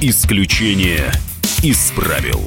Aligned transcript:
Исключение 0.00 1.10
из 1.60 1.90
правил. 1.90 2.40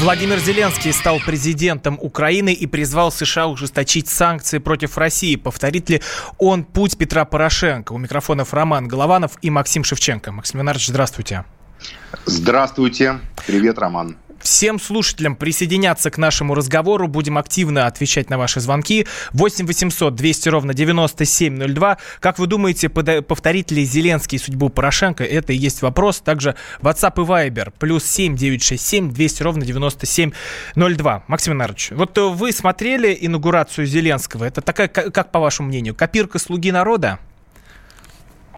Владимир 0.00 0.40
Зеленский 0.40 0.92
стал 0.92 1.20
президентом 1.20 1.96
Украины 2.00 2.52
и 2.52 2.66
призвал 2.66 3.12
США 3.12 3.46
ужесточить 3.46 4.08
санкции 4.08 4.58
против 4.58 4.98
России. 4.98 5.36
Повторит 5.36 5.88
ли 5.90 6.02
он 6.38 6.64
путь 6.64 6.98
Петра 6.98 7.24
Порошенко? 7.24 7.92
У 7.92 7.98
микрофонов 7.98 8.52
Роман 8.52 8.88
Голованов 8.88 9.38
и 9.42 9.50
Максим 9.50 9.84
Шевченко. 9.84 10.32
Максим 10.32 10.58
Леонардович, 10.58 10.88
здравствуйте. 10.88 11.44
Здравствуйте. 12.24 13.20
Привет, 13.46 13.78
Роман. 13.78 14.16
Всем 14.46 14.78
слушателям 14.78 15.34
присоединяться 15.34 16.08
к 16.08 16.18
нашему 16.18 16.54
разговору. 16.54 17.08
Будем 17.08 17.36
активно 17.36 17.88
отвечать 17.88 18.30
на 18.30 18.38
ваши 18.38 18.60
звонки. 18.60 19.04
8 19.32 19.66
800 19.66 20.14
200 20.14 20.48
ровно 20.50 20.72
9702. 20.72 21.98
Как 22.20 22.38
вы 22.38 22.46
думаете, 22.46 22.88
повторит 22.88 23.72
ли 23.72 23.84
Зеленский 23.84 24.38
судьбу 24.38 24.68
Порошенко? 24.68 25.24
Это 25.24 25.52
и 25.52 25.56
есть 25.56 25.82
вопрос. 25.82 26.20
Также 26.20 26.54
WhatsApp 26.80 27.14
и 27.16 27.26
Viber. 27.26 27.72
Плюс 27.76 28.04
7 28.04 28.36
967 28.36 29.12
200 29.12 29.42
ровно 29.42 29.64
9702. 29.64 31.24
Максим 31.26 31.54
Иванович, 31.54 31.88
вот 31.90 32.16
вы 32.16 32.52
смотрели 32.52 33.18
инаугурацию 33.20 33.84
Зеленского. 33.84 34.44
Это 34.44 34.60
такая, 34.60 34.86
как 34.86 35.32
по 35.32 35.40
вашему 35.40 35.70
мнению, 35.70 35.96
копирка 35.96 36.38
«Слуги 36.38 36.70
народа»? 36.70 37.18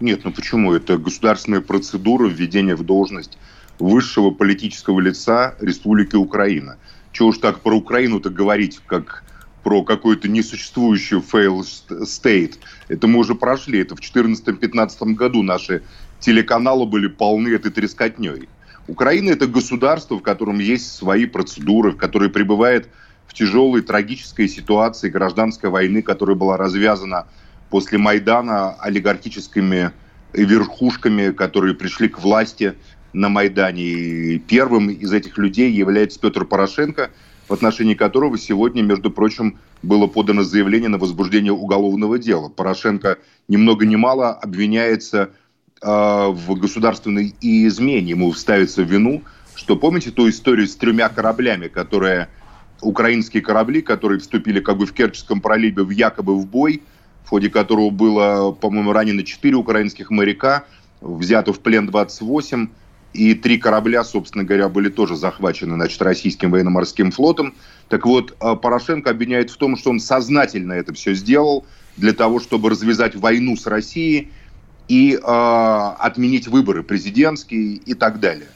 Нет, 0.00 0.20
ну 0.24 0.32
почему? 0.32 0.74
Это 0.74 0.98
государственная 0.98 1.62
процедура 1.62 2.28
введения 2.28 2.77
в 2.77 2.84
должность 2.84 3.38
высшего 3.78 4.30
политического 4.30 5.00
лица 5.00 5.55
Республики 5.60 6.16
Украина. 6.16 6.78
Чего 7.12 7.28
уж 7.28 7.38
так 7.38 7.60
про 7.60 7.77
Украину-то 7.77 8.30
говорить, 8.30 8.80
как 8.86 9.24
про 9.62 9.82
какой-то 9.82 10.28
несуществующий 10.28 11.19
fail 11.19 11.60
state. 11.60 12.55
Это 12.88 13.06
мы 13.06 13.19
уже 13.19 13.34
прошли. 13.34 13.80
Это 13.80 13.96
в 13.96 14.00
2014-2015 14.00 15.14
году 15.14 15.42
наши 15.42 15.83
телеканалы 16.20 16.86
были 16.86 17.06
полны 17.06 17.48
этой 17.48 17.70
трескотней. 17.70 18.48
Украина– 18.86 19.30
это 19.33 19.47
государство, 19.47 20.19
в 20.19 20.22
котором 20.22 20.58
есть 20.58 20.92
свои 20.92 21.27
процедуры, 21.27 21.92
в 21.92 21.97
которой 21.97 22.30
пребывает 22.30 22.89
в 23.27 23.34
тяжелой 23.34 23.83
трагической 23.83 24.48
ситуации 24.48 25.11
гражданской 25.11 25.69
войны, 25.69 26.00
которая 26.00 26.36
была 26.36 26.56
развязана 26.56 27.27
после 27.69 27.98
Майдана 27.98 28.72
олигархическими 28.80 29.92
верхушками, 30.33 31.33
которые 31.33 31.74
пришли 31.74 32.08
к 32.08 32.20
власти 32.20 32.74
на 33.12 33.28
Майдане. 33.28 33.83
И 33.83 34.39
первым 34.39 34.89
из 34.89 35.12
этих 35.12 35.39
людей 35.39 35.70
является 35.70 36.20
Петр 36.20 36.45
Порошенко, 36.45 37.11
в 37.48 37.53
отношении 37.53 37.95
которого 37.95 38.37
сегодня, 38.39 38.83
между 38.83 39.11
прочим, 39.11 39.59
было 39.83 40.06
подано 40.06 40.42
заявление 40.42 40.89
на 40.89 40.98
возбуждение 40.98 41.53
уголовного 41.53 42.19
дела. 42.19 42.48
Порошенко 42.48 43.19
ни 43.48 43.56
много 43.56 43.86
ни 43.86 43.97
мало 43.97 44.33
обвиняется 44.33 45.31
э, 45.81 45.86
в 45.86 46.55
государственной 46.59 47.34
измене. 47.41 48.11
Ему 48.11 48.33
ставится 48.34 48.83
в 48.83 48.91
вину, 48.91 49.23
что 49.55 49.77
помните 49.77 50.11
ту 50.11 50.29
историю 50.29 50.67
с 50.67 50.77
тремя 50.77 51.09
кораблями, 51.09 51.69
которые 51.69 52.29
украинские 52.81 53.42
корабли, 53.42 53.83
которые 53.83 54.20
вступили 54.20 54.61
как 54.61 54.77
бы 54.77 54.86
в 54.86 54.92
Керченском 54.92 55.41
проливе 55.41 55.83
в 55.83 55.91
якобы 55.91 56.39
в 56.39 56.47
бой, 56.47 56.83
в 57.25 57.31
ходе 57.31 57.51
которого 57.51 57.91
было, 57.91 58.53
по-моему, 58.53 58.92
ранено 58.92 59.23
4 59.23 59.55
украинских 59.55 60.11
моряка, 60.11 60.64
взято 61.01 61.53
в 61.53 61.61
плен 61.61 61.86
28, 61.86 62.69
и 63.19 63.34
три 63.34 63.58
корабля, 63.58 64.05
собственно 64.05 64.44
говоря, 64.44 64.69
были 64.69 64.91
тоже 64.91 65.16
захвачены 65.16 65.74
значит, 65.74 66.00
российским 66.02 66.52
военно-морским 66.52 67.11
флотом. 67.11 67.52
Так 67.88 68.06
вот, 68.06 68.36
э, 68.41 68.55
Порошенко 68.55 69.11
обвиняет 69.11 69.50
в 69.50 69.56
том, 69.56 69.77
что 69.77 69.91
он 69.91 69.98
сознательно 69.98 70.74
это 70.74 70.94
все 70.94 71.14
сделал 71.14 71.66
для 71.96 72.12
того, 72.12 72.39
чтобы 72.39 72.70
развязать 72.70 73.16
войну 73.16 73.56
с 73.56 73.66
Россией 73.66 74.30
и 74.86 75.14
э, 75.14 75.20
отменить 75.20 76.46
выборы 76.46 76.84
президентские 76.84 77.74
и 77.74 77.94
так 77.94 78.20
далее. 78.20 78.46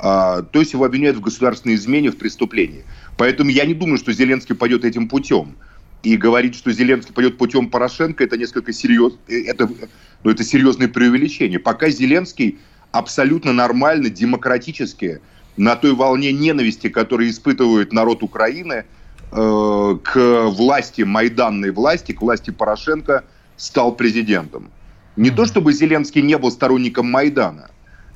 Э, 0.00 0.42
то 0.50 0.60
есть 0.60 0.72
его 0.72 0.86
обвиняют 0.86 1.18
в 1.18 1.20
государственной 1.20 1.74
измене, 1.74 2.10
в 2.10 2.16
преступлении. 2.16 2.84
Поэтому 3.18 3.50
я 3.50 3.66
не 3.66 3.74
думаю, 3.74 3.98
что 3.98 4.14
Зеленский 4.14 4.54
пойдет 4.54 4.86
этим 4.86 5.08
путем. 5.08 5.56
И 6.02 6.16
говорить, 6.16 6.54
что 6.54 6.72
Зеленский 6.72 7.12
пойдет 7.12 7.36
путем 7.36 7.68
Порошенко, 7.68 8.24
это 8.24 8.38
несколько 8.38 8.72
серьезно, 8.72 9.18
э, 9.28 9.42
это, 9.42 9.68
ну, 10.24 10.30
это 10.30 10.42
серьезное 10.42 10.88
преувеличение. 10.88 11.58
Пока 11.58 11.90
Зеленский 11.90 12.58
абсолютно 12.92 13.52
нормально, 13.52 14.10
демократически, 14.10 15.20
на 15.56 15.76
той 15.76 15.94
волне 15.94 16.32
ненависти, 16.32 16.88
которую 16.88 17.30
испытывает 17.30 17.92
народ 17.92 18.22
Украины 18.22 18.84
э, 19.32 19.98
к 20.02 20.44
власти, 20.50 21.02
майданной 21.02 21.70
власти, 21.70 22.12
к 22.12 22.20
власти 22.20 22.50
Порошенко, 22.50 23.24
стал 23.56 23.94
президентом. 23.94 24.70
Не 25.16 25.30
то 25.30 25.46
чтобы 25.46 25.72
Зеленский 25.72 26.20
не 26.20 26.36
был 26.36 26.50
сторонником 26.50 27.10
Майдана. 27.10 27.70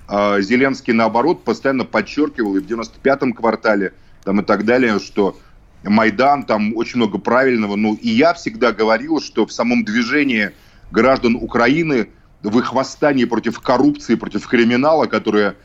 А 0.06 0.40
Зеленский, 0.40 0.92
наоборот, 0.92 1.44
постоянно 1.44 1.84
подчеркивал 1.84 2.56
и 2.56 2.60
в 2.60 2.66
95-м 2.66 3.32
квартале 3.32 3.94
там, 4.24 4.40
и 4.40 4.44
так 4.44 4.66
далее, 4.66 4.98
что 4.98 5.38
Майдан, 5.82 6.42
там 6.42 6.76
очень 6.76 6.98
много 6.98 7.16
правильного. 7.16 7.76
Ну, 7.76 7.94
и 7.94 8.10
я 8.10 8.34
всегда 8.34 8.72
говорил, 8.72 9.22
что 9.22 9.46
в 9.46 9.52
самом 9.52 9.84
движении 9.84 10.50
граждан 10.90 11.36
Украины– 11.36 12.08
в 12.42 12.58
их 12.58 12.72
восстании 12.72 13.24
против 13.24 13.60
коррупции, 13.60 14.14
против 14.14 14.46
криминала, 14.46 15.06
которые 15.06 15.56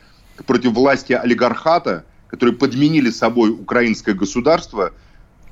против 0.46 0.72
власти 0.72 1.12
олигархата, 1.12 2.04
которые 2.28 2.56
подменили 2.56 3.10
собой 3.10 3.50
украинское 3.50 4.14
государство, 4.14 4.92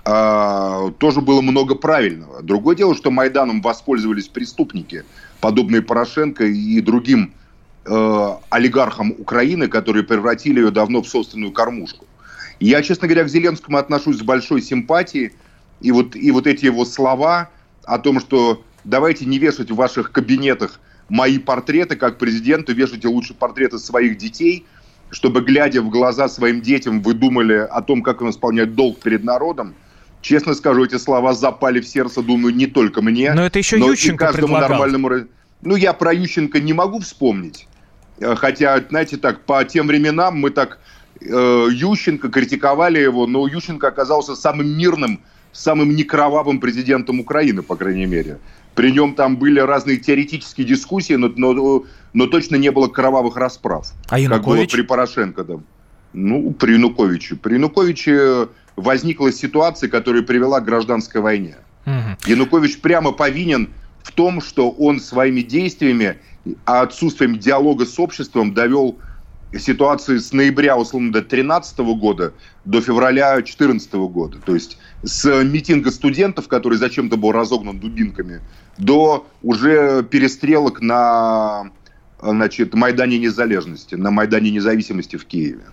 э, 0.04 0.90
тоже 0.98 1.20
было 1.20 1.40
много 1.40 1.74
правильного. 1.74 2.42
Другое 2.42 2.76
дело, 2.76 2.94
что 2.94 3.10
Майданом 3.10 3.62
воспользовались 3.62 4.28
преступники, 4.28 5.04
подобные 5.40 5.80
Порошенко 5.80 6.44
и 6.44 6.80
другим 6.80 7.32
э, 7.86 8.28
олигархам 8.50 9.12
Украины, 9.12 9.68
которые 9.68 10.04
превратили 10.04 10.60
ее 10.60 10.70
давно 10.70 11.02
в 11.02 11.08
собственную 11.08 11.52
кормушку. 11.52 12.06
Я, 12.60 12.82
честно 12.82 13.08
говоря, 13.08 13.24
к 13.24 13.28
Зеленскому 13.28 13.78
отношусь 13.78 14.18
с 14.18 14.22
большой 14.22 14.62
симпатией. 14.62 15.32
И 15.80 15.92
вот, 15.92 16.16
и 16.16 16.30
вот 16.30 16.46
эти 16.46 16.66
его 16.66 16.84
слова 16.84 17.50
о 17.84 17.98
том, 17.98 18.20
что 18.20 18.62
давайте 18.84 19.26
не 19.26 19.38
вешать 19.38 19.70
в 19.70 19.74
ваших 19.74 20.12
кабинетах 20.12 20.80
мои 21.08 21.38
портреты 21.38 21.96
как 21.96 22.18
президента, 22.18 22.72
вешайте 22.72 23.08
лучше 23.08 23.34
портреты 23.34 23.78
своих 23.78 24.16
детей, 24.18 24.66
чтобы, 25.10 25.42
глядя 25.42 25.82
в 25.82 25.90
глаза 25.90 26.28
своим 26.28 26.60
детям, 26.60 27.00
вы 27.00 27.14
думали 27.14 27.54
о 27.54 27.82
том, 27.82 28.02
как 28.02 28.22
он 28.22 28.30
исполняет 28.30 28.74
долг 28.74 29.00
перед 29.00 29.24
народом. 29.24 29.74
Честно 30.22 30.54
скажу, 30.54 30.84
эти 30.84 30.96
слова 30.96 31.34
запали 31.34 31.80
в 31.80 31.86
сердце, 31.86 32.22
думаю, 32.22 32.54
не 32.54 32.66
только 32.66 33.02
мне. 33.02 33.32
Но 33.34 33.44
это 33.44 33.58
еще 33.58 33.76
но 33.76 33.90
Ющенко 33.90 34.24
и 34.24 34.26
каждому 34.26 34.54
предлагал. 34.54 34.70
нормальному... 34.70 35.28
Ну, 35.62 35.76
я 35.76 35.92
про 35.92 36.12
Ющенко 36.12 36.60
не 36.60 36.72
могу 36.72 36.98
вспомнить. 37.00 37.68
Э, 38.18 38.34
хотя, 38.34 38.80
знаете, 38.88 39.16
так, 39.16 39.44
по 39.44 39.64
тем 39.64 39.86
временам 39.86 40.38
мы 40.38 40.50
так 40.50 40.78
э, 41.20 41.68
Ющенко 41.70 42.28
критиковали 42.28 42.98
его, 42.98 43.26
но 43.26 43.46
Ющенко 43.46 43.86
оказался 43.86 44.34
самым 44.34 44.76
мирным, 44.76 45.20
самым 45.52 45.94
некровавым 45.94 46.58
президентом 46.58 47.20
Украины, 47.20 47.62
по 47.62 47.76
крайней 47.76 48.06
мере. 48.06 48.38
При 48.74 48.90
нем 48.90 49.14
там 49.14 49.36
были 49.36 49.60
разные 49.60 49.98
теоретические 49.98 50.66
дискуссии, 50.66 51.14
но, 51.14 51.32
но, 51.36 51.84
но 52.12 52.26
точно 52.26 52.56
не 52.56 52.70
было 52.70 52.88
кровавых 52.88 53.36
расправ. 53.36 53.92
А 54.08 54.18
Янукович? 54.18 54.44
Как 54.44 54.44
было 54.44 54.66
при 54.66 54.82
Порошенко. 54.82 55.44
Да. 55.44 55.54
Ну, 56.12 56.52
при 56.52 56.72
Януковиче. 56.72 57.36
При 57.36 57.54
Януковиче 57.54 58.48
возникла 58.76 59.32
ситуация, 59.32 59.88
которая 59.88 60.22
привела 60.22 60.60
к 60.60 60.64
гражданской 60.64 61.20
войне. 61.20 61.56
Угу. 61.86 62.30
Янукович 62.30 62.80
прямо 62.80 63.12
повинен 63.12 63.70
в 64.02 64.12
том, 64.12 64.40
что 64.40 64.70
он 64.70 65.00
своими 65.00 65.40
действиями, 65.40 66.18
отсутствием 66.64 67.38
диалога 67.38 67.86
с 67.86 67.98
обществом 67.98 68.54
довел 68.54 68.98
ситуацию 69.58 70.20
с 70.20 70.32
ноября, 70.32 70.76
условно, 70.76 71.12
до 71.12 71.20
2013 71.20 71.78
года 71.78 72.32
до 72.64 72.80
февраля 72.80 73.34
2014 73.34 73.94
года. 73.94 74.38
То 74.44 74.54
есть 74.54 74.78
с 75.02 75.42
митинга 75.44 75.90
студентов, 75.90 76.48
который 76.48 76.78
зачем-то 76.78 77.16
был 77.16 77.32
разогнан 77.32 77.78
дубинками, 77.78 78.40
до 78.78 79.26
уже 79.42 80.02
перестрелок 80.02 80.80
на 80.80 81.70
значит, 82.20 82.74
Майдане 82.74 83.18
Незалежности, 83.18 83.94
на 83.94 84.10
Майдане 84.10 84.50
Независимости 84.50 85.16
в 85.16 85.26
Киеве. 85.26 85.64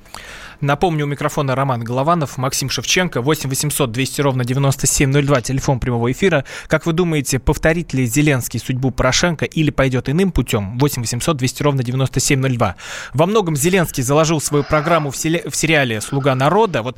Напомню, 0.61 1.05
у 1.05 1.07
микрофона 1.07 1.55
Роман 1.55 1.83
Голованов, 1.83 2.37
Максим 2.37 2.69
Шевченко, 2.69 3.21
8 3.21 3.49
800 3.49 3.91
200 3.91 4.21
ровно 4.21 4.45
9702, 4.45 5.41
телефон 5.41 5.79
прямого 5.79 6.11
эфира. 6.11 6.45
Как 6.67 6.85
вы 6.85 6.93
думаете, 6.93 7.39
повторит 7.39 7.93
ли 7.93 8.05
Зеленский 8.05 8.59
судьбу 8.59 8.91
Порошенко 8.91 9.45
или 9.45 9.71
пойдет 9.71 10.07
иным 10.07 10.31
путем? 10.31 10.77
8 10.77 11.01
800 11.01 11.37
200 11.37 11.63
ровно 11.63 11.83
9702. 11.83 12.75
Во 13.13 13.25
многом 13.25 13.55
Зеленский 13.55 14.03
заложил 14.03 14.39
свою 14.39 14.63
программу 14.63 15.09
в, 15.09 15.17
селе, 15.17 15.43
в 15.49 15.55
сериале 15.55 15.99
«Слуга 15.99 16.35
народа». 16.35 16.83
Вот 16.83 16.97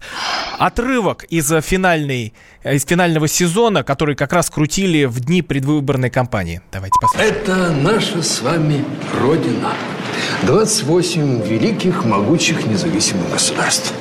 отрывок 0.59 1.23
из, 1.25 1.49
финальной, 1.63 2.33
из 2.63 2.85
финального 2.85 3.27
сезона, 3.29 3.83
который 3.83 4.15
как 4.15 4.33
раз 4.33 4.49
крутили 4.49 5.05
в 5.05 5.21
дни 5.21 5.41
предвыборной 5.41 6.09
кампании. 6.09 6.61
Давайте 6.71 6.95
посмотрим. 6.99 7.33
Это 7.33 7.71
наша 7.71 8.21
с 8.21 8.41
вами 8.41 8.83
Родина. 9.21 9.73
28 10.43 11.41
великих, 11.47 12.05
могучих, 12.05 12.65
независимых 12.65 13.31
государств. 13.31 13.93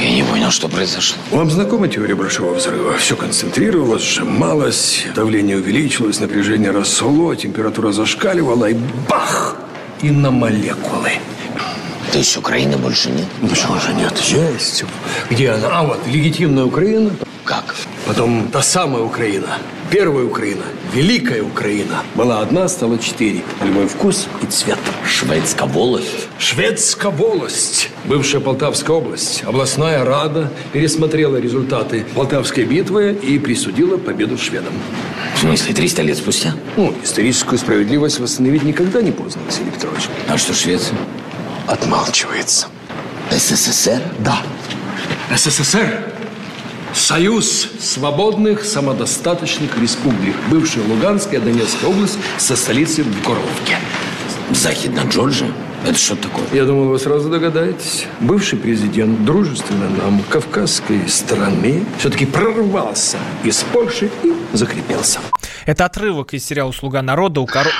Я 0.00 0.10
не 0.10 0.22
понял, 0.22 0.50
что 0.50 0.68
произошло. 0.68 1.16
Вам 1.30 1.50
знакома 1.50 1.88
теория 1.88 2.14
Большого 2.14 2.54
Взрыва? 2.54 2.96
Все 2.96 3.16
концентрировалось, 3.16 4.02
сжималось, 4.02 5.06
давление 5.14 5.56
увеличилось, 5.56 6.20
напряжение 6.20 6.72
росло, 6.72 7.34
температура 7.34 7.92
зашкаливала, 7.92 8.70
и 8.70 8.76
бах! 9.08 9.56
И 10.02 10.10
на 10.10 10.30
молекулы. 10.30 11.12
То 12.12 12.18
есть 12.18 12.36
Украины 12.36 12.76
больше 12.76 13.10
нет? 13.10 13.26
Ну, 13.40 13.48
почему 13.48 13.78
же 13.80 13.92
нет? 13.94 14.16
Есть. 14.18 14.84
Где 15.30 15.50
она? 15.50 15.68
А 15.70 15.82
вот, 15.84 16.06
легитимная 16.06 16.64
Украина. 16.64 17.10
Как? 17.44 17.74
Потом 18.06 18.48
та 18.50 18.62
самая 18.62 19.02
Украина. 19.02 19.58
Первая 19.90 20.24
Украина. 20.24 20.62
Великая 20.94 21.42
Украина. 21.42 22.02
Была 22.14 22.40
одна, 22.40 22.68
стала 22.68 22.98
четыре. 22.98 23.42
Любой 23.62 23.86
вкус 23.86 24.26
и 24.42 24.46
цвет. 24.46 24.78
Шведская 25.06 25.66
волость? 25.68 26.28
Шведская 26.38 27.10
волость. 27.10 27.90
Бывшая 28.04 28.40
Полтавская 28.40 28.96
область. 28.96 29.44
Областная 29.44 30.04
рада 30.04 30.50
пересмотрела 30.72 31.36
результаты 31.36 32.06
Полтавской 32.14 32.64
битвы 32.64 33.12
и 33.12 33.38
присудила 33.38 33.98
победу 33.98 34.38
шведам. 34.38 34.72
В 35.36 35.40
смысле, 35.40 35.74
300 35.74 36.02
лет 36.02 36.16
спустя? 36.16 36.54
Ну, 36.76 36.94
историческую 37.02 37.58
справедливость 37.58 38.20
восстановить 38.20 38.62
никогда 38.62 39.02
не 39.02 39.12
поздно, 39.12 39.42
Василий 39.44 39.70
Петрович. 39.70 40.08
А 40.28 40.38
что 40.38 40.54
Швеция? 40.54 40.96
Отмалчивается. 41.66 42.66
СССР? 43.30 44.02
Да. 44.18 44.38
СССР 45.34 46.12
Союз 46.92 47.68
свободных 47.80 48.64
самодостаточных 48.64 49.76
республик. 49.78 50.36
Бывшая 50.48 50.84
Луганская, 50.86 51.40
Донецкая 51.40 51.90
область 51.90 52.18
со 52.38 52.54
столицей 52.54 53.02
в 53.02 53.24
Горловке. 53.24 53.78
Захидная 54.52 55.04
Джорджия? 55.06 55.50
Это 55.84 55.98
что 55.98 56.16
такое? 56.16 56.44
Я 56.52 56.64
думал, 56.64 56.88
вы 56.88 56.98
сразу 56.98 57.28
догадаетесь. 57.28 58.06
Бывший 58.20 58.58
президент 58.58 59.24
дружественной 59.24 59.88
нам 59.88 60.22
кавказской 60.28 61.08
страны 61.08 61.84
все-таки 61.98 62.26
прорвался 62.26 63.18
из 63.42 63.56
Польши 63.72 64.10
и 64.22 64.32
закрепился. 64.52 65.18
Это 65.66 65.86
отрывок 65.86 66.34
из 66.34 66.44
сериала 66.44 66.72
«Слуга 66.72 67.00
народа». 67.00 67.40
У 67.40 67.46
коро... 67.46 67.70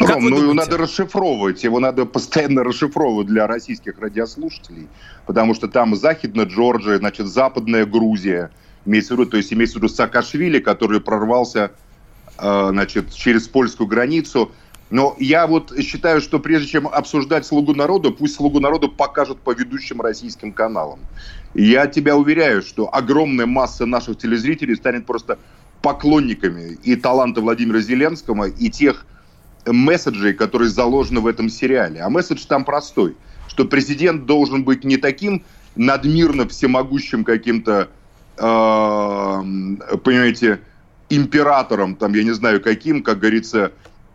Ром, 0.00 0.28
ну 0.28 0.42
его 0.42 0.54
надо 0.54 0.76
расшифровывать. 0.76 1.62
Его 1.62 1.78
надо 1.78 2.04
постоянно 2.04 2.64
расшифровывать 2.64 3.28
для 3.28 3.46
российских 3.46 3.98
радиослушателей. 4.00 4.88
Потому 5.26 5.54
что 5.54 5.68
там 5.68 5.94
Захидная 5.94 6.46
Джорджия, 6.46 6.98
значит, 6.98 7.28
Западная 7.28 7.86
Грузия. 7.86 8.50
Имеется 8.86 9.14
в 9.14 9.18
виду, 9.18 9.30
то 9.30 9.36
есть 9.36 9.52
имеется 9.52 9.78
в 9.78 9.82
виду 9.82 9.92
Саакашвили, 9.92 10.58
который 10.58 11.00
прорвался 11.00 11.70
э, 12.38 12.68
значит, 12.70 13.12
через 13.12 13.46
польскую 13.46 13.86
границу. 13.86 14.50
Но 14.90 15.14
я 15.18 15.46
вот 15.46 15.72
считаю, 15.80 16.20
что 16.20 16.40
прежде 16.40 16.68
чем 16.68 16.88
обсуждать 16.88 17.46
«Слугу 17.46 17.74
народа», 17.74 18.10
пусть 18.10 18.34
«Слугу 18.36 18.58
народа» 18.58 18.88
покажут 18.88 19.40
по 19.40 19.52
ведущим 19.52 20.00
российским 20.00 20.52
каналам. 20.52 20.98
Я 21.54 21.86
тебя 21.86 22.16
уверяю, 22.16 22.62
что 22.62 22.92
огромная 22.92 23.46
масса 23.46 23.86
наших 23.86 24.18
телезрителей 24.18 24.76
станет 24.76 25.06
просто 25.06 25.38
поклонниками 25.82 26.78
и 26.82 26.96
таланта 26.96 27.40
Владимира 27.40 27.80
Зеленского, 27.80 28.48
и 28.48 28.70
тех 28.70 29.06
месседжей, 29.66 30.32
которые 30.32 30.68
заложены 30.68 31.20
в 31.20 31.26
этом 31.26 31.48
сериале. 31.48 32.00
А 32.00 32.08
месседж 32.08 32.44
там 32.46 32.64
простой, 32.64 33.16
что 33.48 33.64
президент 33.64 34.26
должен 34.26 34.64
быть 34.64 34.84
не 34.84 34.96
таким 34.96 35.44
надмирно 35.76 36.48
всемогущим 36.48 37.24
каким-то, 37.24 37.88
э, 38.36 38.42
понимаете, 38.42 40.60
императором, 41.10 41.96
там, 41.96 42.14
я 42.14 42.22
не 42.22 42.32
знаю 42.32 42.60
каким, 42.60 43.02
как 43.02 43.20
говорится, 43.20 43.72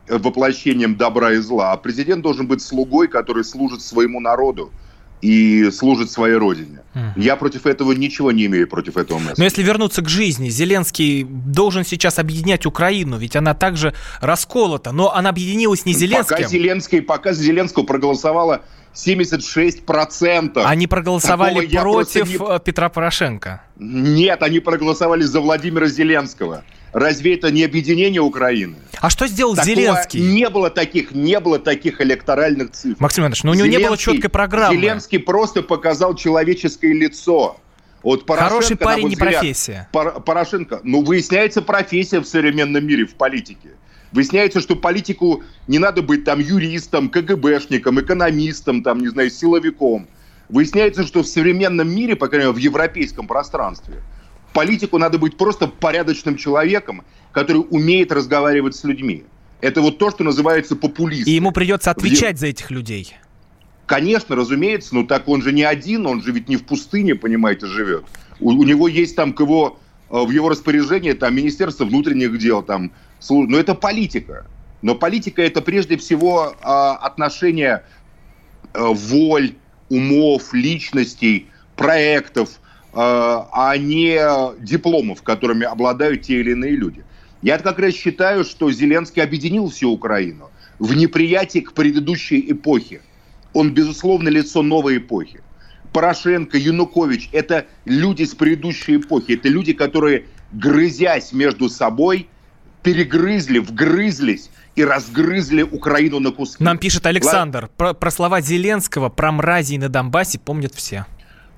воплощением 0.07 0.95
добра 0.95 1.33
и 1.33 1.37
зла, 1.37 1.71
а 1.71 1.77
президент 1.77 2.21
должен 2.21 2.47
быть 2.47 2.61
слугой, 2.61 3.07
который 3.07 3.43
служит 3.43 3.81
своему 3.81 4.19
народу 4.19 4.71
и 5.23 5.71
служит 5.71 6.11
своей 6.11 6.35
родине. 6.35 6.81
Mm. 6.93 7.13
Я 7.15 7.37
против 7.37 7.65
этого 7.65 7.93
ничего 7.93 8.31
не 8.33 8.45
имею, 8.47 8.67
против 8.67 8.97
этого 8.97 9.17
месседжа. 9.17 9.35
Но 9.37 9.43
если 9.45 9.63
вернуться 9.63 10.01
к 10.01 10.09
жизни, 10.09 10.49
Зеленский 10.49 11.23
должен 11.23 11.85
сейчас 11.85 12.19
объединять 12.19 12.65
Украину, 12.65 13.17
ведь 13.17 13.37
она 13.37 13.53
также 13.53 13.93
расколота, 14.19 14.91
но 14.91 15.13
она 15.15 15.29
объединилась 15.29 15.85
не 15.85 15.93
Зеленским. 15.93 16.35
Пока, 16.35 16.47
Зеленский, 16.47 17.01
пока 17.01 17.31
Зеленского 17.31 17.83
проголосовало 17.83 18.63
76%. 18.93 20.63
Они 20.63 20.87
проголосовали 20.87 21.65
против 21.67 22.27
не... 22.27 22.59
Петра 22.59 22.89
Порошенко. 22.89 23.63
Нет, 23.77 24.43
они 24.43 24.59
проголосовали 24.59 25.23
за 25.23 25.39
Владимира 25.39 25.87
Зеленского. 25.87 26.63
Разве 26.93 27.35
это 27.35 27.51
не 27.51 27.63
объединение 27.63 28.21
Украины? 28.21 28.75
А 28.99 29.09
что 29.09 29.25
сделал 29.25 29.55
Такого 29.55 29.75
Зеленский? 29.75 30.21
Не 30.21 30.47
было 30.49 30.69
таких, 30.69 31.11
не 31.11 31.39
было 31.39 31.57
таких 31.57 31.99
электоральных 32.01 32.71
цифр. 32.71 32.97
Максим 32.99 33.23
Иванович, 33.23 33.43
но 33.43 33.51
у 33.51 33.53
него 33.55 33.65
Зеленский, 33.65 33.81
не 33.81 33.87
было 33.87 33.97
четкой 33.97 34.29
программы. 34.29 34.75
Зеленский 34.75 35.19
просто 35.19 35.63
показал 35.63 36.15
человеческое 36.15 36.93
лицо. 36.93 37.57
Вот 38.03 38.25
Порошенко, 38.25 38.53
Хороший 38.53 38.77
парень 38.77 39.07
не 39.07 39.15
взгляд, 39.15 39.33
профессия. 39.33 39.89
Порошенко, 39.91 40.81
ну, 40.83 41.03
выясняется 41.03 41.61
профессия 41.61 42.19
в 42.19 42.27
современном 42.27 42.85
мире, 42.85 43.05
в 43.05 43.15
политике. 43.15 43.69
Выясняется, 44.13 44.61
что 44.61 44.75
политику 44.75 45.43
не 45.67 45.79
надо 45.79 46.03
быть 46.03 46.23
там 46.23 46.39
юристом, 46.39 47.09
КГБшником, 47.09 47.99
экономистом, 47.99 48.83
там, 48.83 48.99
не 48.99 49.07
знаю, 49.07 49.31
силовиком. 49.31 50.07
Выясняется, 50.49 51.03
что 51.03 51.23
в 51.23 51.27
современном 51.27 51.93
мире, 51.93 52.15
по 52.15 52.27
крайней 52.27 52.47
мере, 52.47 52.55
в 52.55 52.61
европейском 52.61 53.27
пространстве, 53.27 54.03
политику 54.53 54.99
надо 54.99 55.17
быть 55.17 55.35
просто 55.35 55.67
порядочным 55.67 56.37
человеком, 56.37 57.03
который 57.31 57.65
умеет 57.69 58.11
разговаривать 58.11 58.75
с 58.75 58.83
людьми. 58.83 59.23
Это 59.61 59.81
вот 59.81 59.97
то, 59.97 60.11
что 60.11 60.23
называется 60.23 60.75
популизм. 60.75 61.27
И 61.27 61.31
ему 61.33 61.51
придется 61.51 61.89
отвечать 61.89 62.37
за 62.37 62.47
этих 62.47 62.69
людей. 62.69 63.15
Конечно, 63.87 64.35
разумеется, 64.35 64.93
но 64.93 65.03
так 65.03 65.27
он 65.27 65.41
же 65.41 65.51
не 65.51 65.63
один, 65.63 66.05
он 66.05 66.21
же 66.21 66.31
ведь 66.31 66.49
не 66.49 66.57
в 66.57 66.65
пустыне, 66.65 67.15
понимаете, 67.15 67.65
живет. 67.65 68.05
У, 68.39 68.51
у 68.51 68.63
него 68.63 68.87
есть 68.87 69.15
там 69.15 69.33
к 69.33 69.39
его, 69.39 69.79
э, 70.09 70.23
в 70.23 70.29
его 70.29 70.49
распоряжении 70.49 71.13
там 71.13 71.35
Министерство 71.35 71.85
внутренних 71.85 72.37
дел, 72.37 72.61
там, 72.61 72.91
но 73.29 73.57
это 73.57 73.75
политика. 73.75 74.45
Но 74.81 74.95
политика 74.95 75.41
это 75.41 75.61
прежде 75.61 75.97
всего 75.97 76.55
а, 76.61 76.95
отношение 76.97 77.83
а, 78.73 78.89
воль, 78.89 79.55
умов, 79.89 80.53
личностей, 80.53 81.47
проектов, 81.77 82.59
а, 82.93 83.47
а 83.53 83.77
не 83.77 84.19
дипломов, 84.59 85.23
которыми 85.23 85.65
обладают 85.65 86.23
те 86.23 86.41
или 86.41 86.51
иные 86.51 86.75
люди. 86.75 87.03
Я 87.41 87.57
как 87.59 87.79
раз 87.79 87.93
считаю, 87.93 88.43
что 88.43 88.71
Зеленский 88.71 89.21
объединил 89.21 89.69
всю 89.69 89.89
Украину 89.91 90.49
в 90.79 90.95
неприятии 90.95 91.59
к 91.59 91.73
предыдущей 91.73 92.51
эпохе. 92.51 93.01
Он, 93.53 93.73
безусловно, 93.73 94.29
лицо 94.29 94.61
новой 94.61 94.97
эпохи. 94.97 95.41
Порошенко, 95.93 96.57
Янукович– 96.57 97.29
это 97.31 97.67
люди 97.85 98.23
с 98.23 98.33
предыдущей 98.33 98.97
эпохи. 98.97 99.33
Это 99.33 99.47
люди, 99.47 99.73
которые, 99.73 100.25
грызясь 100.51 101.31
между 101.31 101.69
собой, 101.69 102.27
перегрызли, 102.83 103.59
вгрызлись 103.59 104.49
и 104.75 104.83
разгрызли 104.83 105.63
Украину 105.63 106.19
на 106.19 106.31
куски. 106.31 106.63
Нам 106.63 106.77
пишет 106.77 107.05
Александр, 107.05 107.69
про, 107.77 107.93
про 107.93 108.11
слова 108.11 108.41
Зеленского, 108.41 109.09
про 109.09 109.31
мразей 109.31 109.77
на 109.77 109.89
Донбассе 109.89 110.39
помнят 110.39 110.73
все. 110.75 111.05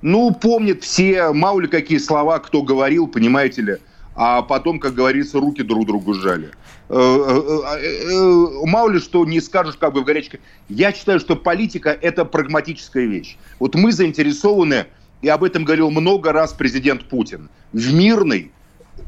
Ну, 0.02 0.32
помнят 0.32 0.84
все, 0.84 1.32
мало 1.32 1.60
ли 1.60 1.68
какие 1.68 1.98
слова 1.98 2.38
кто 2.38 2.62
говорил, 2.62 3.08
понимаете 3.08 3.62
ли 3.62 3.76
а 4.16 4.40
потом, 4.40 4.80
как 4.80 4.94
говорится, 4.94 5.38
руки 5.38 5.62
друг 5.62 5.86
другу 5.86 6.14
сжали. 6.14 6.50
Э, 6.88 6.94
э, 6.94 7.82
э, 7.82 8.66
мало 8.66 8.90
ли 8.90 8.98
что 8.98 9.24
не 9.26 9.40
скажешь 9.40 9.76
как 9.76 9.92
бы 9.92 10.00
в 10.00 10.04
горячке. 10.04 10.40
Я 10.70 10.92
считаю, 10.92 11.20
что 11.20 11.36
политика– 11.36 11.90
это 12.00 12.24
прагматическая 12.24 13.04
вещь. 13.04 13.36
Вот 13.60 13.74
мы 13.74 13.92
заинтересованы, 13.92 14.86
и 15.20 15.28
об 15.28 15.44
этом 15.44 15.64
говорил 15.64 15.90
много 15.90 16.32
раз 16.32 16.54
президент 16.54 17.04
Путин, 17.08 17.50
в 17.74 17.92
мирной 17.92 18.52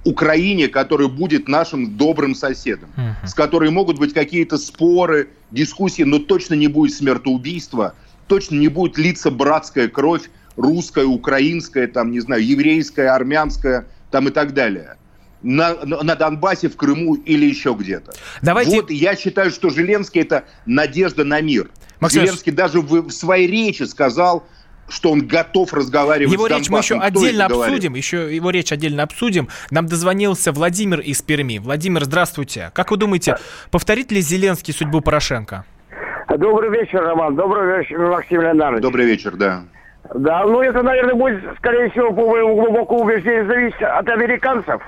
Украине, 0.05 0.69
которая 0.69 1.09
будет 1.09 1.49
нашим 1.49 1.97
добрым 1.97 2.35
соседом, 2.35 2.91
uh-huh. 2.97 3.27
с 3.27 3.35
которой 3.35 3.71
могут 3.71 3.99
быть 3.99 4.15
какие-то 4.15 4.57
споры, 4.59 5.29
дискуссии, 5.51 6.03
но 6.03 6.19
точно 6.19 6.55
не 6.55 6.69
будет 6.69 6.95
смертоубийства, 6.95 7.95
точно 8.27 8.57
не 8.57 8.69
будет 8.69 8.97
литься 8.97 9.31
братская 9.31 9.89
кровь, 9.89 10.31
русская, 10.57 11.05
украинская, 11.05 11.87
там, 11.87 12.11
не 12.11 12.21
знаю, 12.21 12.47
еврейская, 12.47 13.11
армянская– 13.11 13.87
там 14.11 14.29
и 14.29 14.31
так 14.31 14.55
далее. 14.55 14.97
На, 15.43 15.75
на 15.85 16.17
Донбассе, 16.17 16.69
в 16.69 16.77
Крыму 16.77 17.15
или 17.15 17.47
еще 17.47 17.77
где-то. 17.79 18.13
Давайте... 18.43 18.77
Вот 18.77 18.91
я 18.91 19.15
считаю, 19.15 19.51
что 19.51 19.71
Зеленский 19.71 20.21
это 20.21 20.45
надежда 20.67 21.25
на 21.25 21.41
мир. 21.41 21.71
Максим 22.01 22.23
Зеленский 22.23 22.51
даже 22.51 22.81
в, 22.81 23.09
в 23.09 23.11
своей 23.13 23.47
речи 23.47 23.85
сказал, 23.85 24.45
что 24.89 25.13
он 25.13 25.27
готов 25.27 25.73
разговаривать 25.73 26.33
его 26.33 26.49
с 26.49 26.51
речь 26.51 26.71
мы 26.71 26.79
еще 26.79 26.97
Кто 26.97 27.07
отдельно 27.07 27.47
обсудим, 27.47 27.95
еще 27.95 28.35
его 28.35 28.51
речь 28.51 28.73
отдельно 28.73 29.03
обсудим. 29.03 29.49
Нам 29.71 29.87
дозвонился 29.87 30.53
Владимир 30.53 31.01
из 31.01 31.23
Перми. 31.23 31.59
Владимир, 31.59 32.05
здравствуйте. 32.05 32.71
Как 32.75 32.91
вы 32.91 32.97
думаете, 32.97 33.37
повторит 33.71 34.11
ли 34.13 34.21
Зеленский 34.21 34.73
судьбу 34.73 35.01
Порошенко? 35.01 35.65
Добрый 36.37 36.71
вечер, 36.71 37.01
Роман. 37.01 37.37
Добрый 37.37 37.79
вечер, 37.79 37.99
Максим 37.99 38.43
Леонидович. 38.43 38.83
Добрый 38.83 39.07
вечер, 39.07 39.37
да. 39.37 39.65
Да, 40.15 40.45
ну 40.45 40.63
это, 40.63 40.83
наверное, 40.83 41.15
будет, 41.15 41.43
скорее 41.59 41.91
всего, 41.91 42.13
по 42.13 42.27
моему 42.27 42.55
глубокому 42.55 43.01
убеждению, 43.01 43.47
зависеть 43.47 43.83
от 43.83 44.09
американцев. 44.09 44.81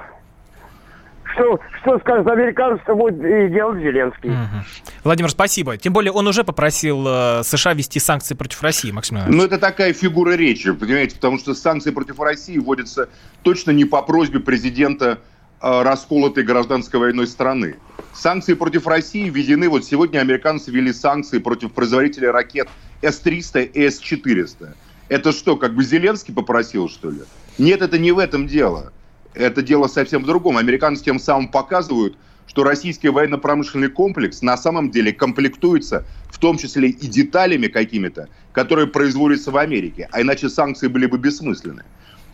Что, 1.35 1.61
что 1.83 1.99
скажет 2.01 2.27
американцы, 2.27 2.95
будет 2.95 3.19
и 3.19 3.53
делать 3.53 3.81
Зеленский. 3.81 4.31
Угу. 4.31 4.65
Владимир, 5.05 5.31
спасибо. 5.31 5.77
Тем 5.77 5.93
более 5.93 6.13
он 6.13 6.27
уже 6.27 6.45
попросил 6.45 7.05
э, 7.07 7.43
США 7.45 7.75
ввести 7.75 8.01
санкции 8.01 8.35
против 8.35 8.63
России, 8.63 8.91
Максим 8.91 9.19
Иванович. 9.19 9.37
Ну, 9.37 9.45
это 9.45 9.59
такая 9.59 9.93
фигура 9.93 10.33
речи, 10.33 10.73
понимаете, 10.73 11.17
потому 11.17 11.39
что 11.39 11.55
санкции 11.55 11.91
против 11.91 12.19
России 12.21 12.59
вводятся 12.59 13.09
точно 13.43 13.71
не 13.71 13.85
по 13.85 14.03
просьбе 14.03 14.41
президента 14.41 15.19
э, 15.61 15.83
расколотой 15.83 16.43
гражданской 16.43 16.99
войной 16.99 17.27
страны. 17.27 17.77
Санкции 18.13 18.55
против 18.55 18.87
России 18.87 19.29
введены, 19.29 19.69
вот 19.69 19.85
сегодня 19.85 20.19
американцы 20.19 20.71
ввели 20.71 20.93
санкции 20.93 21.39
против 21.39 21.73
производителей 21.73 22.29
ракет 22.29 22.69
С-300 23.03 23.65
и 23.65 23.89
С-400. 23.89 24.75
Это 25.09 25.33
что, 25.33 25.57
как 25.57 25.75
бы 25.75 25.83
Зеленский 25.85 26.35
попросил, 26.35 26.89
что 26.89 27.11
ли? 27.11 27.21
Нет, 27.59 27.83
это 27.83 27.99
не 27.99 28.13
в 28.13 28.19
этом 28.19 28.47
дело. 28.47 28.93
Это 29.35 29.63
дело 29.63 29.87
совсем 29.87 30.23
в 30.23 30.27
другом. 30.27 30.57
Американцы 30.57 31.05
тем 31.05 31.19
самым 31.19 31.49
показывают, 31.49 32.17
что 32.47 32.65
российский 32.65 33.09
военно-промышленный 33.09 33.89
комплекс 33.89 34.43
на 34.43 34.57
самом 34.57 34.91
деле 34.91 35.13
комплектуется 35.13 36.05
в 36.31 36.39
том 36.39 36.59
числе 36.59 36.89
и 36.89 37.07
деталями 37.07 37.69
какими-то, 37.69 38.29
которые 38.53 38.89
производятся 38.89 39.53
в 39.53 39.57
Америке. 39.57 40.09
А 40.11 40.21
иначе 40.21 40.49
санкции 40.49 40.89
были 40.89 41.07
бы 41.07 41.19
бессмысленны. 41.19 41.85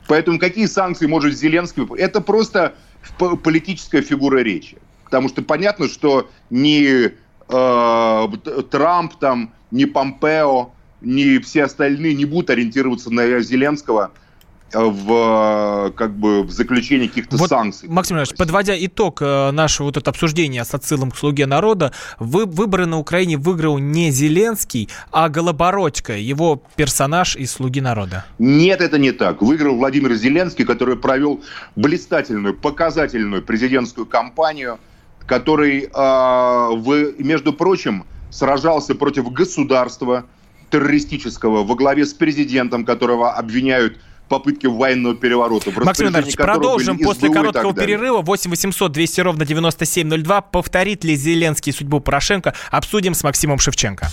Поэтому 0.09 0.39
какие 0.39 0.67
санкции 0.67 1.07
может 1.07 1.37
Зеленский... 1.37 1.87
Это 1.99 2.21
просто 2.21 2.75
политическая 3.19 4.01
фигура 4.01 4.39
речи. 4.39 4.79
Потому 5.05 5.29
что 5.29 5.43
понятно, 5.43 5.89
что 5.89 6.31
ни 6.49 7.13
э, 7.49 8.63
Трамп, 8.71 9.19
там, 9.19 9.53
ни 9.71 9.85
Помпео, 9.85 10.71
ни 11.03 11.39
все 11.39 11.65
остальные 11.65 12.15
не 12.15 12.25
будут 12.25 12.51
ориентироваться 12.51 13.11
на 13.11 13.41
Зеленского– 13.41 14.13
в, 14.73 15.93
как 15.97 16.15
бы, 16.17 16.43
в 16.43 16.51
заключении 16.51 17.07
каких-то 17.07 17.37
вот, 17.37 17.49
санкций. 17.49 17.89
Максим 17.89 18.17
Иванович, 18.17 18.37
подводя 18.37 18.75
итог 18.77 19.23
э, 19.23 19.51
нашего 19.53 19.87
вот 19.87 19.97
это 19.97 20.11
обсуждения 20.11 20.65
с 20.65 20.75
отсылом 20.75 21.11
к 21.11 21.17
«Слуге 21.17 21.47
народа», 21.47 21.93
вы, 22.19 22.47
выборы 22.47 22.87
на 22.87 22.99
Украине 22.99 23.37
выиграл 23.37 23.79
не 23.79 24.11
Зеленский, 24.11 24.89
а 25.13 25.29
Голобородько, 25.29 26.17
его 26.17 26.63
персонаж 26.77 27.37
из 27.37 27.53
«Слуги 27.53 27.81
народа». 27.81 28.25
Нет, 28.39 28.81
это 28.81 28.99
не 28.99 29.13
так. 29.13 29.41
Выиграл 29.41 29.77
Владимир 29.77 30.15
Зеленский, 30.15 30.65
который 30.65 30.97
провел 30.97 31.43
блистательную, 31.77 32.55
показательную 32.55 33.43
президентскую 33.43 34.07
кампанию, 34.07 34.79
который, 35.27 35.85
э, 35.85 35.89
в, 35.93 37.15
между 37.23 37.53
прочим, 37.53 38.05
сражался 38.31 38.95
против 38.95 39.33
государства 39.33 40.27
террористического 40.71 41.63
во 41.63 41.75
главе 41.77 42.05
с 42.05 42.13
президентом, 42.13 42.85
которого 42.85 43.33
обвиняют 43.33 43.99
попытки 44.29 44.67
военного 44.67 45.15
переворота. 45.15 45.71
Максим 45.83 46.09
Иванович, 46.09 46.37
продолжим 46.37 46.99
после 46.99 47.31
короткого 47.31 47.75
перерыва. 47.75 48.23
8 48.23 48.51
800 48.51 48.93
200 48.93 49.21
ровно 49.21 49.45
9702. 49.45 50.41
Повторит 50.41 51.05
ли 51.05 51.17
Зеленский 51.17 51.73
судьбу 51.73 52.01
Порошенко? 52.01 52.55
Обсудим 52.71 53.15
с 53.15 53.23
Максимом 53.23 53.59
Шевченко. 53.59 54.11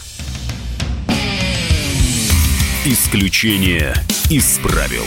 Исключение 2.85 3.93
из 4.29 4.59
правил. 4.59 5.05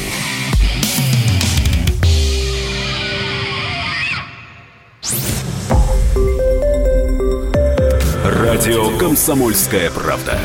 Радио 8.25 8.97
«Комсомольская 8.99 9.91
правда». 9.91 10.39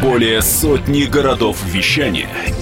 Более 0.00 0.40
сотни 0.42 1.02
городов 1.04 1.58
вещания– 1.64 2.28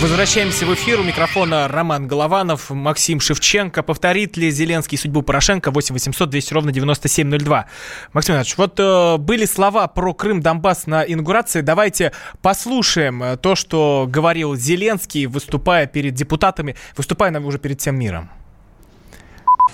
Возвращаемся 0.00 0.64
в 0.64 0.72
эфир. 0.72 0.98
У 0.98 1.02
микрофона 1.02 1.68
Роман 1.68 2.08
Голованов, 2.08 2.70
Максим 2.70 3.20
Шевченко. 3.20 3.82
Повторит 3.82 4.38
ли 4.38 4.50
Зеленский 4.50 4.96
судьбу 4.96 5.20
Порошенко? 5.20 5.70
8 5.70 5.92
800 5.92 6.30
200 6.30 6.54
ровно 6.54 6.72
9702. 6.72 7.66
Максим 8.14 8.32
Иванович, 8.32 8.56
вот 8.56 8.80
э, 8.80 9.18
были 9.18 9.44
слова 9.44 9.86
про 9.88 10.14
Крым, 10.14 10.40
Донбасс 10.40 10.86
на 10.86 11.02
инаугурации. 11.02 11.60
Давайте 11.60 12.12
послушаем 12.40 13.22
э, 13.22 13.36
то, 13.36 13.54
что 13.54 14.06
говорил 14.08 14.56
Зеленский, 14.56 15.26
выступая 15.26 15.86
перед 15.86 16.14
депутатами, 16.14 16.76
выступая 16.96 17.38
уже 17.38 17.58
перед 17.58 17.78
всем 17.78 17.98
миром. 17.98 18.30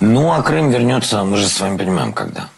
Ну, 0.01 0.33
а 0.33 0.41
Крым 0.41 0.71
вернется, 0.71 1.23
мы 1.23 1.37
же 1.37 1.47
с 1.47 1.57
вами 1.61 1.77
понимаем, 1.77 2.11
когда. 2.11 2.49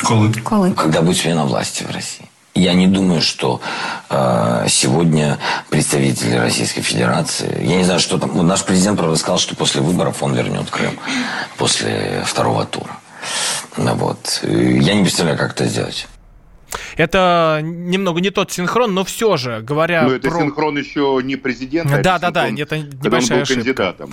Колы. 0.00 0.32
Колы. 0.32 0.72
Когда 0.74 1.02
будет 1.02 1.16
смена 1.16 1.44
власти 1.44 1.82
в 1.82 1.90
России. 1.90 2.30
Я 2.56 2.72
не 2.72 2.86
думаю, 2.86 3.20
что 3.20 3.60
э, 4.08 4.66
сегодня 4.68 5.38
представители 5.68 6.36
Российской 6.36 6.80
Федерации, 6.80 7.62
я 7.62 7.76
не 7.76 7.84
знаю, 7.84 8.00
что 8.00 8.18
там, 8.18 8.46
наш 8.46 8.64
президент, 8.64 8.98
правда, 8.98 9.16
сказал, 9.16 9.38
что 9.38 9.54
после 9.54 9.82
выборов 9.82 10.22
он 10.22 10.34
вернет 10.34 10.70
Крым, 10.70 10.98
после 11.58 12.22
второго 12.24 12.64
тура. 12.64 12.96
Вот. 13.76 14.40
Я 14.42 14.94
не 14.94 15.02
представляю, 15.02 15.36
как 15.36 15.52
это 15.52 15.66
сделать. 15.66 16.08
Это 16.96 17.60
немного 17.62 18.20
не 18.20 18.30
тот 18.30 18.52
синхрон, 18.52 18.94
но 18.94 19.04
все 19.04 19.36
же, 19.36 19.60
говоря 19.60 20.02
Но 20.02 20.14
это 20.14 20.28
про... 20.28 20.40
синхрон 20.40 20.78
еще 20.78 21.20
не 21.22 21.36
президента, 21.36 22.02
да, 22.02 22.18
да, 22.18 22.30
да, 22.30 22.48
это 22.48 22.78
небольшая 22.78 23.42
ошибка. 23.42 23.62
кандидатом. 23.62 24.10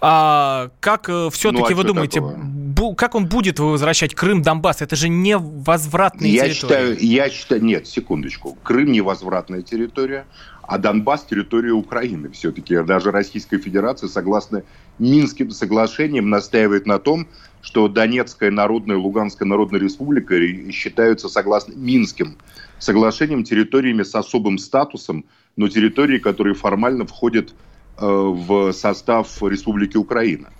А, 0.00 0.70
как 0.80 1.08
э, 1.08 1.30
все-таки 1.32 1.74
ну, 1.74 1.80
а 1.80 1.82
вы 1.82 1.84
думаете, 1.84 2.20
бу, 2.20 2.94
как 2.94 3.14
он 3.14 3.26
будет 3.26 3.58
возвращать 3.58 4.14
Крым, 4.14 4.42
Донбасс? 4.42 4.82
Это 4.82 4.94
же 4.94 5.08
не 5.08 5.38
возвратные 5.38 6.32
я 6.32 6.44
территории. 6.48 6.54
Считаю, 6.54 6.96
я 7.00 7.30
считаю, 7.30 7.64
нет, 7.64 7.86
секундочку. 7.86 8.58
Крым 8.62 8.92
не 8.92 9.00
возвратная 9.00 9.62
территория, 9.62 10.26
а 10.62 10.78
Донбасс 10.78 11.24
территория 11.24 11.72
Украины. 11.72 12.30
Все-таки 12.30 12.82
даже 12.82 13.10
Российская 13.10 13.58
Федерация, 13.58 14.08
согласно 14.08 14.64
Минским 14.98 15.50
соглашениям, 15.50 16.28
настаивает 16.28 16.86
на 16.86 16.98
том, 16.98 17.28
что 17.66 17.88
Донецкая 17.88 18.52
Народная 18.52 18.94
и 18.94 18.98
Луганская 19.00 19.46
Народная 19.46 19.80
Республика 19.80 20.36
считаются, 20.70 21.28
согласно 21.28 21.74
Минским 21.74 22.36
соглашениям, 22.78 23.42
территориями 23.42 24.04
с 24.04 24.14
особым 24.14 24.58
статусом, 24.58 25.24
но 25.56 25.68
территории, 25.68 26.18
которые 26.18 26.54
формально 26.54 27.06
входят 27.06 27.50
э, 27.50 28.06
в 28.06 28.70
состав 28.70 29.42
Республики 29.42 29.96
Украина, 29.96 30.50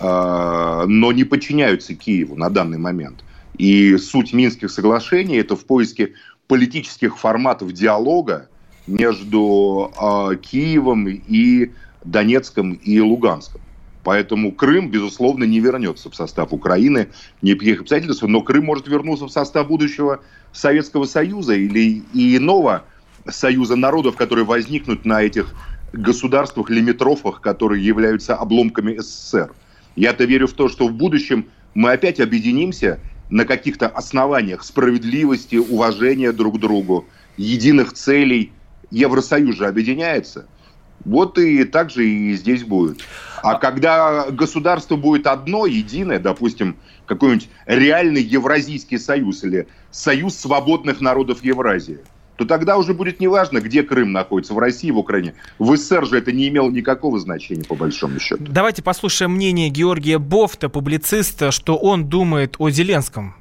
э, 0.00 0.84
но 0.88 1.12
не 1.12 1.22
подчиняются 1.22 1.94
Киеву 1.94 2.34
на 2.34 2.50
данный 2.50 2.78
момент. 2.78 3.22
И 3.56 3.96
суть 3.96 4.32
Минских 4.32 4.72
соглашений– 4.72 5.36
это 5.38 5.54
в 5.54 5.64
поиске 5.64 6.14
политических 6.48 7.16
форматов 7.16 7.72
диалога 7.72 8.48
между 8.88 9.92
э, 9.94 10.36
Киевом 10.42 11.06
и 11.06 11.70
Донецком 12.02 12.72
и 12.72 12.98
Луганском. 12.98 13.60
Поэтому 14.02 14.52
Крым, 14.52 14.90
безусловно, 14.90 15.44
не 15.44 15.60
вернется 15.60 16.10
в 16.10 16.14
состав 16.14 16.52
Украины 16.52 17.08
ни 17.42 17.54
при 17.54 17.66
каких 17.66 17.80
обстоятельствах, 17.82 18.30
но 18.30 18.40
Крым 18.40 18.64
может 18.64 18.88
вернуться 18.88 19.26
в 19.26 19.30
состав 19.30 19.68
будущего 19.68 20.20
Советского 20.52 21.04
Союза 21.04 21.54
или 21.54 22.02
и 22.14 22.36
иного 22.36 22.84
союза 23.28 23.76
народов, 23.76 24.16
которые 24.16 24.46
возникнут 24.46 25.04
на 25.04 25.22
этих 25.22 25.54
государствах, 25.92 26.70
лимитрофах, 26.70 27.40
которые 27.40 27.84
являются 27.84 28.34
обломками 28.34 28.96
СССР. 28.96 29.52
Я-то 29.96 30.24
верю 30.24 30.46
в 30.46 30.52
то, 30.52 30.68
что 30.68 30.88
в 30.88 30.92
будущем 30.92 31.46
мы 31.74 31.92
опять 31.92 32.20
объединимся 32.20 33.00
на 33.28 33.44
каких-то 33.44 33.86
основаниях 33.86 34.64
справедливости, 34.64 35.56
уважения 35.56 36.32
друг 36.32 36.56
к 36.56 36.60
другу, 36.60 37.06
единых 37.36 37.92
целей. 37.92 38.52
Евросоюз 38.90 39.56
же 39.56 39.66
объединяется– 39.66 40.46
вот 41.04 41.38
и 41.38 41.64
так 41.64 41.90
же 41.90 42.06
и 42.06 42.32
здесь 42.34 42.64
будет. 42.64 43.00
А 43.42 43.54
когда 43.54 44.30
государство 44.30 44.96
будет 44.96 45.26
одно, 45.26 45.66
единое, 45.66 46.18
допустим, 46.18 46.76
какой-нибудь 47.06 47.48
реальный 47.66 48.22
Евразийский 48.22 48.98
союз 48.98 49.42
или 49.44 49.66
Союз 49.90 50.36
свободных 50.36 51.00
народов 51.00 51.42
Евразии, 51.42 51.98
то 52.36 52.46
тогда 52.46 52.78
уже 52.78 52.94
будет 52.94 53.20
неважно, 53.20 53.60
где 53.60 53.82
Крым 53.82 54.12
находится, 54.12 54.54
в 54.54 54.58
России, 54.58 54.90
в 54.90 54.98
Украине. 54.98 55.34
В 55.58 55.76
СССР 55.76 56.06
же 56.06 56.16
это 56.16 56.32
не 56.32 56.48
имело 56.48 56.70
никакого 56.70 57.18
значения, 57.18 57.64
по 57.68 57.74
большому 57.74 58.18
счету. 58.18 58.44
Давайте 58.48 58.82
послушаем 58.82 59.32
мнение 59.32 59.68
Георгия 59.68 60.18
Бофта, 60.18 60.68
публициста, 60.68 61.50
что 61.50 61.76
он 61.76 62.08
думает 62.08 62.54
о 62.58 62.70
Зеленском. 62.70 63.34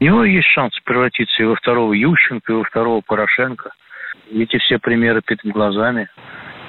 У 0.00 0.04
него 0.04 0.24
есть 0.24 0.48
шанс 0.48 0.72
превратиться 0.84 1.42
и 1.42 1.44
во 1.44 1.54
второго 1.56 1.92
Ющенко, 1.92 2.52
и 2.52 2.56
во 2.56 2.64
второго 2.64 3.02
Порошенко. 3.02 3.72
Эти 4.32 4.56
все 4.58 4.78
примеры 4.78 5.20
перед 5.20 5.44
глазами 5.52 6.08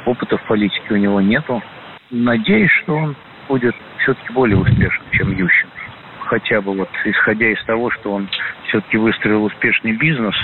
опыта 0.05 0.37
в 0.37 0.43
политике 0.43 0.93
у 0.93 0.97
него 0.97 1.21
нету. 1.21 1.61
Надеюсь, 2.09 2.71
что 2.83 2.95
он 2.95 3.15
будет 3.47 3.75
все-таки 3.99 4.33
более 4.33 4.57
успешен, 4.57 5.03
чем 5.11 5.31
Ющенко. 5.31 5.77
хотя 6.25 6.61
бы 6.61 6.73
вот 6.75 6.89
исходя 7.05 7.47
из 7.51 7.63
того, 7.65 7.89
что 7.91 8.13
он 8.13 8.29
все-таки 8.67 8.97
выстроил 8.97 9.43
успешный 9.43 9.93
бизнес, 9.93 10.35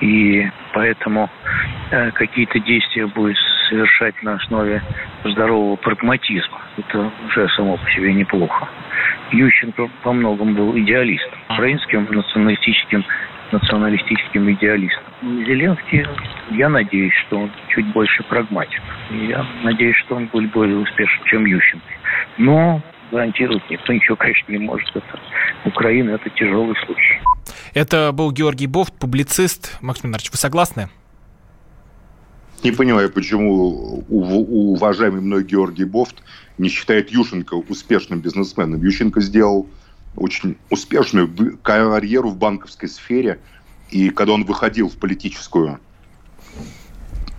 и 0.00 0.48
поэтому 0.72 1.28
э, 1.90 2.10
какие-то 2.12 2.58
действия 2.60 3.06
будет 3.06 3.36
совершать 3.68 4.22
на 4.22 4.34
основе 4.34 4.82
здорового 5.24 5.76
прагматизма. 5.76 6.60
Это 6.78 7.10
уже 7.26 7.48
само 7.50 7.76
по 7.76 7.90
себе 7.90 8.14
неплохо. 8.14 8.68
Ющенко 9.32 9.88
во 10.02 10.12
многом 10.12 10.54
был 10.54 10.76
идеалистом, 10.78 11.38
украинским 11.50 12.06
националистическим 12.10 13.04
националистическим 13.52 14.50
идеалистом. 14.52 15.12
Зеленский, 15.22 16.06
я 16.50 16.68
надеюсь, 16.68 17.14
что 17.26 17.40
он 17.40 17.50
чуть 17.68 17.86
больше 17.92 18.22
прагматик. 18.24 18.80
Я 19.10 19.46
надеюсь, 19.62 19.96
что 20.04 20.16
он 20.16 20.26
будет 20.26 20.52
более 20.52 20.78
успешен, 20.78 21.24
чем 21.24 21.44
Ющенко. 21.44 21.86
Но 22.38 22.82
гарантировать 23.10 23.68
никто 23.70 23.92
ничего, 23.92 24.16
конечно, 24.16 24.50
не 24.52 24.58
может. 24.58 24.88
Это 24.94 25.18
Украина– 25.64 26.10
это 26.12 26.30
тяжелый 26.30 26.74
случай. 26.86 27.20
Это 27.74 28.12
был 28.12 28.32
Георгий 28.32 28.66
Бофт, 28.66 28.98
публицист. 28.98 29.78
Максим 29.80 30.10
Иванович, 30.10 30.30
вы 30.32 30.36
согласны? 30.36 30.88
Не 32.62 32.72
понимаю, 32.72 33.10
почему 33.10 34.04
уважаемый 34.08 35.22
мной 35.22 35.44
Георгий 35.44 35.84
Бофт 35.84 36.22
не 36.58 36.68
считает 36.68 37.10
Ющенко 37.10 37.54
успешным 37.54 38.20
бизнесменом. 38.20 38.82
Ющенко 38.82 39.20
сделал 39.20 39.66
очень 40.16 40.56
успешную 40.70 41.58
карьеру 41.62 42.30
в 42.30 42.36
банковской 42.36 42.88
сфере. 42.88 43.40
И 43.90 44.10
когда 44.10 44.34
он 44.34 44.44
выходил 44.44 44.88
в 44.88 44.96
политическую 44.96 45.80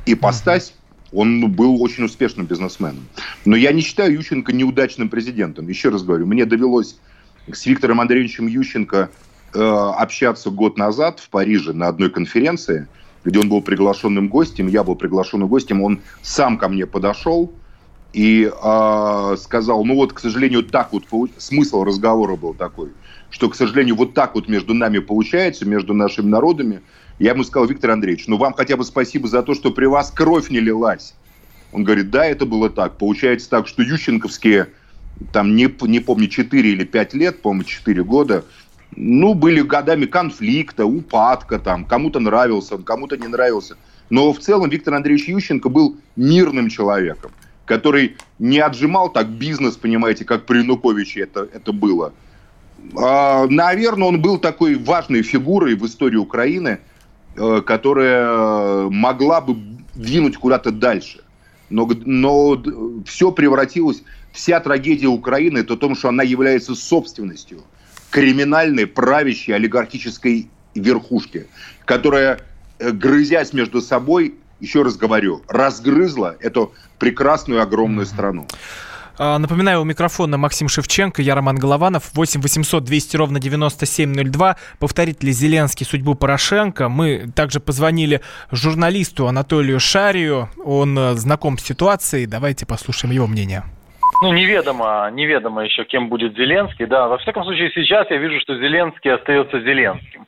ипостась, 0.06 0.74
он 1.12 1.52
был 1.52 1.82
очень 1.82 2.06
успешным 2.06 2.46
бизнесменом. 2.46 3.06
Но 3.46 3.56
я 3.56 3.72
не 3.72 3.82
считаю 3.82 4.14
Ющенко 4.14 4.54
неудачным 4.54 5.10
президентом. 5.10 5.68
Еще 5.68 5.90
раз 5.90 6.04
говорю, 6.04 6.26
мне 6.26 6.46
довелось 6.46 6.98
с 7.52 7.66
Виктором 7.66 8.00
Андреевичем 8.00 8.48
Ющенко 8.48 9.10
э, 9.54 9.60
общаться 9.60 10.50
год 10.50 10.78
назад 10.78 11.20
в 11.20 11.30
Париже 11.30 11.74
на 11.74 11.88
одной 11.88 12.10
конференции, 12.10 12.88
где 13.24 13.40
он 13.40 13.50
был 13.50 13.62
приглашенным 13.62 14.30
гостем, 14.30 14.68
я 14.68 14.84
был 14.84 14.96
приглашенным 14.96 15.48
гостем, 15.48 15.82
он 15.82 16.02
сам 16.22 16.58
ко 16.58 16.70
мне 16.70 16.86
подошел 16.86 17.54
и 18.14 18.52
э, 18.52 19.36
сказал, 19.38 19.86
ну 19.86 19.96
вот, 19.96 20.14
к 20.14 20.20
сожалению, 20.20 20.64
так 20.64 20.92
вот, 20.92 21.06
смысл 21.38 21.84
разговора 21.84 22.36
был 22.36 22.54
такой, 22.54 22.90
что, 23.30 23.50
к 23.50 23.56
сожалению, 23.56 23.96
вот 23.96 24.14
так 24.14 24.36
вот 24.36 24.50
между 24.50 24.74
нами 24.74 25.00
получается, 25.00 25.66
между 25.66 25.94
нашими 25.94 26.28
народами. 26.28 26.82
Я 27.20 27.32
ему 27.32 27.44
сказал, 27.44 27.68
Виктор 27.68 27.92
Андреевич, 27.92 28.28
ну 28.28 28.38
вам 28.38 28.54
хотя 28.54 28.76
бы 28.76 28.84
спасибо 28.84 29.28
за 29.28 29.44
то, 29.44 29.54
что 29.54 29.72
при 29.72 29.86
вас 29.86 30.12
кровь 30.12 30.50
не 30.50 30.60
лилась. 30.60 31.14
Он 31.72 31.84
говорит, 31.84 32.10
да, 32.10 32.26
это 32.26 32.46
было 32.46 32.70
так. 32.70 32.98
Получается 32.98 33.50
так, 33.50 33.68
что 33.68 33.82
Ющенковские, 33.82 34.70
там, 35.32 35.56
не, 35.56 35.74
не 35.88 36.00
помню, 36.00 36.28
4 36.28 36.70
или 36.70 36.84
5 36.84 37.14
лет, 37.14 37.42
по-моему, 37.42 37.64
4 37.64 38.04
года, 38.04 38.44
ну, 38.98 39.36
были 39.36 39.62
годами 39.62 40.06
конфликта, 40.06 40.86
упадка, 40.86 41.60
там, 41.60 41.86
кому-то 41.86 42.20
нравился, 42.20 42.78
кому-то 42.78 43.16
не 43.16 43.28
нравился. 43.28 43.78
Но 44.10 44.34
в 44.34 44.40
целом 44.40 44.70
Виктор 44.70 44.96
Андреевич 44.96 45.30
Ющенко 45.30 45.70
был 45.70 45.96
мирным 46.18 46.68
человеком 46.68 47.32
который 47.72 48.18
не 48.38 48.60
отжимал 48.60 49.14
так 49.14 49.30
бизнес, 49.30 49.78
понимаете, 49.78 50.26
как 50.26 50.46
при 50.46 50.58
Януковиче 50.58 51.22
это, 51.22 51.48
это 51.54 51.72
было. 51.72 52.12
А, 52.98 53.48
наверное, 53.48 54.10
он 54.10 54.22
был 54.22 54.40
такой 54.40 54.76
важной 54.76 55.22
фигурой 55.22 55.76
в 55.76 55.86
истории 55.86 56.18
Украины, 56.18 56.80
э, 57.38 57.62
которая 57.66 58.90
могла 58.90 59.40
бы 59.40 59.56
двинуть 59.96 60.36
куда-то 60.36 60.72
дальше. 60.72 61.22
Но, 61.70 61.90
но 62.06 62.62
все 63.06 63.32
превратилось, 63.32 64.04
вся 64.34 64.60
трагедия 64.60 65.08
Украины, 65.08 65.60
это 65.60 65.76
в 65.76 65.80
том, 65.80 65.96
что 65.96 66.10
она 66.10 66.24
является 66.24 66.76
собственностью 66.76 67.62
криминальной, 68.10 68.86
правящей, 68.86 69.56
олигархической 69.56 70.50
верхушки, 70.76 71.48
которая, 71.86 72.42
э, 72.80 72.92
грызясь 72.92 73.54
между 73.54 73.82
собой, 73.82 74.36
еще 74.62 74.84
раз 74.84 74.96
говорю, 74.96 75.42
разгрызла 75.48 76.38
эту 76.40 76.74
прекрасную 77.00 77.62
огромную 77.62 78.06
страну. 78.06 78.48
А, 79.18 79.38
напоминаю, 79.38 79.82
у 79.82 79.84
микрофона 79.84 80.38
Максим 80.38 80.68
Шевченко, 80.68 81.22
я 81.22 81.36
Роман 81.36 81.58
Голованов. 81.58 82.14
8 82.14 82.42
800 82.42 82.84
200 82.84 83.18
ровно 83.18 83.40
9702. 83.40 84.56
Повторит 84.80 85.24
ли 85.24 85.32
Зеленский 85.32 85.86
судьбу 85.86 86.16
Порошенко? 86.16 86.90
Мы 86.90 87.30
также 87.36 87.60
позвонили 87.60 88.22
журналисту 88.52 89.28
Анатолию 89.28 89.80
Шарию. 89.80 90.50
Он 90.64 90.98
э, 90.98 91.14
знаком 91.14 91.58
с 91.58 91.64
ситуацией. 91.64 92.26
Давайте 92.26 92.66
послушаем 92.66 93.14
его 93.14 93.28
мнение. 93.28 93.64
Ну, 94.24 94.34
неведомо, 94.34 95.10
неведомо 95.12 95.66
еще, 95.66 95.84
кем 95.84 96.10
будет 96.10 96.36
Зеленский. 96.36 96.86
Да, 96.86 97.08
во 97.08 97.18
всяком 97.18 97.44
случае, 97.44 97.72
сейчас 97.76 98.10
я 98.10 98.18
вижу, 98.18 98.40
что 98.40 98.56
Зеленский 98.56 99.14
остается 99.14 99.60
Зеленским. 99.60 100.26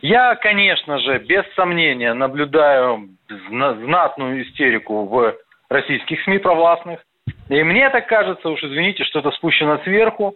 Я, 0.00 0.34
конечно 0.36 0.98
же, 0.98 1.18
без 1.18 1.44
сомнения 1.54 2.14
наблюдаю 2.14 3.08
знатную 3.28 4.42
истерику 4.42 5.06
в 5.06 5.34
российских 5.68 6.22
СМИ 6.22 6.38
провластных. 6.38 7.00
И 7.48 7.62
мне 7.62 7.88
так 7.90 8.06
кажется, 8.06 8.48
уж 8.48 8.62
извините, 8.62 9.04
что 9.04 9.20
это 9.20 9.30
спущено 9.32 9.78
сверху, 9.78 10.34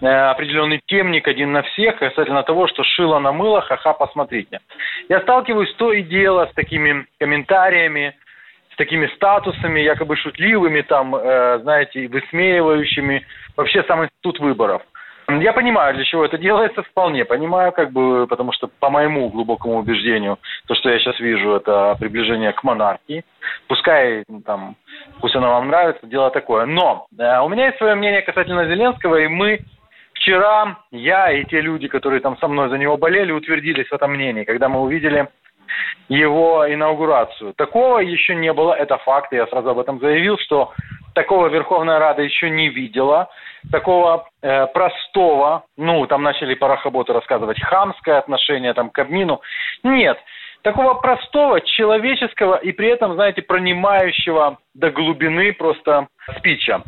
э, 0.00 0.06
определенный 0.06 0.80
темник 0.86 1.26
один 1.26 1.52
на 1.52 1.62
всех, 1.62 1.96
касательно 1.96 2.42
того, 2.42 2.68
что 2.68 2.84
шило 2.84 3.18
на 3.18 3.32
мыло, 3.32 3.60
ха-ха, 3.60 3.92
посмотрите. 3.94 4.60
Я 5.08 5.20
сталкиваюсь 5.20 5.72
то 5.74 5.92
и 5.92 6.02
дело 6.02 6.48
с 6.50 6.54
такими 6.54 7.06
комментариями, 7.18 8.16
с 8.72 8.76
такими 8.76 9.06
статусами, 9.16 9.80
якобы 9.80 10.16
шутливыми, 10.16 10.82
там, 10.82 11.14
э, 11.14 11.58
знаете, 11.62 12.06
высмеивающими 12.08 13.26
вообще 13.56 13.82
сам 13.84 14.04
институт 14.04 14.38
выборов. 14.40 14.82
Я 15.40 15.52
понимаю, 15.52 15.94
для 15.94 16.04
чего 16.04 16.24
это 16.24 16.38
делается, 16.38 16.82
вполне 16.82 17.24
понимаю, 17.24 17.72
как 17.72 17.92
бы, 17.92 18.26
потому 18.26 18.52
что 18.52 18.68
по 18.80 18.90
моему 18.90 19.28
глубокому 19.28 19.78
убеждению, 19.78 20.38
то, 20.66 20.74
что 20.74 20.90
я 20.90 20.98
сейчас 20.98 21.18
вижу, 21.20 21.54
это 21.54 21.96
приближение 21.98 22.52
к 22.52 22.62
монархии. 22.64 23.24
Пускай 23.68 24.24
там, 24.44 24.76
пусть 25.20 25.36
оно 25.36 25.50
вам 25.50 25.68
нравится, 25.68 26.06
дело 26.06 26.30
такое. 26.30 26.66
Но 26.66 27.06
э, 27.18 27.40
у 27.40 27.48
меня 27.48 27.66
есть 27.66 27.78
свое 27.78 27.94
мнение 27.94 28.22
касательно 28.22 28.66
Зеленского, 28.66 29.16
и 29.16 29.28
мы 29.28 29.60
вчера, 30.14 30.78
я 30.90 31.32
и 31.32 31.44
те 31.44 31.60
люди, 31.60 31.88
которые 31.88 32.20
там 32.20 32.36
со 32.38 32.48
мной 32.48 32.68
за 32.68 32.78
него 32.78 32.96
болели, 32.96 33.32
утвердились 33.32 33.88
в 33.88 33.92
этом 33.92 34.12
мнении, 34.12 34.44
когда 34.44 34.68
мы 34.68 34.80
увидели 34.80 35.28
его 36.08 36.66
инаугурацию. 36.72 37.54
Такого 37.54 37.98
еще 37.98 38.34
не 38.34 38.52
было, 38.52 38.74
это 38.74 38.98
факт, 38.98 39.32
я 39.32 39.46
сразу 39.46 39.70
об 39.70 39.78
этом 39.78 39.98
заявил, 40.00 40.38
что 40.38 40.72
такого 41.14 41.48
Верховная 41.48 41.98
Рада 41.98 42.22
еще 42.22 42.50
не 42.50 42.68
видела, 42.68 43.28
такого 43.70 44.28
э, 44.42 44.66
простого, 44.68 45.64
ну, 45.76 46.06
там 46.06 46.22
начали 46.22 46.54
парохоботы 46.54 47.12
рассказывать, 47.12 47.60
хамское 47.62 48.18
отношение 48.18 48.74
там 48.74 48.90
к 48.90 48.94
Кабмину. 48.94 49.40
Нет, 49.82 50.18
такого 50.62 50.94
простого, 50.94 51.60
человеческого 51.60 52.56
и 52.56 52.72
при 52.72 52.88
этом, 52.88 53.14
знаете, 53.14 53.42
пронимающего 53.42 54.58
до 54.74 54.90
глубины 54.90 55.52
просто 55.52 56.08
спича. 56.38 56.82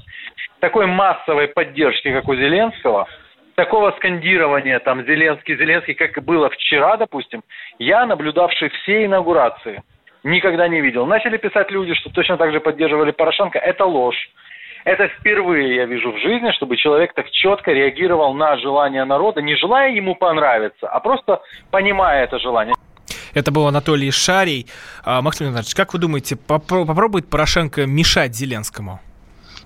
Такой 0.60 0.86
массовой 0.86 1.48
поддержки, 1.48 2.12
как 2.12 2.28
у 2.28 2.34
Зеленского, 2.34 3.06
такого 3.54 3.92
скандирования, 3.92 4.78
там, 4.78 5.04
Зеленский, 5.04 5.56
Зеленский, 5.56 5.94
как 5.94 6.22
было 6.24 6.50
вчера, 6.50 6.96
допустим, 6.96 7.42
я, 7.78 8.06
наблюдавший 8.06 8.70
все 8.70 9.04
инаугурации, 9.04 9.82
никогда 10.22 10.68
не 10.68 10.80
видел. 10.80 11.06
Начали 11.06 11.36
писать 11.36 11.70
люди, 11.70 11.94
что 11.94 12.10
точно 12.10 12.36
так 12.36 12.52
же 12.52 12.60
поддерживали 12.60 13.12
Порошенко. 13.12 13.58
Это 13.58 13.84
ложь. 13.84 14.30
Это 14.84 15.08
впервые 15.08 15.76
я 15.76 15.86
вижу 15.86 16.12
в 16.12 16.18
жизни, 16.18 16.52
чтобы 16.52 16.76
человек 16.76 17.14
так 17.14 17.30
четко 17.30 17.72
реагировал 17.72 18.34
на 18.34 18.58
желание 18.58 19.04
народа, 19.04 19.40
не 19.40 19.56
желая 19.56 19.90
ему 19.92 20.14
понравиться, 20.14 20.86
а 20.88 21.00
просто 21.00 21.40
понимая 21.70 22.24
это 22.24 22.38
желание. 22.38 22.74
Это 23.32 23.50
был 23.50 23.66
Анатолий 23.66 24.10
Шарий. 24.10 24.66
А, 25.04 25.22
Максим 25.22 25.48
Иванович, 25.48 25.74
как 25.74 25.94
вы 25.94 25.98
думаете, 25.98 26.36
попробует 26.36 27.28
Порошенко 27.30 27.86
мешать 27.86 28.34
Зеленскому? 28.34 29.00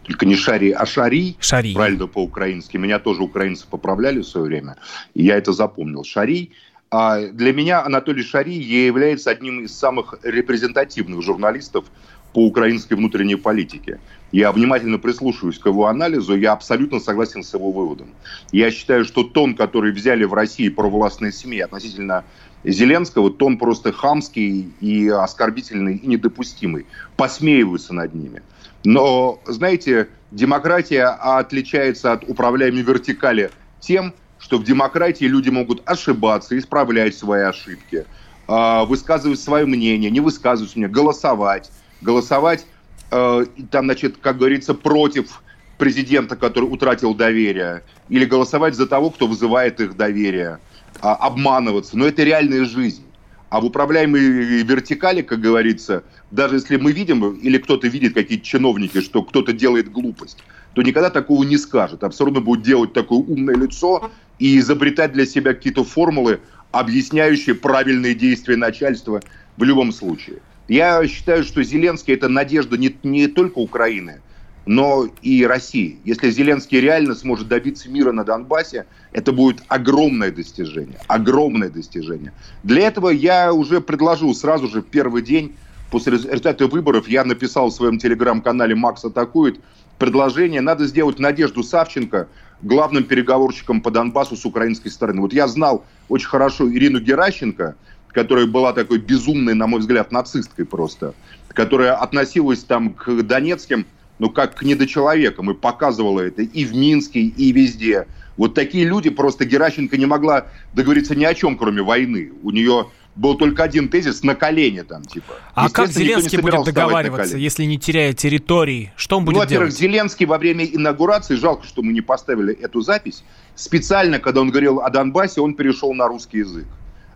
Только 0.09 0.25
не 0.25 0.37
Шарий, 0.37 0.73
а 0.73 0.87
Шарий. 0.87 1.37
Шарий. 1.39 1.75
Правильно 1.75 2.07
по-украински. 2.07 2.79
Меня 2.79 2.99
тоже 2.99 3.23
украинцы 3.23 3.67
поправляли 3.69 4.21
в 4.21 4.27
свое 4.27 4.47
время. 4.47 4.77
И 5.13 5.23
я 5.23 5.37
это 5.37 5.53
запомнил. 5.53 6.03
Шарий. 6.03 6.53
А 6.91 7.27
для 7.27 7.53
меня 7.53 7.85
Анатолий 7.85 8.23
Шарий 8.23 8.59
является 8.59 9.31
одним 9.31 9.61
из 9.61 9.77
самых 9.77 10.15
репрезентативных 10.23 11.23
журналистов 11.23 11.85
по 12.33 12.47
украинской 12.47 12.95
внутренней 12.95 13.37
политике. 13.37 14.01
Я 14.33 14.51
внимательно 14.53 14.99
прислушиваюсь 14.99 15.59
к 15.59 15.67
его 15.67 15.87
анализу, 15.87 16.35
я 16.37 16.53
абсолютно 16.53 17.01
согласен 17.01 17.43
с 17.43 17.53
его 17.53 17.71
выводом. 17.71 18.09
Я 18.53 18.71
считаю, 18.71 19.05
что 19.05 19.23
тон, 19.23 19.55
который 19.55 19.93
взяли 19.93 20.25
в 20.25 20.33
России 20.33 20.71
провластные 20.71 21.33
СМИ 21.33 21.61
относительно 21.61 22.25
Зеленского, 22.65 23.31
тон 23.31 23.59
просто 23.59 23.93
хамский 23.93 24.73
и 24.81 25.09
оскорбительный 25.09 25.97
и 25.97 26.07
недопустимый. 26.07 26.87
Посмеиваются 27.17 27.93
над 27.93 28.15
ними. 28.15 28.43
Но, 28.85 29.41
знаете, 29.47 30.09
демократия 30.31 31.05
отличается 31.05 32.13
от 32.13 32.25
управляемой 32.29 32.83
вертикали 32.83 33.51
тем, 33.81 34.15
что 34.39 34.59
в 34.59 34.65
демократии 34.65 35.25
люди 35.25 35.51
могут 35.51 35.83
ошибаться, 35.89 36.57
исправлять 36.57 37.17
свои 37.17 37.43
ошибки, 37.43 38.07
а, 38.47 38.85
высказывать 38.85 39.41
свое 39.41 39.67
мнение, 39.67 40.11
не 40.11 40.21
высказывать 40.21 40.77
мнение, 40.77 40.93
голосовать 40.93 41.71
голосовать, 42.01 42.67
э, 43.11 43.47
там, 43.71 43.87
значит, 43.87 44.19
как 44.19 44.39
говорится, 44.39 44.75
против 44.75 45.43
президента, 45.79 46.37
который 46.37 46.65
утратил 46.65 47.15
доверие, 47.15 47.83
или 48.09 48.25
голосовать 48.25 48.75
за 48.75 48.87
того, 48.87 49.11
кто 49.11 49.27
вызывает 49.27 49.81
их 49.81 49.97
доверие, 49.97 50.59
а, 51.01 51.15
обманываться. 51.15 51.97
Но 51.97 52.07
это 52.07 52.25
реальная 52.25 52.65
жизнь. 52.65 53.05
А 53.51 53.61
в 53.61 53.65
управляемой 53.65 54.63
вертикали, 54.63 55.23
как 55.23 55.41
говорится, 55.41 56.05
даже 56.31 56.57
если 56.57 56.77
мы 56.77 56.93
видим, 56.93 57.31
или 57.33 57.57
кто-то 57.59 57.89
видит, 57.89 58.15
какие-то 58.15 58.45
чиновники, 58.45 59.01
что 59.01 59.23
кто-то 59.23 59.53
делает 59.53 59.91
глупость, 59.91 60.39
то 60.75 60.83
никогда 60.83 61.09
такого 61.09 61.45
не 61.45 61.57
скажет. 61.57 62.05
А 62.05 62.11
будет 62.11 62.63
делать 62.63 62.93
такое 62.93 63.21
умное 63.21 63.57
лицо 63.57 64.11
и 64.39 64.59
изобретать 64.59 65.13
для 65.13 65.25
себя 65.25 65.55
какие-то 65.55 65.83
формулы, 65.83 66.41
объясняющие 66.73 67.55
правильные 67.55 68.15
действия 68.15 68.57
начальства 68.57 69.23
в 69.57 69.65
любом 69.65 69.93
случае. 69.93 70.41
Я 70.69 71.07
считаю, 71.09 71.43
что 71.45 71.63
Зеленский– 71.63 72.13
это 72.15 72.29
надежда 72.29 72.77
не, 72.77 72.95
не 73.03 73.27
только 73.27 73.59
Украины, 73.59 74.21
но 74.69 75.09
и 75.23 75.47
России. 75.47 75.99
Если 76.05 76.31
Зеленский 76.31 76.79
реально 76.79 77.15
сможет 77.15 77.49
добиться 77.49 77.89
мира 77.89 78.13
на 78.13 78.23
Донбассе, 78.23 78.85
это 79.13 79.33
будет 79.33 79.63
огромное 79.69 80.31
достижение. 80.31 81.01
Огромное 81.07 81.71
достижение. 81.71 82.35
Для 82.65 82.87
этого 82.87 83.09
я 83.09 83.55
уже 83.55 83.81
предложил 83.81 84.35
сразу 84.35 84.69
же 84.69 84.83
в 84.83 84.85
первый 84.85 85.23
день 85.23 85.57
после 85.91 86.13
результата 86.13 86.67
выборов, 86.67 87.09
я 87.09 87.25
написал 87.25 87.71
в 87.71 87.73
своем 87.73 87.99
телеграм-канале 87.99 88.75
«Макс 88.75 89.03
атакует» 89.07 89.59
предложение, 89.97 90.61
надо 90.61 90.85
сделать 90.85 91.19
Надежду 91.19 91.63
Савченко 91.63 92.29
главным 92.61 93.05
переговорщиком 93.05 93.81
по 93.81 93.91
Донбассу 93.91 94.37
с 94.37 94.45
украинской 94.45 94.91
стороны. 94.91 95.23
Вот 95.23 95.33
я 95.33 95.49
знал 95.49 95.87
очень 96.11 96.29
хорошо 96.29 96.71
Ирину 96.71 97.01
Геращенко, 97.01 97.75
которая 98.09 98.45
была 98.45 98.75
такой 98.75 98.99
безумной, 98.99 99.55
на 99.55 99.67
мой 99.67 99.81
взгляд, 99.81 100.13
нацисткой 100.13 100.67
просто, 100.67 101.15
которая 101.49 101.95
относилась 101.95 102.65
там 102.65 102.93
к 102.93 103.23
донецким 103.23 103.87
ну, 104.19 104.31
как 104.31 104.57
к 104.57 104.63
недочеловекам, 104.63 105.51
и 105.51 105.55
показывала 105.55 106.21
это 106.21 106.43
и 106.43 106.65
в 106.65 106.75
Минске, 106.75 107.21
и 107.21 107.53
везде. 107.53 108.07
Вот 108.37 108.55
такие 108.55 108.85
люди, 108.85 109.11
просто 109.11 109.45
Геращенко 109.45 109.97
не 109.97 110.07
могла 110.07 110.47
договориться 110.73 111.15
ни 111.15 111.25
о 111.25 111.35
чем, 111.35 111.57
кроме 111.57 111.83
войны. 111.83 112.33
У 112.43 112.51
нее 112.51 112.87
был 113.19 113.37
только 113.37 113.65
один 113.65 113.89
тезис 113.89 114.23
на 114.23 114.37
колени 114.37 114.83
там, 114.83 115.03
типа. 115.03 115.35
А 115.55 115.69
как 115.71 115.91
Зеленский 115.91 116.39
будет 116.39 116.65
договариваться, 116.65 117.37
если 117.37 117.65
не 117.65 117.79
теряя 117.79 118.13
территории? 118.13 118.93
Что 118.97 119.19
он 119.19 119.25
будет 119.25 119.35
ну, 119.35 119.41
во-первых, 119.41 119.71
делать? 119.71 119.81
Зеленский 119.81 120.25
во 120.27 120.39
время 120.39 120.65
инаугурации, 120.65 121.35
жалко, 121.35 121.67
что 121.67 121.83
мы 121.83 121.93
не 121.93 122.01
поставили 122.01 122.55
эту 122.55 122.81
запись, 122.81 123.25
специально, 123.57 124.21
когда 124.21 124.41
он 124.41 124.51
говорил 124.51 124.81
о 124.81 124.91
Донбассе, 124.91 125.41
он 125.41 125.55
перешел 125.55 125.93
на 125.95 126.07
русский 126.07 126.39
язык. 126.39 126.67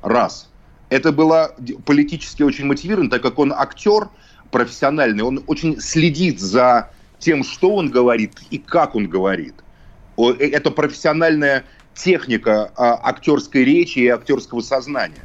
Раз. 0.02 0.48
Это 0.88 1.12
было 1.12 1.54
политически 1.86 2.42
очень 2.42 2.66
мотивировано, 2.66 3.08
так 3.08 3.22
как 3.22 3.38
он 3.38 3.52
актер, 3.52 4.08
профессиональный, 4.52 5.24
он 5.24 5.42
очень 5.48 5.80
следит 5.80 6.38
за 6.38 6.90
тем, 7.18 7.42
что 7.42 7.74
он 7.74 7.90
говорит 7.90 8.38
и 8.50 8.58
как 8.58 8.94
он 8.94 9.08
говорит. 9.08 9.54
Э, 10.16 10.34
это 10.38 10.70
профессиональная 10.70 11.64
техника 11.94 12.72
а, 12.76 13.00
актерской 13.08 13.64
речи 13.64 13.98
и 13.98 14.08
актерского 14.08 14.60
сознания. 14.60 15.24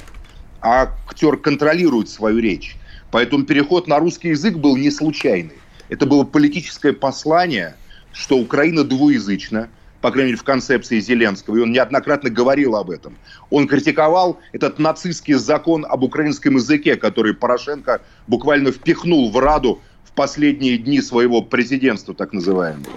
А 0.60 0.82
актер 0.82 1.36
контролирует 1.36 2.08
свою 2.08 2.40
речь. 2.40 2.76
Поэтому 3.10 3.44
переход 3.44 3.86
на 3.86 3.98
русский 3.98 4.30
язык 4.30 4.56
был 4.56 4.76
не 4.76 4.90
случайный. 4.90 5.58
Это 5.88 6.04
было 6.04 6.24
политическое 6.24 6.92
послание, 6.92 7.76
что 8.12 8.36
Украина 8.36 8.84
двуязычна, 8.84 9.68
по 10.00 10.10
крайней 10.10 10.32
мере, 10.32 10.40
в 10.40 10.44
концепции 10.44 11.00
Зеленского, 11.00 11.56
и 11.56 11.60
он 11.60 11.72
неоднократно 11.72 12.30
говорил 12.30 12.76
об 12.76 12.90
этом. 12.90 13.16
Он 13.50 13.66
критиковал 13.66 14.38
этот 14.52 14.78
нацистский 14.78 15.34
закон 15.34 15.84
об 15.88 16.04
украинском 16.04 16.56
языке, 16.56 16.96
который 16.96 17.34
Порошенко 17.34 18.00
буквально 18.26 18.70
впихнул 18.70 19.30
в 19.30 19.38
Раду 19.38 19.80
в 20.04 20.12
последние 20.12 20.78
дни 20.78 21.00
своего 21.00 21.42
президентства, 21.42 22.14
так 22.14 22.32
называемого. 22.32 22.92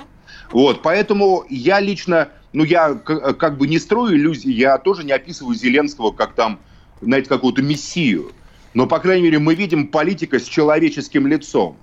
Вот, 0.51 0.81
поэтому 0.81 1.45
я 1.49 1.79
лично, 1.79 2.29
ну, 2.53 2.63
я 2.63 2.93
как 2.93 3.57
бы 3.57 3.67
не 3.67 3.79
строю 3.79 4.15
иллюзий, 4.15 4.51
я 4.51 4.77
тоже 4.77 5.03
не 5.03 5.11
описываю 5.11 5.55
Зеленского 5.55 6.11
как 6.11 6.33
там, 6.33 6.59
знаете, 7.01 7.29
какую-то 7.29 7.61
мессию. 7.61 8.31
Но, 8.73 8.85
по 8.85 8.99
крайней 8.99 9.23
мере, 9.23 9.39
мы 9.39 9.55
видим 9.55 9.87
политика 9.87 10.39
с 10.39 10.43
человеческим 10.43 11.25
лицом. 11.25 11.77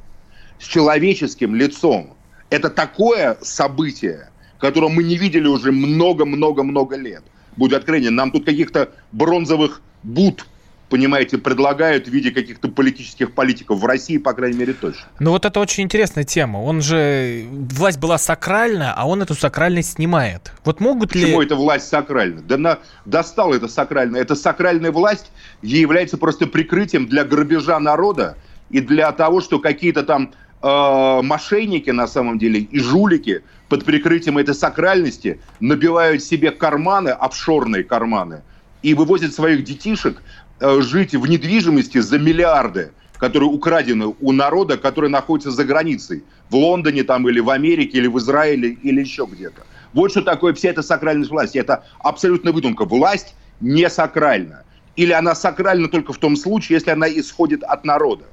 С 0.60 0.64
человеческим 0.64 1.54
лицом. 1.54 2.14
Это 2.50 2.70
такое 2.70 3.36
событие, 3.42 4.30
которого 4.58 4.88
мы 4.88 5.02
не 5.02 5.16
видели 5.16 5.46
уже 5.46 5.72
много-много-много 5.72 6.96
лет. 6.96 7.22
Будет 7.56 7.74
откровение. 7.74 8.10
Нам 8.10 8.30
тут 8.30 8.44
каких-то 8.44 8.90
бронзовых 9.12 9.80
буд 10.02 10.46
понимаете, 10.88 11.38
предлагают 11.38 12.06
в 12.06 12.10
виде 12.10 12.30
каких-то 12.30 12.68
политических 12.68 13.32
политиков 13.32 13.78
в 13.78 13.86
России, 13.86 14.18
по 14.18 14.32
крайней 14.32 14.58
мере, 14.58 14.72
точно. 14.72 15.06
Ну 15.20 15.30
вот 15.30 15.44
это 15.44 15.60
очень 15.60 15.84
интересная 15.84 16.24
тема. 16.24 16.58
Он 16.58 16.80
же... 16.80 17.44
Власть 17.50 17.98
была 17.98 18.18
сакральна, 18.18 18.94
а 18.96 19.06
он 19.06 19.22
эту 19.22 19.34
сакральность 19.34 19.94
снимает. 19.94 20.52
Вот 20.64 20.80
могут 20.80 21.14
ли... 21.14 21.22
Почему 21.22 21.42
эта 21.42 21.56
власть 21.56 21.88
сакральна? 21.88 22.40
Да 22.42 22.56
на... 22.56 22.78
достала 23.04 23.54
это 23.54 23.68
сакральная. 23.68 24.20
Эта 24.20 24.34
сакральная 24.34 24.92
власть 24.92 25.30
является 25.62 26.16
просто 26.16 26.46
прикрытием 26.46 27.06
для 27.06 27.24
грабежа 27.24 27.78
народа 27.78 28.36
и 28.70 28.80
для 28.80 29.12
того, 29.12 29.40
что 29.40 29.58
какие-то 29.58 30.02
там 30.02 30.32
э, 30.62 31.22
мошенники 31.22 31.90
на 31.90 32.06
самом 32.06 32.38
деле 32.38 32.60
и 32.60 32.78
жулики 32.78 33.42
под 33.68 33.84
прикрытием 33.84 34.38
этой 34.38 34.54
сакральности 34.54 35.40
набивают 35.60 36.22
себе 36.22 36.50
карманы, 36.50 37.10
офшорные 37.10 37.84
карманы, 37.84 38.42
и 38.82 38.94
вывозят 38.94 39.34
своих 39.34 39.64
детишек 39.64 40.22
э, 40.60 40.80
жить 40.80 41.14
в 41.14 41.26
недвижимости 41.26 41.98
за 41.98 42.18
миллиарды, 42.18 42.92
которые 43.18 43.50
украдены 43.50 44.14
у 44.20 44.32
народа, 44.32 44.78
который 44.78 45.10
находится 45.10 45.50
за 45.50 45.64
границей, 45.64 46.24
в 46.50 46.54
Лондоне 46.54 47.02
там 47.02 47.28
или 47.28 47.40
в 47.40 47.50
Америке, 47.50 47.98
или 47.98 48.06
в 48.06 48.18
Израиле, 48.18 48.70
или 48.70 49.00
еще 49.00 49.26
где-то. 49.30 49.62
Вот 49.92 50.10
что 50.10 50.22
такое 50.22 50.54
вся 50.54 50.70
эта 50.70 50.82
сакральность 50.82 51.30
власти. 51.30 51.58
Это 51.58 51.84
абсолютно 51.98 52.52
выдумка. 52.52 52.84
Власть 52.84 53.34
не 53.60 53.88
сакральна. 53.90 54.64
Или 54.96 55.12
она 55.12 55.34
сакральна 55.34 55.88
только 55.88 56.12
в 56.12 56.18
том 56.18 56.36
случае, 56.36 56.76
если 56.76 56.90
она 56.90 57.08
исходит 57.08 57.62
от 57.64 57.84
народа. 57.84 58.24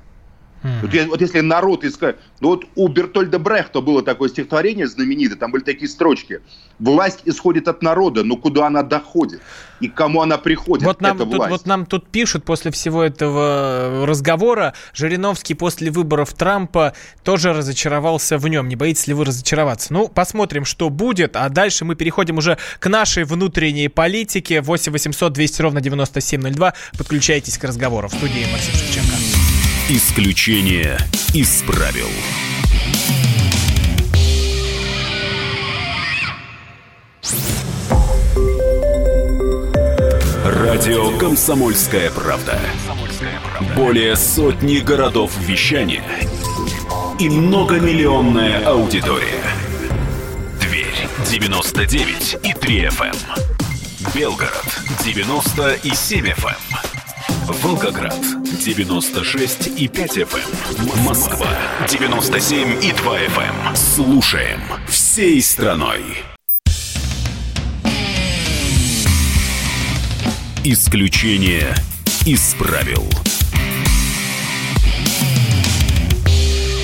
Вот, 0.81 0.91
вот 1.07 1.21
если 1.21 1.39
народ 1.41 1.83
искать... 1.83 2.17
Ну 2.41 2.49
вот 2.49 2.65
у 2.75 2.87
Бертольда 2.87 3.39
Брехта 3.39 3.81
было 3.81 4.01
такое 4.01 4.29
стихотворение 4.29 4.87
знаменитое, 4.87 5.37
там 5.37 5.51
были 5.51 5.63
такие 5.63 5.87
строчки. 5.87 6.41
Власть 6.79 7.21
исходит 7.25 7.67
от 7.67 7.81
народа, 7.81 8.23
но 8.23 8.35
куда 8.35 8.67
она 8.67 8.83
доходит? 8.83 9.41
И 9.79 9.87
к 9.87 9.93
кому 9.93 10.21
она 10.21 10.37
приходит, 10.37 10.85
вот 10.85 11.01
нам, 11.01 11.17
тут, 11.17 11.33
власть? 11.33 11.51
Вот 11.51 11.65
нам 11.65 11.85
тут 11.85 12.07
пишут 12.07 12.45
после 12.45 12.71
всего 12.71 13.03
этого 13.03 14.05
разговора, 14.05 14.73
Жириновский 14.93 15.53
после 15.53 15.91
выборов 15.91 16.33
Трампа 16.33 16.93
тоже 17.23 17.53
разочаровался 17.53 18.37
в 18.37 18.47
нем. 18.47 18.67
Не 18.67 18.75
боитесь 18.75 19.07
ли 19.07 19.13
вы 19.13 19.25
разочароваться? 19.25 19.93
Ну, 19.93 20.07
посмотрим, 20.07 20.65
что 20.65 20.89
будет. 20.89 21.35
А 21.35 21.49
дальше 21.49 21.85
мы 21.85 21.95
переходим 21.95 22.37
уже 22.37 22.57
к 22.79 22.87
нашей 22.87 23.23
внутренней 23.23 23.87
политике. 23.87 24.61
8 24.61 24.91
800 24.91 25.33
200 25.33 25.61
ровно 25.61 25.81
9702. 25.81 26.73
Подключайтесь 26.97 27.57
к 27.57 27.63
разговору. 27.63 28.07
В 28.07 28.13
студии 28.13 28.45
Максим 28.51 28.73
Шевченко. 28.73 29.14
Исключение 29.87 30.97
из 31.35 31.61
правил. 31.61 32.07
Радио 40.43 41.15
«Комсомольская 41.19 42.09
правда». 42.09 42.59
Более 43.75 44.15
сотни 44.15 44.79
городов 44.79 45.37
вещания 45.37 46.03
и 47.19 47.29
многомиллионная 47.29 48.65
аудитория. 48.65 49.43
Дверь 50.61 51.07
99 51.29 52.37
и 52.41 52.53
3 52.53 52.85
FM. 52.85 53.05
Эм. 53.05 54.11
Белгород 54.15 54.65
97 55.03 56.25
FM. 56.25 56.94
Волгоград 57.27 58.19
96 58.59 59.67
и 59.79 59.87
5 59.87 60.17
FM. 60.17 60.39
Эм. 60.79 61.03
Москва 61.03 61.47
97 61.89 62.83
и 62.83 62.91
2 62.91 63.19
FM. 63.19 63.67
Эм. 63.69 63.75
Слушаем 63.75 64.61
всей 64.87 65.41
страной. 65.41 66.01
Исключение 70.63 71.75
из 72.25 72.55
правил. 72.55 73.03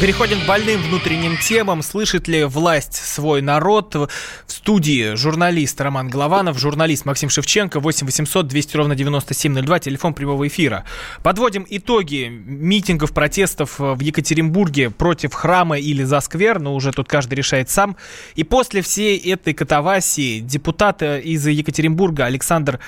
Переходим 0.01 0.41
к 0.41 0.47
больным 0.47 0.81
внутренним 0.81 1.37
темам. 1.37 1.83
Слышит 1.83 2.27
ли 2.27 2.43
власть 2.45 2.95
свой 2.95 3.43
народ? 3.43 3.93
В 3.93 4.09
студии 4.47 5.13
журналист 5.13 5.79
Роман 5.79 6.07
Голованов, 6.07 6.57
журналист 6.57 7.05
Максим 7.05 7.29
Шевченко, 7.29 7.79
8 7.79 8.07
800 8.07 8.47
200 8.47 8.77
ровно 8.77 8.95
9702, 8.95 9.77
телефон 9.77 10.15
прямого 10.15 10.47
эфира. 10.47 10.85
Подводим 11.21 11.67
итоги 11.69 12.29
митингов, 12.29 13.11
протестов 13.11 13.77
в 13.77 13.99
Екатеринбурге 13.99 14.89
против 14.89 15.35
храма 15.35 15.77
или 15.77 16.01
за 16.01 16.19
сквер, 16.19 16.59
но 16.59 16.73
уже 16.73 16.91
тут 16.91 17.07
каждый 17.07 17.35
решает 17.35 17.69
сам. 17.69 17.95
И 18.33 18.43
после 18.43 18.81
всей 18.81 19.19
этой 19.19 19.53
катавасии 19.53 20.39
депутат 20.39 21.03
из 21.03 21.45
Екатеринбурга 21.45 22.25
Александр 22.25 22.79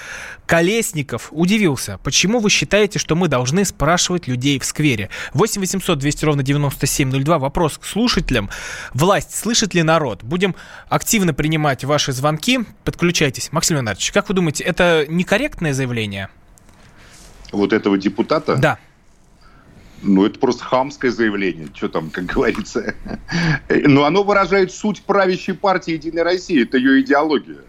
Колесников 0.47 1.30
удивился, 1.30 1.99
почему 2.04 2.39
вы 2.39 2.49
считаете, 2.49 2.97
что 2.97 3.15
мы 3.15 3.28
должны 3.28 3.65
спрашивать 3.65 4.28
людей 4.28 4.58
в 4.58 4.65
сквере? 4.65 5.10
8 5.34 5.62
800 5.62 5.99
200 5.99 6.26
ровно 6.26 6.41
97 6.41 7.03
9702. 7.12 7.39
Вопрос 7.39 7.78
к 7.78 7.86
слушателям. 7.86 8.50
Власть 8.94 9.36
слышит 9.36 9.74
ли 9.74 9.84
народ? 9.84 10.24
Будем 10.24 10.56
активно 10.89 11.34
принимать 11.34 11.84
ваши 11.84 12.12
звонки. 12.12 12.62
Подключайтесь. 12.84 13.52
Максим 13.52 13.78
Леонардович, 13.78 14.12
как 14.12 14.30
вы 14.30 14.36
думаете, 14.36 14.63
это 14.63 15.06
некорректное 15.08 15.74
заявление? 15.74 16.30
Вот 17.52 17.74
этого 17.74 17.98
депутата? 17.98 18.56
Да. 18.56 18.80
Ну, 20.02 20.26
это 20.26 20.38
просто 20.38 20.63
хамское 20.63 21.12
заявление. 21.12 21.68
Что 21.74 21.88
там, 21.88 22.10
как 22.10 22.26
говорится. 22.26 22.94
Но 23.70 24.04
оно 24.04 24.24
выражает 24.24 24.72
суть 24.72 25.02
правящей 25.04 25.54
партии 25.54 25.94
«Единой 25.94 26.24
России». 26.24 26.63
Это 26.63 26.78
ее 26.78 27.02
идеология. 27.02 27.62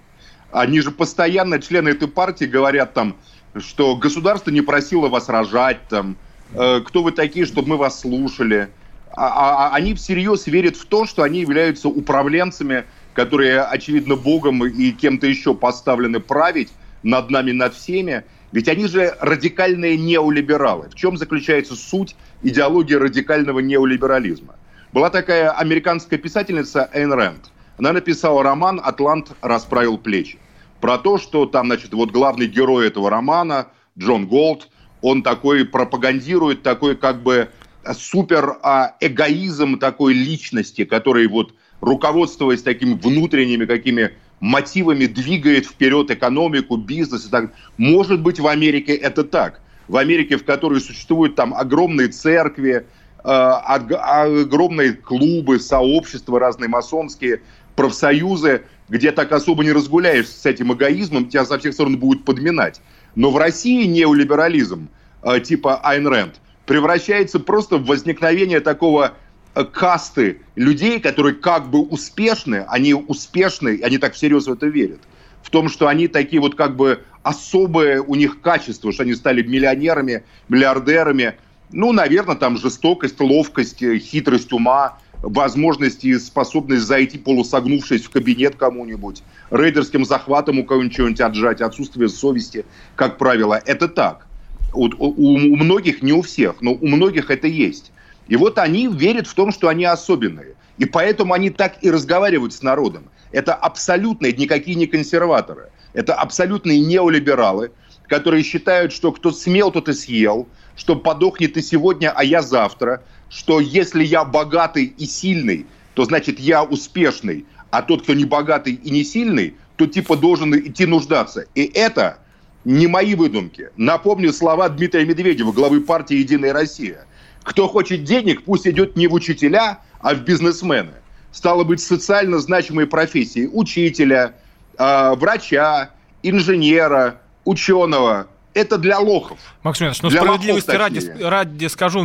Они 0.50 0.80
же 0.80 0.90
постоянно, 0.90 1.60
члены 1.60 1.90
этой 1.90 2.08
партии, 2.08 2.44
говорят 2.44 2.94
там, 2.94 3.16
что 3.58 3.96
государство 3.96 4.50
не 4.50 4.60
просило 4.60 5.08
вас 5.08 5.28
рожать, 5.28 5.80
там, 5.88 6.16
э, 6.54 6.80
кто 6.84 7.02
вы 7.02 7.12
такие, 7.12 7.46
чтобы 7.46 7.70
мы 7.70 7.76
вас 7.76 8.00
слушали. 8.00 8.70
А, 9.16 9.26
а, 9.26 9.68
а 9.68 9.74
они 9.74 9.94
всерьез 9.94 10.46
верят 10.46 10.76
в 10.76 10.86
то, 10.86 11.06
что 11.06 11.22
они 11.22 11.40
являются 11.40 11.88
управленцами, 11.88 12.84
которые, 13.14 13.62
очевидно, 13.62 14.16
Богом 14.16 14.64
и 14.64 14.90
кем-то 14.90 15.26
еще 15.26 15.54
поставлены 15.54 16.20
править 16.20 16.72
над 17.02 17.30
нами, 17.30 17.52
над 17.52 17.74
всеми. 17.74 18.24
Ведь 18.52 18.68
они 18.68 18.86
же 18.86 19.16
радикальные 19.20 19.96
неолибералы. 19.96 20.88
В 20.88 20.94
чем 20.94 21.16
заключается 21.16 21.76
суть 21.76 22.16
идеологии 22.42 22.94
радикального 22.94 23.60
неолиберализма? 23.60 24.56
Была 24.92 25.10
такая 25.10 25.50
американская 25.50 26.18
писательница 26.18 26.88
Эйн 26.92 27.12
Рэнд. 27.12 27.50
Она 27.78 27.92
написала 27.92 28.42
роман 28.42 28.80
«Атлант 28.82 29.32
расправил 29.40 29.98
плечи» 29.98 30.38
про 30.80 30.98
то, 30.98 31.18
что 31.18 31.46
там, 31.46 31.66
значит, 31.66 31.94
вот 31.94 32.10
главный 32.10 32.46
герой 32.46 32.86
этого 32.86 33.10
романа, 33.10 33.68
Джон 33.98 34.26
Голд, 34.26 34.68
он 35.02 35.22
такой 35.22 35.64
пропагандирует 35.64 36.62
такой 36.62 36.94
как 36.94 37.22
бы 37.22 37.48
супер 37.92 38.58
а, 38.62 38.94
эгоизм 39.00 39.78
такой 39.78 40.14
личности, 40.14 40.84
который 40.84 41.26
вот 41.26 41.54
руководствуясь 41.80 42.62
такими 42.62 42.94
внутренними 42.94 43.66
какими 43.66 44.12
мотивами 44.40 45.06
двигает 45.06 45.66
вперед 45.66 46.10
экономику, 46.10 46.76
бизнес 46.76 47.26
и 47.26 47.30
так. 47.30 47.52
Может 47.76 48.20
быть, 48.20 48.40
в 48.40 48.46
Америке 48.46 48.94
это 48.94 49.24
так. 49.24 49.60
В 49.88 49.96
Америке, 49.96 50.36
в 50.36 50.44
которой 50.44 50.80
существуют 50.80 51.34
там 51.34 51.54
огромные 51.54 52.08
церкви, 52.08 52.86
э, 53.22 53.28
огромные 53.28 54.94
клубы, 54.94 55.60
сообщества 55.60 56.38
разные 56.38 56.68
масонские, 56.68 57.42
профсоюзы, 57.76 58.62
где 58.88 59.12
так 59.12 59.32
особо 59.32 59.64
не 59.64 59.72
разгуляешь 59.72 60.28
с 60.28 60.46
этим 60.46 60.72
эгоизмом, 60.72 61.28
тебя 61.28 61.44
со 61.44 61.58
всех 61.58 61.74
сторон 61.74 61.98
будут 61.98 62.24
подминать. 62.24 62.80
Но 63.14 63.30
в 63.30 63.36
России 63.36 63.86
неолиберализм 63.86 64.88
э, 65.22 65.40
типа 65.40 65.80
Айн 65.82 66.06
Рэнд 66.06 66.40
превращается 66.66 67.40
просто 67.40 67.78
в 67.78 67.86
возникновение 67.86 68.60
такого 68.60 69.14
э, 69.54 69.64
касты 69.64 70.40
людей, 70.56 71.00
которые 71.00 71.34
как 71.34 71.70
бы 71.70 71.80
успешны, 71.80 72.64
они 72.68 72.94
успешны, 72.94 73.80
они 73.82 73.98
так 73.98 74.14
всерьез 74.14 74.46
в 74.46 74.52
это 74.52 74.66
верят. 74.66 75.00
В 75.42 75.50
том, 75.50 75.68
что 75.68 75.88
они 75.88 76.08
такие 76.08 76.40
вот 76.40 76.54
как 76.54 76.74
бы 76.76 77.02
особые 77.22 78.00
у 78.00 78.14
них 78.14 78.40
качества, 78.40 78.92
что 78.92 79.02
они 79.02 79.14
стали 79.14 79.42
миллионерами, 79.42 80.24
миллиардерами. 80.48 81.34
Ну, 81.70 81.92
наверное, 81.92 82.36
там 82.36 82.56
жестокость, 82.56 83.20
ловкость, 83.20 83.82
э, 83.82 83.98
хитрость 83.98 84.52
ума, 84.52 84.98
возможность 85.24 86.04
и 86.04 86.18
способность 86.18 86.84
зайти 86.84 87.18
полусогнувшись 87.18 88.04
в 88.04 88.10
кабинет 88.10 88.56
кому-нибудь, 88.56 89.22
рейдерским 89.50 90.04
захватом 90.04 90.58
у 90.58 90.64
кого-нибудь 90.64 90.94
что-нибудь 90.94 91.20
отжать, 91.20 91.60
отсутствие 91.60 92.08
совести, 92.08 92.64
как 92.94 93.18
правило, 93.18 93.60
это 93.64 93.88
так. 93.88 94.26
У, 94.74 94.86
у, 94.86 95.34
у 95.34 95.56
многих, 95.56 96.02
не 96.02 96.12
у 96.12 96.22
всех, 96.22 96.60
но 96.60 96.72
у 96.72 96.86
многих 96.86 97.30
это 97.30 97.46
есть. 97.46 97.92
И 98.28 98.36
вот 98.36 98.58
они 98.58 98.88
верят 98.88 99.26
в 99.26 99.34
том, 99.34 99.52
что 99.52 99.68
они 99.68 99.84
особенные. 99.84 100.54
И 100.78 100.84
поэтому 100.84 101.34
они 101.34 101.50
так 101.50 101.76
и 101.82 101.90
разговаривают 101.90 102.52
с 102.52 102.62
народом. 102.62 103.04
Это 103.32 103.54
абсолютные, 103.54 104.32
никакие 104.32 104.76
не 104.76 104.86
консерваторы. 104.86 105.70
Это 105.92 106.14
абсолютные 106.14 106.80
неолибералы, 106.80 107.70
которые 108.08 108.42
считают, 108.42 108.92
что 108.92 109.12
кто 109.12 109.30
смел, 109.30 109.70
тот 109.70 109.88
и 109.88 109.92
съел, 109.92 110.48
что 110.76 110.96
подохнет 110.96 111.56
и 111.56 111.62
сегодня, 111.62 112.12
а 112.14 112.24
я 112.24 112.42
завтра– 112.42 113.02
что 113.34 113.58
если 113.58 114.04
я 114.04 114.24
богатый 114.24 114.84
и 114.84 115.06
сильный, 115.06 115.66
то 115.94 116.04
значит 116.04 116.38
я 116.38 116.62
успешный, 116.62 117.46
а 117.70 117.82
тот, 117.82 118.02
кто 118.02 118.14
не 118.14 118.24
богатый 118.24 118.74
и 118.74 118.90
не 118.90 119.02
сильный, 119.02 119.56
то 119.76 119.86
типа 119.86 120.16
должен 120.16 120.56
идти 120.56 120.86
нуждаться. 120.86 121.46
И 121.56 121.64
это 121.74 122.18
не 122.64 122.86
мои 122.86 123.14
выдумки. 123.14 123.70
Напомню 123.76 124.32
слова 124.32 124.68
Дмитрия 124.68 125.04
Медведева, 125.04 125.52
главы 125.52 125.80
партии 125.80 126.16
«Единая 126.16 126.52
Россия». 126.52 127.06
Кто 127.42 127.68
хочет 127.68 128.04
денег, 128.04 128.44
пусть 128.44 128.66
идет 128.66 128.96
не 128.96 129.06
в 129.06 129.12
учителя, 129.12 129.80
а 130.00 130.14
в 130.14 130.20
бизнесмены. 130.20 130.92
Стало 131.30 131.64
быть, 131.64 131.80
социально 131.80 132.38
значимые 132.38 132.86
профессии 132.86 133.46
учителя, 133.52 134.34
э, 134.78 135.14
врача, 135.14 135.90
инженера, 136.22 137.20
ученого, 137.44 138.28
это 138.54 138.78
для 138.78 138.98
лохов. 138.98 139.38
Максим 139.62 139.86
Иванович, 139.86 140.02
ну 140.02 140.10
справедливости 140.10 140.70
ради, 140.70 141.22
ради 141.22 141.66
скажу, 141.66 142.00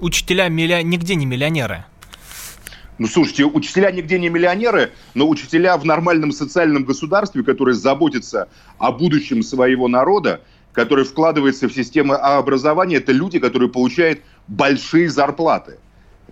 учителя 0.00 0.48
милли... 0.48 0.80
нигде 0.82 1.14
не 1.16 1.26
миллионеры. 1.26 1.84
Ну, 3.00 3.06
слушайте, 3.06 3.46
учителя 3.46 3.90
нигде 3.90 4.18
не 4.18 4.28
миллионеры, 4.28 4.92
но 5.14 5.26
учителя 5.26 5.78
в 5.78 5.86
нормальном 5.86 6.32
социальном 6.32 6.84
государстве, 6.84 7.42
которые 7.42 7.74
заботятся 7.74 8.50
о 8.76 8.92
будущем 8.92 9.42
своего 9.42 9.88
народа, 9.88 10.42
который 10.72 11.06
вкладывается 11.06 11.66
в 11.66 11.72
систему 11.72 12.12
образования, 12.12 12.96
это 12.96 13.12
люди, 13.12 13.38
которые 13.38 13.70
получают 13.70 14.20
большие 14.48 15.08
зарплаты. 15.08 15.78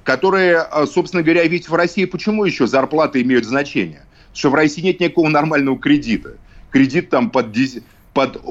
Которые, 0.04 0.59
а, 0.59 0.87
собственно 0.87 1.22
говоря, 1.22 1.42
ведь 1.44 1.70
в 1.70 1.74
России 1.74 2.04
почему 2.04 2.44
еще 2.44 2.66
зарплаты 2.66 3.22
имеют 3.22 3.46
значение? 3.46 4.04
Что 4.35 4.50
в 4.50 4.54
России 4.54 4.83
нет 4.83 5.00
никакого 5.00 5.31
нормального 5.31 5.78
кредита. 5.78 6.37
Кредит 6.70 7.09
там 7.09 7.31
под, 7.31 7.46
под 8.12 8.42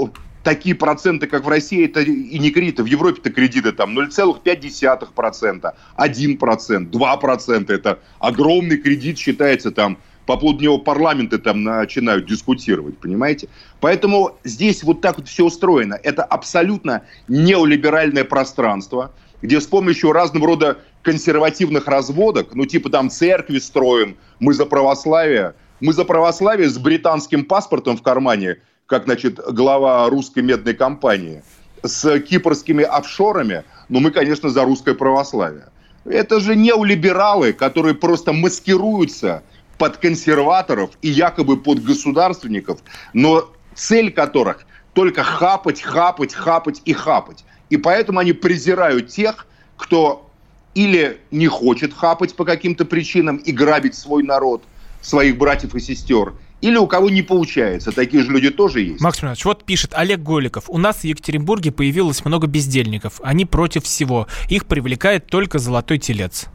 такие 0.47 0.75
проценты, 0.75 1.27
как 1.27 1.43
в 1.43 1.49
России, 1.49 1.83
это 1.83 1.99
и 1.99 2.39
не 2.39 2.51
кредиты. 2.51 2.81
В 2.81 2.85
Европе-то 2.85 3.29
кредиты 3.31 3.73
там 3.73 3.99
0,5%, 3.99 5.73
1%, 5.97 6.89
2%. 6.89 7.73
Это 7.73 7.99
огромный 8.19 8.77
кредит 8.77 9.17
считается 9.17 9.71
там 9.71 9.97
по 10.25 10.37
поводу 10.37 10.63
него 10.63 10.77
парламенты 10.77 11.37
там 11.37 11.63
начинают 11.63 12.27
дискутировать, 12.27 12.97
понимаете? 12.97 13.49
Поэтому 13.81 14.37
здесь 14.45 14.83
вот 14.83 15.01
так 15.01 15.17
вот 15.17 15.27
все 15.27 15.43
устроено. 15.43 15.99
Это 16.01 16.23
абсолютно 16.23 17.01
неолиберальное 17.27 18.23
пространство, 18.23 19.11
где 19.41 19.59
с 19.59 19.67
помощью 19.67 20.13
разного 20.13 20.47
рода 20.47 20.77
консервативных 21.01 21.87
разводок, 21.87 22.55
ну 22.55 22.65
типа 22.65 22.89
там 22.89 23.09
церкви 23.09 23.59
строим, 23.59 24.15
мы 24.39 24.53
за 24.53 24.65
православие, 24.65 25.55
мы 25.81 25.91
за 25.91 26.05
православие 26.05 26.69
с 26.69 26.77
британским 26.77 27.43
паспортом 27.43 27.97
в 27.97 28.01
кармане, 28.01 28.59
как, 28.87 29.03
значит, 29.03 29.39
глава 29.51 30.09
русской 30.09 30.41
медной 30.41 30.73
компании, 30.73 31.43
с 31.83 32.19
кипрскими 32.21 32.83
офшорами, 32.83 33.63
но 33.89 33.99
мы, 33.99 34.11
конечно, 34.11 34.49
за 34.49 34.63
русское 34.63 34.95
православие. 34.95 35.67
Это 36.05 36.39
же 36.39 36.55
неолибералы, 36.55 37.53
которые 37.53 37.93
просто 37.93 38.31
маскируются 38.31 39.43
под 39.77 39.97
консерваторов 39.97 40.91
и 41.01 41.09
якобы 41.09 41.57
под 41.57 41.83
государственников, 41.83 42.79
но 43.13 43.49
цель 43.75 44.11
которых 44.11 44.65
только 44.93 45.23
хапать, 45.23 45.81
хапать, 45.81 46.33
хапать 46.33 46.81
и 46.85 46.93
хапать. 46.93 47.43
И 47.69 47.77
поэтому 47.77 48.19
они 48.19 48.31
презирают 48.33 49.09
тех, 49.09 49.45
кто 49.75 50.31
или 50.73 51.19
не 51.29 51.47
хочет 51.47 51.93
хапать 51.93 52.35
по 52.35 52.45
каким-то 52.45 52.85
причинам 52.85 53.37
и 53.37 53.51
грабить 53.51 53.95
свой 53.95 54.23
народ, 54.23 54.63
своих 55.01 55.37
братьев 55.37 55.75
и 55.75 55.79
сестер, 55.79 56.33
или 56.61 56.77
у 56.77 56.87
кого 56.87 57.09
не 57.09 57.21
получается. 57.21 57.91
Такие 57.91 58.23
же 58.23 58.31
люди 58.31 58.49
тоже 58.49 58.81
есть. 58.81 59.01
Макс 59.01 59.21
Иванович, 59.21 59.45
вот 59.45 59.63
пишет 59.63 59.91
Олег 59.93 60.21
Голиков. 60.21 60.65
У 60.69 60.77
нас 60.77 60.97
в 60.97 61.03
Екатеринбурге 61.03 61.71
появилось 61.71 62.25
много 62.25 62.47
бездельников. 62.47 63.19
Они 63.23 63.45
против 63.45 63.83
всего. 63.83 64.27
Их 64.49 64.65
привлекает 64.65 65.27
только 65.27 65.59
золотой 65.59 65.99
телец. 65.99 66.47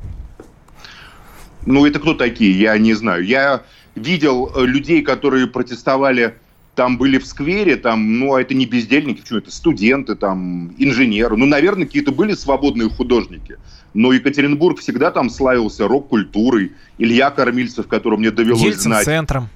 Ну, 1.64 1.86
это 1.86 2.00
кто 2.00 2.14
такие? 2.14 2.58
Я 2.58 2.76
не 2.78 2.94
знаю. 2.94 3.24
Я 3.24 3.62
видел 3.94 4.50
э, 4.54 4.64
людей, 4.64 5.02
которые 5.02 5.46
протестовали 5.46 6.34
там 6.74 6.96
были 6.96 7.18
в 7.18 7.26
сквере, 7.26 7.76
там, 7.76 8.18
ну, 8.18 8.34
а 8.34 8.40
это 8.40 8.54
не 8.54 8.64
бездельники, 8.64 9.20
почему 9.20 9.40
это 9.40 9.50
студенты, 9.50 10.14
там, 10.14 10.74
инженеры. 10.78 11.36
Ну, 11.36 11.44
наверное, 11.44 11.84
какие-то 11.84 12.12
были 12.12 12.32
свободные 12.32 12.88
художники. 12.88 13.58
Но 13.92 14.12
Екатеринбург 14.12 14.80
всегда 14.80 15.10
там 15.10 15.28
славился 15.28 15.86
рок-культурой. 15.86 16.72
Илья 16.96 17.30
Кормильцев, 17.30 17.88
которого 17.88 18.18
мне 18.18 18.30
довелось 18.30 18.62
Ельцин 18.62 18.92
знать. 18.92 19.04
центром. 19.04 19.50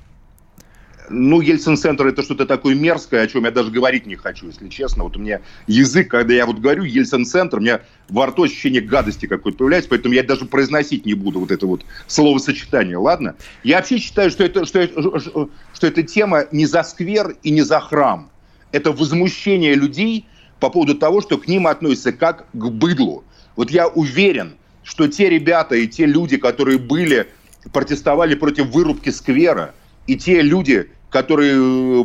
Ну, 1.09 1.41
Ельцин-центр 1.41 2.07
это 2.07 2.23
что-то 2.23 2.47
такое 2.47 2.75
мерзкое, 2.75 3.23
о 3.23 3.27
чем 3.27 3.45
я 3.45 3.51
даже 3.51 3.71
говорить 3.71 4.07
не 4.07 4.17
хочу, 4.17 4.47
если 4.47 4.69
честно. 4.69 5.05
Вот 5.05 5.17
у 5.17 5.21
меня 5.21 5.41
язык, 5.67 6.11
когда 6.11 6.35
я 6.35 6.47
вот 6.47 6.59
говорю 6.59 6.85
Ельцин-центр, 6.85 7.59
у 7.59 7.61
меня 7.61 7.81
во 8.09 8.27
рту 8.27 8.45
ощущение 8.45 8.81
гадости 8.81 9.27
какой-то 9.27 9.59
появляется, 9.59 9.91
поэтому 9.91 10.15
я 10.15 10.23
даже 10.23 10.45
произносить 10.45 11.07
не 11.07 11.15
буду 11.15 11.41
вот 11.41 11.51
это 11.51 11.67
вот 11.67 11.85
словосочетание, 12.07 12.97
ладно? 12.97 13.37
Я 13.63 13.77
вообще 13.77 13.99
считаю, 13.99 14.31
что 14.31 14.45
это, 14.45 14.65
что, 14.65 14.81
это, 14.81 15.49
что 15.75 15.87
эта 15.87 16.03
тема 16.03 16.47
не 16.53 16.67
за 16.67 16.83
сквер 16.83 17.37
и 17.43 17.51
не 17.51 17.63
за 17.63 17.81
храм. 17.81 18.31
Это 18.73 18.93
возмущение 18.93 19.75
людей 19.75 20.27
по 20.61 20.71
поводу 20.71 20.95
того, 20.95 21.21
что 21.21 21.39
к 21.39 21.47
ним 21.49 21.67
относятся 21.67 22.13
как 22.13 22.47
к 22.53 22.65
быдлу. 22.71 23.25
Вот 23.55 23.71
я 23.71 23.89
уверен, 23.89 24.55
что 24.83 25.09
те 25.09 25.29
ребята 25.29 25.77
и 25.77 25.87
те 25.87 26.07
люди, 26.07 26.37
которые 26.37 26.79
были, 26.79 27.29
протестовали 27.73 28.35
против 28.35 28.67
вырубки 28.67 29.11
сквера, 29.11 29.75
и 30.07 30.17
те 30.17 30.41
люди, 30.41 30.91
которые 31.11 32.05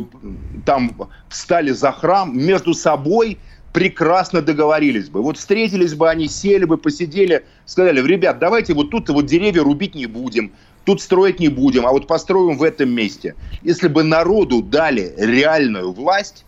там 0.64 0.92
встали 1.28 1.70
за 1.70 1.92
храм, 1.92 2.36
между 2.36 2.74
собой 2.74 3.38
прекрасно 3.72 4.42
договорились 4.42 5.08
бы. 5.08 5.22
Вот 5.22 5.38
встретились 5.38 5.94
бы 5.94 6.08
они, 6.08 6.28
сели 6.28 6.64
бы, 6.64 6.76
посидели, 6.76 7.44
сказали, 7.64 8.02
ребят, 8.06 8.38
давайте 8.38 8.74
вот 8.74 8.90
тут 8.90 9.08
вот 9.08 9.26
деревья 9.26 9.62
рубить 9.62 9.94
не 9.94 10.06
будем, 10.06 10.52
тут 10.84 11.00
строить 11.00 11.40
не 11.40 11.48
будем, 11.48 11.86
а 11.86 11.92
вот 11.92 12.06
построим 12.06 12.58
в 12.58 12.62
этом 12.62 12.90
месте. 12.90 13.34
Если 13.62 13.88
бы 13.88 14.02
народу 14.02 14.62
дали 14.62 15.14
реальную 15.16 15.92
власть, 15.92 16.44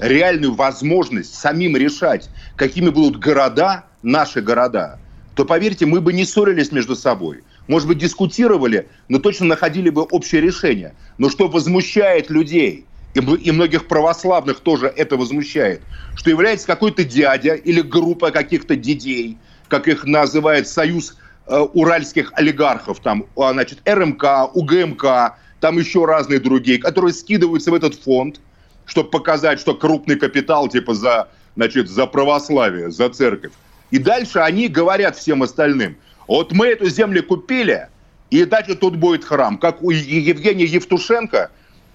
реальную 0.00 0.54
возможность 0.54 1.34
самим 1.34 1.76
решать, 1.76 2.30
какими 2.56 2.88
будут 2.88 3.18
города, 3.18 3.84
наши 4.02 4.40
города, 4.40 4.98
то, 5.34 5.44
поверьте, 5.44 5.86
мы 5.86 6.00
бы 6.00 6.12
не 6.12 6.24
ссорились 6.24 6.72
между 6.72 6.94
собой. 6.94 7.42
Может 7.66 7.88
быть, 7.88 7.98
дискутировали, 7.98 8.88
но 9.08 9.18
точно 9.18 9.46
находили 9.46 9.90
бы 9.90 10.02
общее 10.02 10.40
решение. 10.40 10.94
Но 11.18 11.30
что 11.30 11.48
возмущает 11.48 12.30
людей, 12.30 12.86
и, 13.14 13.52
многих 13.52 13.86
православных 13.86 14.60
тоже 14.60 14.92
это 14.94 15.16
возмущает, 15.16 15.80
что 16.16 16.30
является 16.30 16.66
какой-то 16.66 17.04
дядя 17.04 17.54
или 17.54 17.80
группа 17.80 18.30
каких-то 18.30 18.76
дедей, 18.76 19.38
как 19.68 19.86
их 19.88 20.04
называет 20.04 20.68
союз 20.68 21.16
э, 21.46 21.56
уральских 21.56 22.32
олигархов, 22.34 22.98
там, 23.00 23.26
а, 23.36 23.52
значит, 23.52 23.78
РМК, 23.88 24.54
УГМК, 24.54 25.36
там 25.60 25.78
еще 25.78 26.04
разные 26.04 26.40
другие, 26.40 26.78
которые 26.78 27.14
скидываются 27.14 27.70
в 27.70 27.74
этот 27.74 27.94
фонд, 27.94 28.40
чтобы 28.84 29.10
показать, 29.10 29.60
что 29.60 29.74
крупный 29.74 30.16
капитал, 30.16 30.68
типа, 30.68 30.94
за, 30.94 31.28
значит, 31.56 31.88
за 31.88 32.06
православие, 32.06 32.90
за 32.90 33.08
церковь. 33.08 33.52
И 33.90 33.98
дальше 33.98 34.40
они 34.40 34.68
говорят 34.68 35.16
всем 35.16 35.42
остальным, 35.42 35.96
вот 36.26 36.52
мы 36.52 36.68
эту 36.68 36.88
землю 36.88 37.22
купили, 37.22 37.88
и 38.30 38.44
дальше 38.44 38.74
тут 38.74 38.96
будет 38.96 39.24
храм. 39.24 39.58
Как 39.58 39.82
у 39.82 39.90
Евгения 39.90 40.64
Евтушенко 40.64 41.50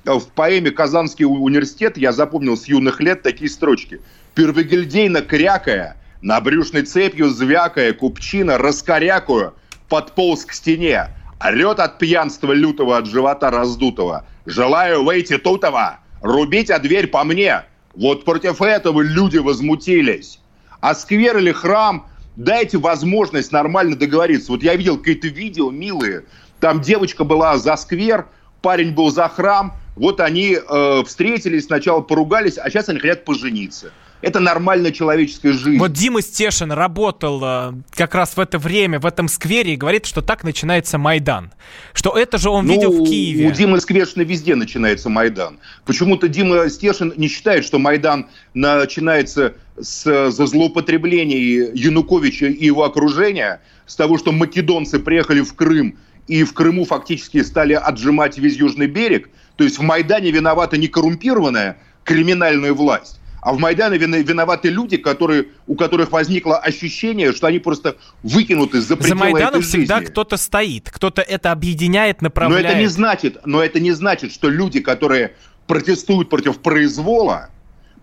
в 0.06 0.28
поэме 0.36 0.72
«Казанский 0.72 1.26
университет» 1.26 1.98
я 1.98 2.12
запомнил 2.12 2.58
с 2.58 2.66
юных 2.68 3.00
лет 3.02 3.22
такие 3.22 3.50
строчки. 3.50 4.02
«Первогильдейно 4.36 5.22
крякая, 5.22 5.98
на 6.22 6.40
брюшной 6.42 6.84
цепью 6.84 7.30
звякая, 7.30 7.94
купчина, 7.94 8.58
раскорякую, 8.58 9.54
подполз 9.88 10.46
к 10.46 10.54
стене, 10.54 11.10
орет 11.40 11.80
от 11.80 11.98
пьянства 11.98 12.54
лютого, 12.54 12.98
от 12.98 13.06
живота 13.08 13.50
раздутого. 13.50 14.26
Желаю 14.46 15.04
выйти 15.04 15.38
тутого, 15.38 16.00
рубить 16.22 16.70
а 16.70 16.80
дверь 16.80 17.08
по 17.08 17.24
мне. 17.24 17.64
Вот 17.96 18.26
против 18.26 18.62
этого 18.62 19.02
люди 19.02 19.38
возмутились. 19.38 20.40
А 20.82 20.94
или 20.94 21.52
храм, 21.52 22.08
дайте 22.36 22.78
возможность 22.78 23.52
нормально 23.52 23.96
договориться. 23.96 24.52
Вот 24.52 24.64
я 24.64 24.76
видел 24.76 24.98
какие-то 24.98 25.28
видео 25.28 25.72
милые, 25.72 26.26
там 26.60 26.82
девочка 26.82 27.24
была 27.24 27.58
за 27.58 27.76
сквер, 27.76 28.28
парень 28.62 28.94
был 28.94 29.12
за 29.12 29.28
храм, 29.30 29.74
вот 29.96 30.20
они 30.20 30.58
э, 30.58 31.04
встретились, 31.06 31.66
сначала 31.66 32.02
поругались, 32.02 32.58
а 32.58 32.70
сейчас 32.70 32.90
они 32.90 33.00
хотят 33.00 33.26
пожениться. 33.26 33.92
Это 34.22 34.40
нормальная 34.40 34.92
человеческая 34.92 35.54
жизнь. 35.54 35.80
Вот 35.80 35.94
Дима 35.94 36.22
Стешин 36.22 36.74
работал 36.74 37.42
э, 37.42 37.74
как 37.92 38.16
раз 38.16 38.36
в 38.36 38.40
это 38.40 38.60
время 38.60 39.00
в 39.00 39.06
этом 39.06 39.30
сквере 39.30 39.74
и 39.74 39.76
говорит, 39.78 40.06
что 40.06 40.22
так 40.22 40.44
начинается 40.44 40.98
Майдан. 40.98 41.54
Что 41.94 42.18
это 42.18 42.38
же 42.38 42.50
он 42.50 42.66
ну, 42.66 42.74
видел 42.74 42.92
в 42.92 43.08
Киеве. 43.08 43.48
У 43.48 43.52
Димы 43.52 43.80
Сквершина 43.80 44.24
везде 44.24 44.56
начинается 44.56 45.10
Майдан. 45.10 45.60
Почему-то 45.86 46.28
Дима 46.28 46.70
Стешин 46.70 47.14
не 47.16 47.30
считает, 47.30 47.64
что 47.64 47.80
Майдан 47.80 48.28
начинается 48.54 49.54
с, 49.80 50.32
за 50.32 50.48
злоупотребление 50.48 51.72
Януковича 51.74 52.48
и 52.48 52.66
его 52.66 52.84
окружения, 52.84 53.62
с 53.86 53.96
того, 53.96 54.18
что 54.18 54.34
македонцы 54.34 55.00
приехали 55.00 55.42
в 55.42 55.54
Крым 55.54 55.98
и 56.28 56.44
в 56.44 56.54
Крыму 56.54 56.86
фактически 56.86 57.42
стали 57.42 57.74
отжимать 57.74 58.38
весь 58.38 58.58
Южный 58.58 58.88
берег. 58.88 59.30
То 59.56 59.64
есть 59.64 59.80
в 59.80 59.82
Майдане 59.82 60.32
виновата 60.32 60.78
не 60.78 60.88
коррумпированная 60.88 61.78
криминальная 62.04 62.74
власть, 62.74 63.19
а 63.42 63.54
в 63.54 63.60
Майдане 63.60 63.98
виноваты 63.98 64.70
люди, 64.70 64.98
которые, 64.98 65.48
у 65.68 65.76
которых 65.76 66.12
возникло 66.12 66.58
ощущение, 66.58 67.32
что 67.34 67.48
они 67.48 67.60
просто 67.60 67.98
выкинуты 68.24 68.82
за 68.82 68.96
пределы 68.96 69.10
За 69.10 69.16
Майданом 69.16 69.60
этой 69.62 69.68
всегда 69.68 70.02
кто-то 70.02 70.38
стоит, 70.38 70.90
кто-то 70.90 71.22
это 71.22 71.52
объединяет, 71.52 72.22
направляет. 72.22 72.64
Но 72.64 72.70
это 72.70 72.80
не 72.80 72.88
значит, 72.88 73.38
но 73.46 73.64
это 73.64 73.80
не 73.80 73.92
значит, 73.92 74.32
что 74.34 74.50
люди, 74.50 74.82
которые 74.82 75.36
протестуют 75.68 76.30
против 76.30 76.60
произвола, 76.60 77.50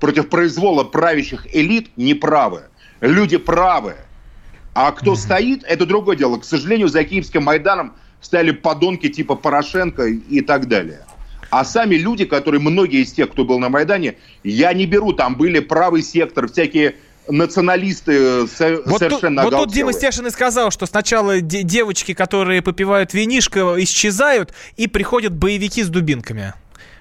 против 0.01 0.29
произвола 0.29 0.85
правящих 0.85 1.46
элит, 1.55 1.90
не 1.96 2.14
правы. 2.14 2.64
Люди 3.01 3.37
правы. 3.37 3.96
А 4.75 4.92
кто 4.92 5.12
mm-hmm. 5.12 5.16
стоит, 5.16 5.64
это 5.64 5.87
другое 5.87 6.16
дело. 6.16 6.38
К 6.38 6.44
сожалению, 6.44 6.88
за 6.88 7.03
Киевским 7.05 7.42
Майданом 7.42 7.94
стояли 8.20 8.51
подонки 8.51 9.09
типа 9.09 9.35
Порошенко 9.35 10.05
и 10.07 10.40
так 10.40 10.68
далее. 10.68 11.05
А 11.50 11.64
сами 11.64 11.94
люди, 11.96 12.24
которые, 12.24 12.61
многие 12.61 13.02
из 13.02 13.12
тех, 13.12 13.30
кто 13.30 13.44
был 13.44 13.59
на 13.59 13.68
Майдане, 13.68 14.16
я 14.44 14.72
не 14.72 14.87
беру, 14.87 15.12
там 15.12 15.37
были 15.37 15.61
правый 15.61 16.02
сектор, 16.02 16.48
всякие 16.50 16.96
националисты 17.28 18.12
э, 18.12 18.46
со- 18.46 18.80
вот 18.87 18.98
совершенно 18.98 19.42
тут, 19.42 19.52
Вот 19.52 19.59
тут 19.64 19.72
Дима 19.74 19.92
Стешин 19.92 20.26
и 20.26 20.30
сказал, 20.30 20.70
что 20.70 20.87
сначала 20.87 21.40
де- 21.40 21.62
девочки, 21.62 22.14
которые 22.14 22.62
попивают 22.62 23.14
винишко, 23.14 23.74
исчезают, 23.78 24.52
и 24.76 24.87
приходят 24.87 25.32
боевики 25.35 25.82
с 25.82 25.88
дубинками. 25.88 26.54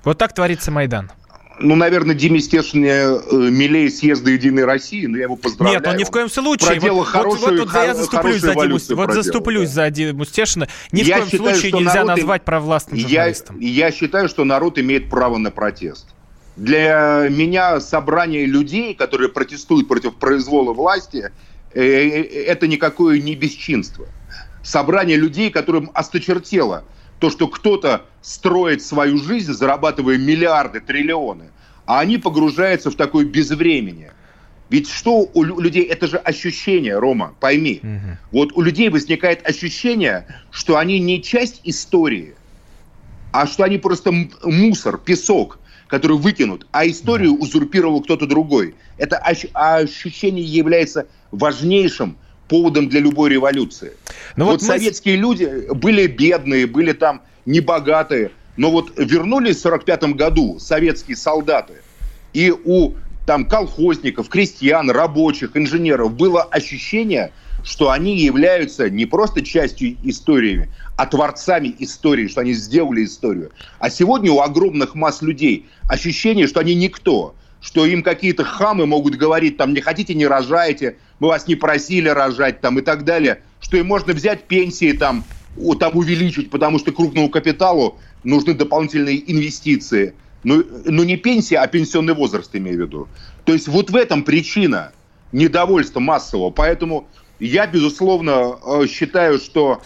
Вот 0.03 0.17
так 0.17 0.33
творится 0.33 0.71
Майдан 0.71 1.11
ну, 1.59 1.75
наверное, 1.75 2.15
Диме 2.15 2.39
Стешине 2.39 2.89
э, 2.89 3.19
милее 3.31 3.89
съезда 3.89 4.31
Единой 4.31 4.65
России, 4.65 5.05
но 5.05 5.17
я 5.17 5.23
его 5.23 5.35
поздравляю. 5.35 5.79
Нет, 5.79 5.87
он 5.87 5.97
ни 5.97 6.03
в 6.03 6.11
коем 6.11 6.29
случае. 6.29 6.79
Вот, 6.79 7.05
хорошую, 7.05 7.59
вот, 7.59 7.71
вот, 7.71 7.73
я 7.73 7.95
заступлюсь 7.95 8.41
за 8.41 8.53
Диму, 8.53 8.77
вот 8.89 9.13
заступлюсь 9.13 9.69
да. 9.69 9.85
за 9.85 9.89
Диму 9.91 10.25
Стешина. 10.25 10.67
Ни 10.91 11.01
я 11.01 11.15
в 11.15 11.19
коем 11.19 11.29
считаю, 11.29 11.55
случае 11.55 11.71
нельзя 11.71 12.03
народ, 12.03 12.17
назвать 12.17 12.43
провластным 12.43 12.99
журналистом. 12.99 13.59
Я, 13.59 13.87
я 13.87 13.91
считаю, 13.91 14.29
что 14.29 14.43
народ 14.43 14.77
имеет 14.79 15.09
право 15.09 15.37
на 15.37 15.51
протест. 15.51 16.07
Для 16.55 17.27
меня 17.29 17.79
собрание 17.79 18.45
людей, 18.45 18.93
которые 18.93 19.29
протестуют 19.29 19.87
против 19.87 20.15
произвола 20.15 20.73
власти, 20.73 21.31
э, 21.73 21.81
э, 21.81 22.43
это 22.45 22.67
никакое 22.67 23.19
не 23.19 23.35
бесчинство. 23.35 24.07
Собрание 24.63 25.17
людей, 25.17 25.51
которым 25.51 25.91
осточертело– 25.93 26.83
то, 27.19 27.29
что 27.29 27.47
кто-то 27.47 28.05
строит 28.21 28.81
свою 28.81 29.17
жизнь, 29.17 29.53
зарабатывая 29.53 30.17
миллиарды, 30.17 30.79
триллионы, 30.79 31.45
а 31.85 31.99
они 31.99 32.17
погружаются 32.17 32.91
в 32.91 32.95
такое 32.95 33.25
безвремение. 33.25 34.13
Ведь 34.69 34.89
что 34.89 35.29
у 35.33 35.43
людей, 35.43 35.83
это 35.83 36.07
же 36.07 36.17
ощущение, 36.17 36.97
Рома, 36.97 37.35
пойми. 37.39 37.81
Угу. 37.83 38.17
Вот 38.31 38.53
у 38.53 38.61
людей 38.61 38.89
возникает 38.89 39.47
ощущение, 39.47 40.25
что 40.49 40.77
они 40.77 40.99
не 40.99 41.21
часть 41.21 41.61
истории, 41.63 42.33
а 43.31 43.45
что 43.45 43.63
они 43.63 43.77
просто 43.77 44.11
мусор, 44.43 44.97
песок, 44.97 45.59
который 45.87 46.17
выкинут, 46.17 46.65
а 46.71 46.87
историю 46.87 47.35
узурпировал 47.35 48.01
кто-то 48.01 48.25
другой. 48.25 48.73
Это 48.97 49.17
ощущение 49.17 50.43
является 50.43 51.07
важнейшим 51.31 52.17
поводом 52.47 52.89
для 52.89 52.99
любой 52.99 53.29
революции. 53.29 53.93
Но 54.35 54.45
ну 54.45 54.51
вот 54.51 54.61
вот 54.61 54.61
мы... 54.61 54.67
советские 54.67 55.15
люди 55.15 55.67
были 55.73 56.07
бедные, 56.07 56.67
были 56.67 56.93
там 56.93 57.21
небогатые, 57.45 58.31
но 58.57 58.71
вот 58.71 58.93
вернулись 58.97 59.57
в 59.57 59.61
45 59.61 60.03
году 60.15 60.59
советские 60.59 61.17
солдаты, 61.17 61.75
и 62.33 62.51
у 62.51 62.93
там 63.25 63.45
колхозников, 63.45 64.29
крестьян, 64.29 64.89
рабочих, 64.91 65.57
инженеров 65.57 66.13
было 66.13 66.43
ощущение, 66.43 67.31
что 67.63 67.89
они 67.89 68.19
являются 68.19 68.89
не 68.89 69.07
просто 69.07 69.41
частью 69.41 69.97
истории, 70.03 70.69
а 70.95 71.07
творцами 71.07 71.75
истории, 71.79 72.27
что 72.27 72.41
они 72.41 72.53
сделали 72.53 73.03
историю. 73.03 73.51
А 73.79 73.89
сегодня 73.89 74.31
у 74.31 74.41
огромных 74.41 74.93
масс 74.93 75.23
людей 75.23 75.65
ощущение, 75.89 76.45
что 76.45 76.59
они 76.59 76.75
никто, 76.75 77.35
что 77.65 77.83
им 77.87 78.03
какие-то 78.03 78.43
хамы 78.43 78.85
могут 78.85 79.15
говорить, 79.15 79.57
там, 79.57 79.73
не 79.73 79.81
хотите, 79.81 80.13
не 80.13 80.27
рожайте, 80.27 80.97
мы 81.19 81.29
вас 81.29 81.47
не 81.47 81.55
просили 81.55 82.07
рожать, 82.09 82.61
там, 82.61 82.77
и 82.77 82.83
так 82.83 83.03
далее, 83.05 83.41
что 83.59 83.75
им 83.77 83.87
можно 83.87 84.13
взять 84.13 84.43
пенсии, 84.43 84.91
там, 84.91 85.23
там 85.79 85.97
увеличить, 85.97 86.51
потому 86.51 86.77
что 86.77 86.91
крупному 86.91 87.27
капиталу 87.27 87.97
нужны 88.23 88.53
дополнительные 88.53 89.19
инвестиции. 89.31 90.13
Ну, 90.43 90.63
ну 90.85 91.03
не 91.03 91.17
пенсия, 91.17 91.57
а 91.57 91.65
пенсионный 91.65 92.13
возраст, 92.13 92.55
имею 92.55 92.77
в 92.77 92.81
виду. 92.81 93.07
То 93.45 93.53
есть 93.53 93.67
вот 93.67 93.89
в 93.89 93.95
этом 93.95 94.21
причина 94.21 94.91
недовольства 95.31 95.99
массового. 95.99 96.51
Поэтому 96.51 97.07
я, 97.39 97.65
безусловно, 97.65 98.57
э, 98.63 98.85
считаю, 98.87 99.39
что 99.39 99.81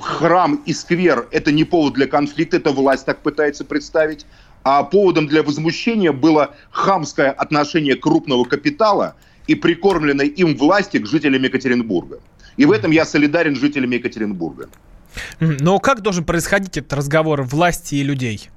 храм 0.00 0.62
и 0.64 0.72
сквер– 0.72 1.26
это 1.32 1.50
не 1.50 1.64
повод 1.64 1.94
для 1.94 2.06
конфликта, 2.06 2.58
это 2.58 2.70
власть 2.70 3.04
так 3.04 3.18
пытается 3.22 3.64
представить 3.64 4.26
а 4.68 4.82
поводом 4.82 5.28
для 5.28 5.44
возмущения 5.44 6.10
было 6.10 6.56
хамское 6.72 7.30
отношение 7.30 7.94
крупного 7.94 8.44
капитала 8.44 9.14
и 9.46 9.54
прикормленной 9.54 10.26
им 10.26 10.56
власти 10.56 10.98
к 10.98 11.06
жителям 11.06 11.44
Екатеринбурга. 11.44 12.18
И 12.56 12.64
в 12.64 12.72
этом 12.72 12.90
я 12.90 13.04
солидарен 13.04 13.54
с 13.54 13.60
жителями 13.60 13.94
Екатеринбурга. 13.94 14.68
Но 15.38 15.78
как 15.78 16.02
должен 16.02 16.24
происходить 16.24 16.76
этот 16.76 16.92
разговор 16.94 17.42
власти 17.42 17.94
и 17.94 18.02
людей? 18.02 18.50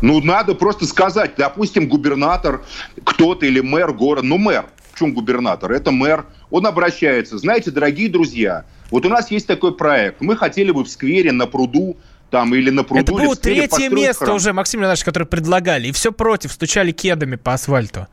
Ну, 0.00 0.18
надо 0.22 0.54
просто 0.54 0.86
сказать, 0.86 1.32
допустим, 1.36 1.88
губернатор, 1.88 2.64
кто-то 3.04 3.44
или 3.44 3.60
мэр 3.60 3.92
города, 3.92 4.26
ну, 4.26 4.38
мэр, 4.38 4.64
в 4.94 4.98
чем 4.98 5.12
губернатор? 5.12 5.70
Это 5.70 5.90
мэр, 5.90 6.24
он 6.50 6.66
обращается, 6.66 7.36
знаете, 7.36 7.70
дорогие 7.70 8.08
друзья, 8.08 8.64
Вот 8.90 9.04
у 9.04 9.10
нас 9.10 9.30
есть 9.30 9.46
такой 9.46 9.76
проект. 9.76 10.22
Мы 10.22 10.36
хотели 10.36 10.70
бы 10.70 10.84
в 10.84 10.88
сквере 10.88 11.32
на 11.32 11.46
пруду 11.46 11.98
там 12.30 12.54
или 12.54 12.70
на 12.70 12.84
пруду. 12.84 13.02
Это 13.02 13.12
было 13.12 13.36
третье 13.36 13.88
место 13.88 14.26
храм. 14.26 14.36
уже, 14.36 14.52
Максим 14.52 14.80
Леонидович, 14.80 15.04
которое 15.04 15.26
предлагали. 15.26 15.88
И 15.88 15.92
все 15.92 16.12
против, 16.12 16.52
стучали 16.52 16.92
кедами 16.92 17.36
по 17.36 17.54
асфальту. 17.54 18.06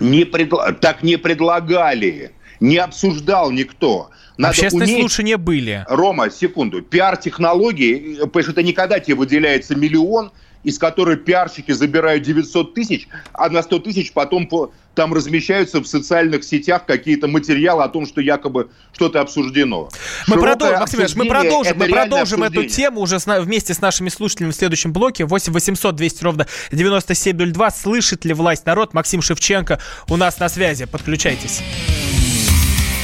Не 0.00 0.24
предла... 0.24 0.72
Так 0.72 1.02
не 1.02 1.16
предлагали. 1.16 2.32
Не 2.60 2.78
обсуждал 2.78 3.50
никто. 3.50 4.10
Надо 4.38 4.50
Общественные 4.50 4.86
уметь... 4.86 5.00
слушания 5.00 5.38
были. 5.38 5.84
Рома, 5.88 6.30
секунду. 6.30 6.82
Пиар-технологии, 6.82 8.16
потому 8.20 8.42
что 8.42 8.52
это 8.52 8.62
никогда 8.62 9.00
тебе 9.00 9.14
выделяется 9.14 9.74
миллион, 9.74 10.30
из 10.66 10.80
которых 10.80 11.24
пиарщики 11.24 11.70
забирают 11.70 12.24
900 12.24 12.74
тысяч, 12.74 13.06
а 13.32 13.48
на 13.48 13.62
100 13.62 13.78
тысяч 13.78 14.12
потом 14.12 14.48
по, 14.48 14.72
там 14.94 15.14
размещаются 15.14 15.80
в 15.80 15.86
социальных 15.86 16.42
сетях 16.42 16.86
какие-то 16.86 17.28
материалы 17.28 17.84
о 17.84 17.88
том, 17.88 18.04
что 18.04 18.20
якобы 18.20 18.68
что-то 18.92 19.20
обсуждено. 19.20 19.88
Мы, 20.26 20.36
продолжим, 20.36 20.80
Максим 20.80 21.00
мы 21.14 21.26
продолжим, 21.26 21.78
мы 21.78 21.88
продолжим 21.88 22.42
эту 22.42 22.64
тему 22.64 23.02
уже 23.02 23.20
с, 23.20 23.26
вместе 23.26 23.74
с 23.74 23.80
нашими 23.80 24.08
слушателями 24.08 24.50
в 24.50 24.56
следующем 24.56 24.92
блоке. 24.92 25.24
8 25.24 25.52
800 25.52 25.94
200 25.94 26.24
ровно 26.24 26.46
9702. 26.72 27.70
Слышит 27.70 28.24
ли 28.24 28.34
власть 28.34 28.66
народ? 28.66 28.92
Максим 28.92 29.22
Шевченко 29.22 29.78
у 30.08 30.16
нас 30.16 30.40
на 30.40 30.48
связи. 30.48 30.86
Подключайтесь. 30.86 31.60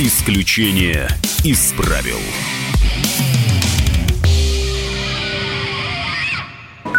Исключение 0.00 1.06
из 1.44 1.72
правил. 1.76 2.18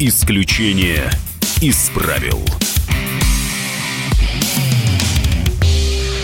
Исключение 0.00 1.10
из 1.60 1.90
правил. 1.90 2.38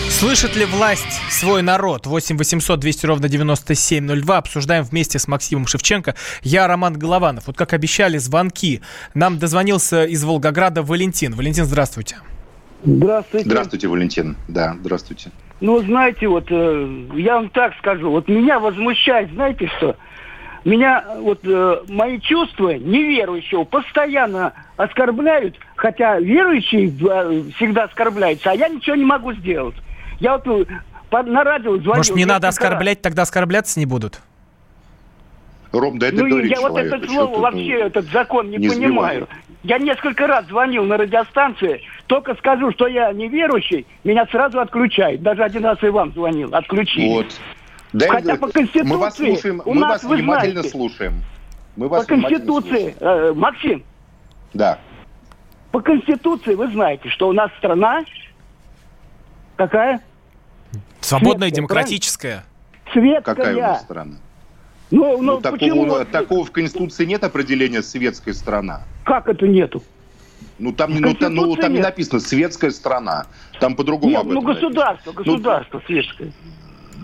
Слышит 0.09 0.55
ли 0.55 0.63
власть 0.63 1.19
свой 1.29 1.61
народ? 1.61 2.05
8 2.07 2.37
800 2.37 2.79
200 2.79 3.05
ровно 3.05 3.27
9702. 3.27 4.37
Обсуждаем 4.37 4.85
вместе 4.85 5.19
с 5.19 5.27
Максимом 5.27 5.67
Шевченко. 5.67 6.15
Я 6.41 6.67
Роман 6.67 6.93
Голованов. 6.93 7.47
Вот 7.47 7.57
как 7.57 7.73
обещали, 7.73 8.17
звонки. 8.17 8.79
Нам 9.13 9.39
дозвонился 9.39 10.05
из 10.05 10.23
Волгограда 10.23 10.81
Валентин. 10.81 11.35
Валентин, 11.35 11.65
здравствуйте. 11.65 12.15
Здравствуйте. 12.85 13.45
Здравствуйте, 13.45 13.89
Валентин. 13.89 14.37
Да, 14.47 14.77
здравствуйте. 14.79 15.31
Ну, 15.59 15.81
знаете, 15.81 16.29
вот 16.29 16.45
э, 16.49 17.07
я 17.15 17.35
вам 17.35 17.49
так 17.49 17.73
скажу. 17.79 18.09
Вот 18.09 18.29
меня 18.29 18.57
возмущает, 18.57 19.33
знаете 19.33 19.69
что? 19.75 19.97
Меня 20.65 21.05
вот 21.19 21.39
э, 21.43 21.83
мои 21.87 22.19
чувства 22.19 22.71
неверующего 22.71 23.63
постоянно 23.63 24.53
оскорбляют, 24.77 25.55
хотя 25.75 26.19
верующие 26.19 26.87
э, 26.87 27.51
всегда 27.55 27.83
оскорбляются, 27.83 28.51
а 28.51 28.55
я 28.55 28.67
ничего 28.67 28.95
не 28.95 29.05
могу 29.05 29.31
сделать. 29.33 29.75
Я 30.19 30.37
вот 30.37 30.47
э, 30.47 30.65
по, 31.09 31.21
на 31.21 31.43
радио 31.43 31.77
звоню. 31.77 31.97
Может, 31.97 32.15
не 32.15 32.25
надо 32.25 32.47
оскорблять, 32.47 32.97
раз. 32.97 33.03
тогда 33.03 33.21
оскорбляться 33.21 33.79
не 33.79 33.85
будут? 33.85 34.21
Ром, 35.71 35.99
да 35.99 36.07
это 36.07 36.23
ну, 36.23 36.39
я 36.39 36.59
вот 36.61 36.77
это 36.77 37.05
слово 37.07 37.39
вообще, 37.39 37.81
этот 37.81 38.05
закон 38.05 38.49
не, 38.49 38.57
не 38.57 38.69
понимаю. 38.69 39.27
Я 39.63 39.77
несколько 39.77 40.25
раз 40.25 40.45
звонил 40.47 40.83
на 40.83 40.97
радиостанции, 40.97 41.81
только 42.07 42.35
скажу, 42.35 42.71
что 42.71 42.87
я 42.87 43.11
неверующий, 43.11 43.85
меня 44.03 44.25
сразу 44.27 44.59
отключают. 44.59 45.21
Даже 45.21 45.43
один 45.43 45.65
раз 45.65 45.81
и 45.83 45.89
вам 45.89 46.11
звонил, 46.13 46.49
отключили. 46.53 47.07
Вот. 47.07 47.39
Да, 47.95 48.09
Хотя 48.09 48.35
по 48.35 48.49
Конституции 48.49 48.89
мы 48.89 48.97
вас 48.97 49.15
слушаем, 49.15 49.61
у 49.63 49.73
мы 49.73 49.79
нас, 49.79 50.03
вас 50.03 50.11
внимательно 50.11 50.59
знаете, 50.59 50.69
слушаем. 50.69 51.23
Мы 51.77 51.87
вас 51.87 52.01
по 52.01 52.09
Конституции, 52.09 52.93
э, 52.99 53.33
Максим. 53.33 53.85
Да. 54.53 54.79
По 55.71 55.79
Конституции 55.79 56.55
вы 56.55 56.67
знаете, 56.73 57.07
что 57.07 57.29
у 57.29 57.31
нас 57.31 57.49
страна 57.57 58.03
какая? 59.55 60.01
Свободная, 60.99 61.47
Светская, 61.47 61.55
демократическая. 61.55 62.45
Светская. 62.91 63.35
Какая 63.35 63.55
у 63.55 63.61
нас 63.61 63.81
страна? 63.83 64.15
Ну, 64.91 65.21
ну, 65.21 65.35
ну 65.35 65.41
такого, 65.41 66.03
такого 66.03 66.43
в 66.43 66.51
Конституции 66.51 67.05
нет 67.05 67.23
определения 67.23 67.81
«светская 67.81 68.33
страна». 68.33 68.81
Как 69.05 69.29
это 69.29 69.47
нету? 69.47 69.81
Ну 70.59 70.73
там, 70.73 70.99
ну, 70.99 71.15
там, 71.15 71.33
ну, 71.33 71.55
там 71.55 71.71
не 71.71 71.79
написано 71.79 72.19
«светская 72.19 72.71
страна». 72.71 73.27
Там 73.61 73.77
по-другому 73.77 74.11
Нет, 74.11 74.21
об 74.21 74.31
этом 74.31 74.43
ну 74.43 74.53
государство, 74.53 75.11
написано. 75.11 75.37
государство 75.37 75.77
ну, 75.77 75.85
светское. 75.85 76.31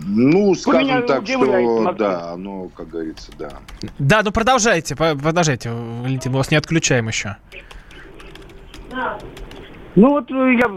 Ну, 0.04 0.54
скажем 0.54 1.06
так, 1.06 1.26
что 1.26 1.92
да, 1.92 2.34
ну, 2.36 2.70
как 2.74 2.88
говорится, 2.88 3.30
да. 3.38 3.50
Да, 3.98 4.22
ну 4.22 4.32
продолжайте, 4.32 4.96
продолжайте, 4.96 5.70
Валентин, 5.70 6.32
мы 6.32 6.38
вас 6.38 6.50
не 6.50 6.56
отключаем 6.56 7.08
еще. 7.08 7.36
Ну 9.94 10.08
вот 10.08 10.30
э, 10.30 10.54
я 10.58 10.68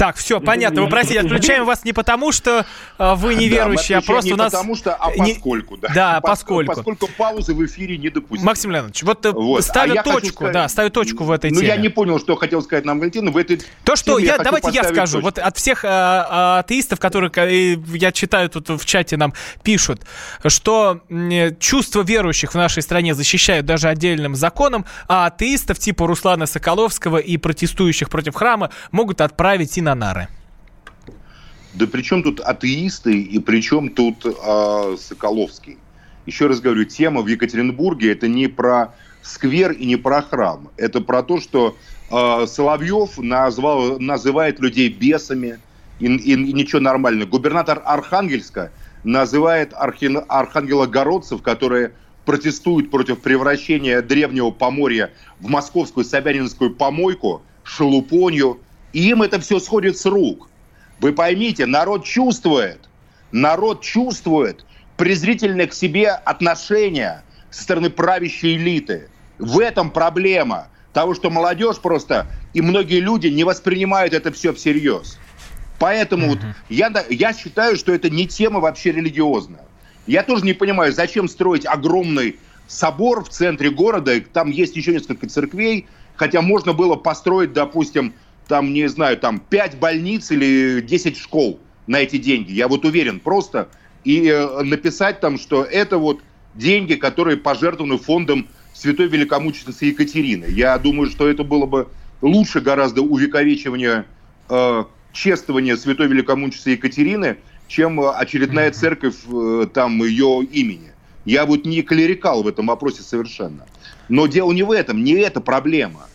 так, 0.00 0.16
все, 0.16 0.40
понятно. 0.40 0.80
Вы 0.80 0.88
простите, 0.88 1.20
отключаем 1.20 1.66
вас 1.66 1.84
не 1.84 1.92
потому, 1.92 2.32
что 2.32 2.64
э, 2.98 3.14
вы 3.16 3.34
неверующие, 3.34 3.98
а 3.98 4.00
просто 4.00 4.32
у 4.32 4.36
нас... 4.38 4.50
потому 4.50 4.74
что, 4.74 4.94
а 4.94 5.10
поскольку, 5.10 5.76
да. 5.76 5.88
Да, 5.94 6.20
поскольку. 6.22 6.74
Поскольку 6.74 7.06
паузы 7.18 7.52
в 7.52 7.62
эфире 7.66 7.98
не 7.98 8.08
допустим. 8.08 8.46
Максим 8.46 8.70
Леонидович, 8.70 9.02
вот, 9.02 9.26
э, 9.26 9.32
вот. 9.32 9.62
ставлю 9.62 10.00
а 10.00 10.02
точку, 10.02 10.50
да, 10.50 10.66
ставлю 10.70 10.90
точку 10.90 11.24
в 11.24 11.30
этой 11.30 11.50
ну, 11.50 11.56
теме. 11.56 11.68
Ну, 11.68 11.74
я 11.74 11.80
не 11.82 11.90
понял, 11.90 12.18
что 12.18 12.34
хотел 12.36 12.62
сказать 12.62 12.86
нам 12.86 12.98
Валентин. 12.98 13.30
В 13.30 13.36
этой 13.36 13.60
То, 13.84 13.94
что 13.94 14.18
я, 14.18 14.38
давайте 14.38 14.70
я 14.70 14.84
скажу. 14.84 15.20
Вот 15.20 15.38
от 15.38 15.58
всех 15.58 15.84
а, 15.84 16.60
атеистов, 16.60 16.98
которые 16.98 17.30
я 17.94 18.10
читаю 18.10 18.48
тут 18.48 18.70
в 18.70 18.86
чате 18.86 19.18
нам 19.18 19.34
пишут, 19.62 20.00
что 20.46 21.02
чувства 21.58 22.02
верующих 22.02 22.52
в 22.52 22.56
нашей 22.56 22.82
стране 22.82 23.14
защищают 23.14 23.66
даже 23.66 23.88
отдельным 23.88 24.34
законом, 24.34 24.86
а 25.08 25.26
атеистов 25.26 25.78
типа 25.78 26.06
Руслана 26.06 26.46
Соколовского 26.46 27.18
и 27.18 27.36
протестующих 27.36 28.08
против 28.08 28.34
храма 28.34 28.70
могут 28.92 29.20
отправить 29.20 29.76
и 29.76 29.82
на 29.82 29.89
нары. 29.94 30.28
Да 31.74 31.86
при 31.86 32.02
чем 32.02 32.22
тут 32.22 32.40
атеисты 32.40 33.20
и 33.20 33.38
при 33.38 33.60
чем 33.60 33.90
тут 33.90 34.26
э, 34.26 34.96
Соколовский? 34.98 35.78
Еще 36.26 36.46
раз 36.46 36.60
говорю, 36.60 36.84
тема 36.84 37.22
в 37.22 37.26
Екатеринбурге 37.28 38.12
это 38.12 38.28
не 38.28 38.48
про 38.48 38.94
сквер 39.22 39.72
и 39.72 39.86
не 39.86 39.96
про 39.96 40.22
храм. 40.22 40.68
Это 40.76 41.00
про 41.00 41.22
то, 41.22 41.40
что 41.40 41.76
э, 42.10 42.46
Соловьев 42.46 43.18
назвал, 43.18 43.98
называет 44.00 44.60
людей 44.60 44.88
бесами 44.88 45.58
и, 45.98 46.06
и, 46.06 46.32
и 46.32 46.52
ничего 46.52 46.80
нормального. 46.80 47.28
Губернатор 47.28 47.82
Архангельска 47.84 48.72
называет 49.04 49.72
архи, 49.74 50.10
архангелогородцев, 50.28 51.42
которые 51.42 51.92
протестуют 52.24 52.90
против 52.90 53.20
превращения 53.20 54.02
древнего 54.02 54.50
Поморья 54.50 55.10
в 55.40 55.48
московскую 55.48 56.04
Собянинскую 56.04 56.74
помойку, 56.74 57.42
шелупонью. 57.64 58.60
И 58.92 59.08
им 59.08 59.22
это 59.22 59.40
все 59.40 59.60
сходит 59.60 59.98
с 59.98 60.06
рук. 60.06 60.48
Вы 61.00 61.12
поймите, 61.12 61.66
народ 61.66 62.04
чувствует, 62.04 62.88
народ 63.32 63.82
чувствует 63.82 64.64
презрительное 64.96 65.66
к 65.66 65.72
себе 65.74 66.10
отношение 66.10 67.22
со 67.50 67.62
стороны 67.62 67.90
правящей 67.90 68.56
элиты. 68.56 69.08
В 69.38 69.60
этом 69.60 69.90
проблема 69.90 70.68
того, 70.92 71.14
что 71.14 71.30
молодежь 71.30 71.78
просто 71.78 72.26
и 72.52 72.60
многие 72.60 73.00
люди 73.00 73.28
не 73.28 73.44
воспринимают 73.44 74.12
это 74.12 74.32
все 74.32 74.52
всерьез. 74.52 75.18
Поэтому 75.78 76.28
вот 76.28 76.40
я, 76.68 76.92
я 77.08 77.32
считаю, 77.32 77.76
что 77.76 77.92
это 77.92 78.10
не 78.10 78.26
тема 78.26 78.60
вообще 78.60 78.92
религиозная. 78.92 79.64
Я 80.06 80.22
тоже 80.22 80.44
не 80.44 80.52
понимаю, 80.52 80.92
зачем 80.92 81.28
строить 81.28 81.64
огромный 81.64 82.38
собор 82.66 83.24
в 83.24 83.30
центре 83.30 83.70
города, 83.70 84.20
там 84.20 84.50
есть 84.50 84.76
еще 84.76 84.92
несколько 84.92 85.28
церквей, 85.28 85.86
хотя 86.16 86.42
можно 86.42 86.72
было 86.72 86.96
построить, 86.96 87.52
допустим, 87.52 88.12
там, 88.50 88.72
не 88.72 88.88
знаю, 88.88 89.16
там 89.16 89.38
5 89.38 89.78
больниц 89.78 90.32
или 90.32 90.80
10 90.80 91.16
школ 91.16 91.60
на 91.86 92.00
эти 92.00 92.16
деньги. 92.16 92.50
Я 92.50 92.66
вот 92.66 92.84
уверен 92.84 93.20
просто. 93.20 93.68
И 94.02 94.26
э, 94.26 94.62
написать 94.64 95.20
там, 95.20 95.38
что 95.38 95.62
это 95.62 95.98
вот 95.98 96.20
деньги, 96.56 96.94
которые 96.94 97.36
пожертвованы 97.36 97.96
фондом 97.96 98.48
Святой 98.74 99.06
Великомученицы 99.06 99.84
Екатерины. 99.84 100.46
Я 100.48 100.76
думаю, 100.78 101.10
что 101.10 101.28
это 101.28 101.44
было 101.44 101.66
бы 101.66 101.86
лучше 102.22 102.60
гораздо 102.60 103.02
увековечивания 103.02 104.04
э, 104.48 104.84
чествования 105.12 105.76
Святой 105.76 106.08
Великомученицы 106.08 106.70
Екатерины, 106.70 107.36
чем 107.68 108.00
очередная 108.00 108.72
церковь 108.72 109.14
э, 109.32 109.68
там 109.72 110.02
ее 110.02 110.42
имени. 110.42 110.90
Я 111.24 111.46
вот 111.46 111.64
не 111.64 111.82
клерикал 111.82 112.42
в 112.42 112.48
этом 112.48 112.66
вопросе 112.66 113.02
совершенно. 113.02 113.66
Но 114.08 114.26
дело 114.26 114.50
не 114.50 114.64
в 114.64 114.72
этом, 114.72 115.04
не 115.04 115.12
это 115.12 115.40
проблема 115.40 116.08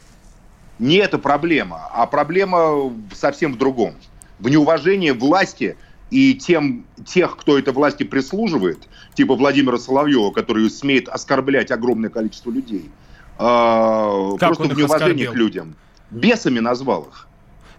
не 0.79 0.97
эта 0.97 1.17
проблема, 1.17 1.89
а 1.93 2.05
проблема 2.05 2.93
совсем 3.13 3.53
в 3.53 3.57
другом. 3.57 3.93
В 4.39 4.49
неуважении 4.49 5.11
власти 5.11 5.77
и 6.11 6.33
тем, 6.33 6.85
тех, 7.05 7.37
кто 7.37 7.57
этой 7.57 7.73
власти 7.73 8.03
прислуживает, 8.03 8.87
типа 9.13 9.35
Владимира 9.35 9.77
Соловьева, 9.77 10.31
который 10.31 10.69
смеет 10.69 11.07
оскорблять 11.09 11.71
огромное 11.71 12.09
количество 12.09 12.51
людей, 12.51 12.89
э, 13.39 14.31
Как 14.39 14.55
просто 14.55 14.63
в 14.75 14.91
оскорбил? 14.93 15.31
к 15.31 15.35
людям. 15.35 15.75
Бесами 16.11 16.59
назвал 16.59 17.03
их. 17.03 17.27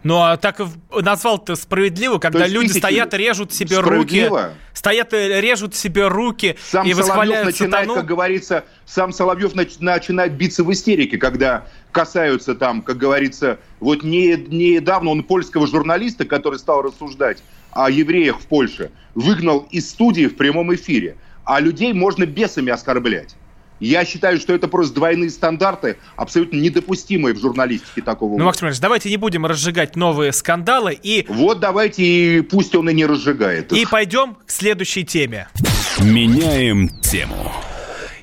Ну, 0.07 0.23
а 0.23 0.37
так 0.37 0.61
назвал-то 0.93 1.57
справедливо, 1.57 2.19
когда 2.19 2.45
есть 2.45 2.55
люди 2.55 2.79
стоят, 2.79 3.13
режут 3.13 3.53
себе 3.53 3.81
руки. 3.81 4.31
Стоят 4.73 5.13
и 5.13 5.41
режут 5.41 5.75
себе 5.75 6.07
руки 6.07 6.57
Сам 6.63 6.87
и 6.87 6.91
Соловьев 6.93 7.09
восхваляют 7.09 7.47
начинает, 7.47 7.73
сатану. 7.87 7.95
как 7.95 8.07
говорится, 8.07 8.65
сам 8.85 9.13
Соловьев 9.13 9.55
нач- 9.55 9.79
начинает 9.81 10.35
биться 10.35 10.63
в 10.63 10.73
истерике, 10.73 11.19
когда 11.19 11.67
касаются 11.91 12.55
там, 12.55 12.83
как 12.83 12.99
говорится, 12.99 13.59
вот 13.81 14.05
не, 14.05 14.37
недавно 14.37 15.11
он 15.11 15.25
польского 15.25 15.67
журналиста, 15.67 16.25
который 16.25 16.61
стал 16.61 16.83
рассуждать 16.83 17.43
о 17.73 17.91
евреях 17.91 18.39
в 18.39 18.47
Польше, 18.47 18.93
выгнал 19.17 19.67
из 19.73 19.91
студии 19.91 20.27
в 20.27 20.37
прямом 20.37 20.73
эфире. 20.75 21.17
А 21.45 21.59
людей 21.59 21.93
можно 21.93 22.27
бесами 22.27 22.71
оскорблять. 22.71 23.35
Я 23.81 24.05
считаю, 24.05 24.39
что 24.39 24.53
это 24.55 24.69
просто 24.69 24.95
двойные 24.95 25.31
стандарты, 25.31 25.97
абсолютно 26.17 26.57
недопустимые 26.59 27.35
в 27.35 27.39
журналистике 27.41 28.03
такого 28.03 28.39
Ну. 28.39 28.45
Максим 28.45 28.69
Ильич, 28.69 28.81
давайте 28.81 29.11
не 29.11 29.17
будем 29.17 29.45
разжигать 29.47 29.97
новые 29.97 30.33
скандалы 30.33 30.99
и, 31.03 31.25
Вот 31.29 31.61
давайте, 31.61 32.03
и 32.05 32.41
пусть 32.41 32.75
он 32.75 32.89
и 32.89 32.95
не 32.95 33.05
разжигает 33.07 33.73
их. 33.73 33.79
и 33.79 33.87
пойдем 33.87 34.37
к 34.47 34.51
следующей 34.51 35.05
теме. 35.05 35.49
Меняем 36.01 36.89
тему. 37.01 37.53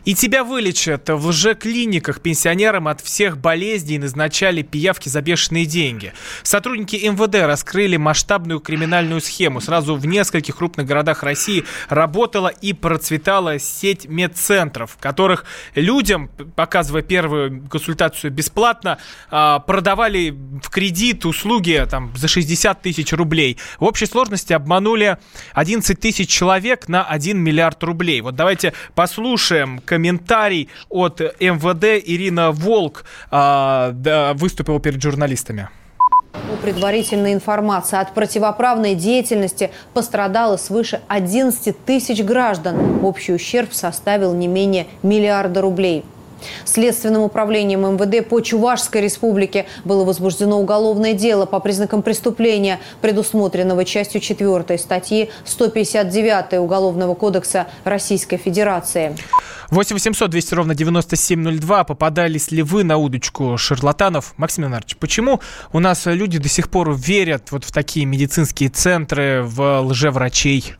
И 0.06 0.16
тебя 0.16 0.44
вылечат 0.44 1.10
в 1.10 1.28
лжеклиниках 1.28 2.20
пенсионерам 2.20 2.90
от 2.90 3.00
всех 3.00 3.38
болезней 3.38 4.00
назначали 4.00 4.62
пиявки 4.62 5.08
за 5.08 5.22
бешеные 5.22 5.66
деньги. 5.66 6.14
Сотрудники 6.44 6.98
МВД 7.08 7.36
раскрыли 7.46 7.96
масштабную 7.96 8.60
криминальную 8.60 9.22
схему. 9.22 9.62
Сразу 9.62 9.96
в 9.96 10.06
нескольких 10.06 10.58
крупных 10.58 10.88
городах 10.88 11.24
России 11.24 11.64
работала 11.88 12.50
и 12.50 12.74
процветала 12.74 13.60
сеть 13.60 14.06
медцентров, 14.10 14.92
в 14.92 14.98
которых 14.98 15.46
людям, 15.74 16.30
показывая 16.56 17.02
первую 17.02 17.66
консультацию 17.70 18.32
бесплатно, 18.32 18.98
а, 19.30 19.60
продавали 19.60 20.32
в 20.62 20.70
кредит 20.70 21.26
услуги 21.26 21.82
там, 21.90 22.12
за 22.18 22.28
60 22.28 22.82
тысяч 22.82 23.14
рублей. 23.14 23.58
В 23.80 23.86
общей 23.86 24.06
сложности 24.06 24.52
обманули 24.52 25.18
11 25.54 25.98
тысяч 25.98 26.28
человек 26.30 26.90
на 26.90 27.06
1 27.06 27.38
миллиард 27.38 27.82
рублей. 27.84 28.20
Вот 28.20 28.36
давайте 28.36 28.74
послушаем 28.96 29.80
комментарий 29.94 30.70
от 30.90 31.20
МВД. 31.40 32.02
Ирина 32.04 32.52
Волк 32.52 33.06
а, 33.30 33.92
да, 33.92 34.34
выступила 34.34 34.80
перед 34.80 35.00
журналистами. 35.04 35.70
По 36.32 36.58
предварительной 36.64 37.34
информации 37.34 38.00
от 38.00 38.16
противоправной 38.16 38.96
деятельности 38.96 39.70
пострадало 39.94 40.58
свыше 40.58 41.02
11 41.08 41.86
тысяч 41.86 42.24
граждан. 42.24 43.06
Общий 43.06 43.34
ущерб 43.34 43.72
составил 43.72 44.34
не 44.34 44.48
менее 44.48 44.88
миллиарда 45.04 45.62
рублей. 45.62 46.04
Следственным 46.66 47.22
управлением 47.22 47.82
МВД 47.82 48.28
по 48.28 48.40
Чувашской 48.42 49.02
республике 49.02 49.66
было 49.84 50.04
возбуждено 50.04 50.60
уголовное 50.60 51.14
дело 51.14 51.46
по 51.46 51.60
признакам 51.60 52.02
преступления, 52.02 52.80
предусмотренного 53.02 53.86
частью 53.86 54.22
4 54.22 54.78
статьи 54.78 55.30
159 55.46 56.60
Уголовного 56.60 57.16
кодекса 57.16 57.68
Российской 57.84 58.38
Федерации. 58.38 59.16
8 59.70 59.96
800 59.96 60.30
200 60.30 60.54
ровно 60.54 60.76
9702. 60.76 61.84
Попадались 61.84 62.52
ли 62.52 62.62
вы 62.62 62.84
на 62.84 62.98
удочку 62.98 63.58
шарлатанов? 63.58 64.34
Максим 64.38 64.66
Леонардович, 64.66 64.98
почему 64.98 65.42
у 65.72 65.80
нас 65.80 66.06
люди 66.06 66.38
до 66.38 66.48
сих 66.48 66.70
пор 66.70 66.96
верят 66.96 67.52
вот 67.52 67.64
в 67.64 67.72
такие 67.72 68.06
медицинские 68.06 68.70
центры, 68.70 69.42
в 69.44 69.82
лжеврачей? 69.82 70.76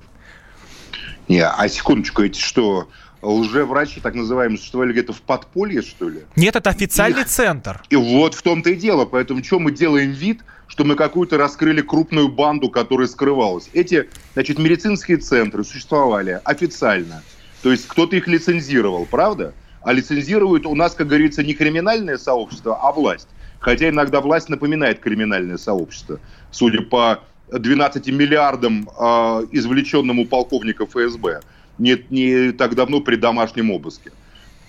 Не, 1.28 1.46
а 1.46 1.68
секундочку, 1.70 2.22
эти 2.22 2.40
что, 2.40 2.88
лжеврачи, 3.24 4.00
так 4.02 4.14
называемые, 4.16 4.58
существовали 4.58 4.92
где-то 4.92 5.14
в 5.14 5.22
подполье, 5.22 5.82
что 5.82 6.10
ли? 6.10 6.22
Нет, 6.36 6.56
это 6.56 6.70
официальный 6.70 7.24
центр. 7.24 7.82
И 7.90 7.96
вот 7.96 8.36
в 8.36 8.42
том-то 8.42 8.72
и 8.72 8.76
дело. 8.76 9.06
Поэтому 9.06 9.44
что 9.44 9.60
мы 9.60 9.72
делаем 9.72 10.12
вид, 10.12 10.42
что 10.68 10.84
мы 10.84 10.96
какую-то 10.96 11.38
раскрыли 11.38 11.82
крупную 11.82 12.30
банду, 12.30 12.70
которая 12.70 13.08
скрывалась. 13.08 13.70
Эти, 13.74 14.10
значит, 14.34 14.60
медицинские 14.60 15.18
центры 15.18 15.64
существовали 15.64 16.42
официально. 16.44 17.24
То 17.62 17.72
есть 17.72 17.88
кто-то 17.88 18.16
их 18.16 18.28
лицензировал, 18.28 19.06
правда? 19.06 19.54
А 19.82 19.94
лицензирует 19.94 20.66
у 20.66 20.76
нас, 20.76 20.94
как 20.94 21.08
говорится, 21.08 21.44
не 21.44 21.54
криминальное 21.54 22.18
сообщество, 22.18 22.78
а 22.82 22.92
власть. 22.92 23.28
Хотя 23.60 23.90
иногда 23.90 24.20
власть 24.20 24.50
напоминает 24.50 25.00
криминальное 25.00 25.58
сообщество. 25.58 26.20
Судя 26.52 26.82
по 26.82 27.20
12 27.52 28.08
миллиардам 28.08 28.90
э, 28.90 29.48
извлеченным 29.52 30.20
у 30.20 30.26
полковника 30.26 30.86
ФСБ 30.86 31.42
не, 31.78 32.04
не 32.10 32.52
так 32.52 32.76
давно 32.76 33.02
при 33.02 33.16
домашнем 33.16 33.72
обыске. 33.72 34.12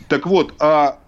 Так 0.08 0.26
вот, 0.26 0.54
а, 0.58 0.98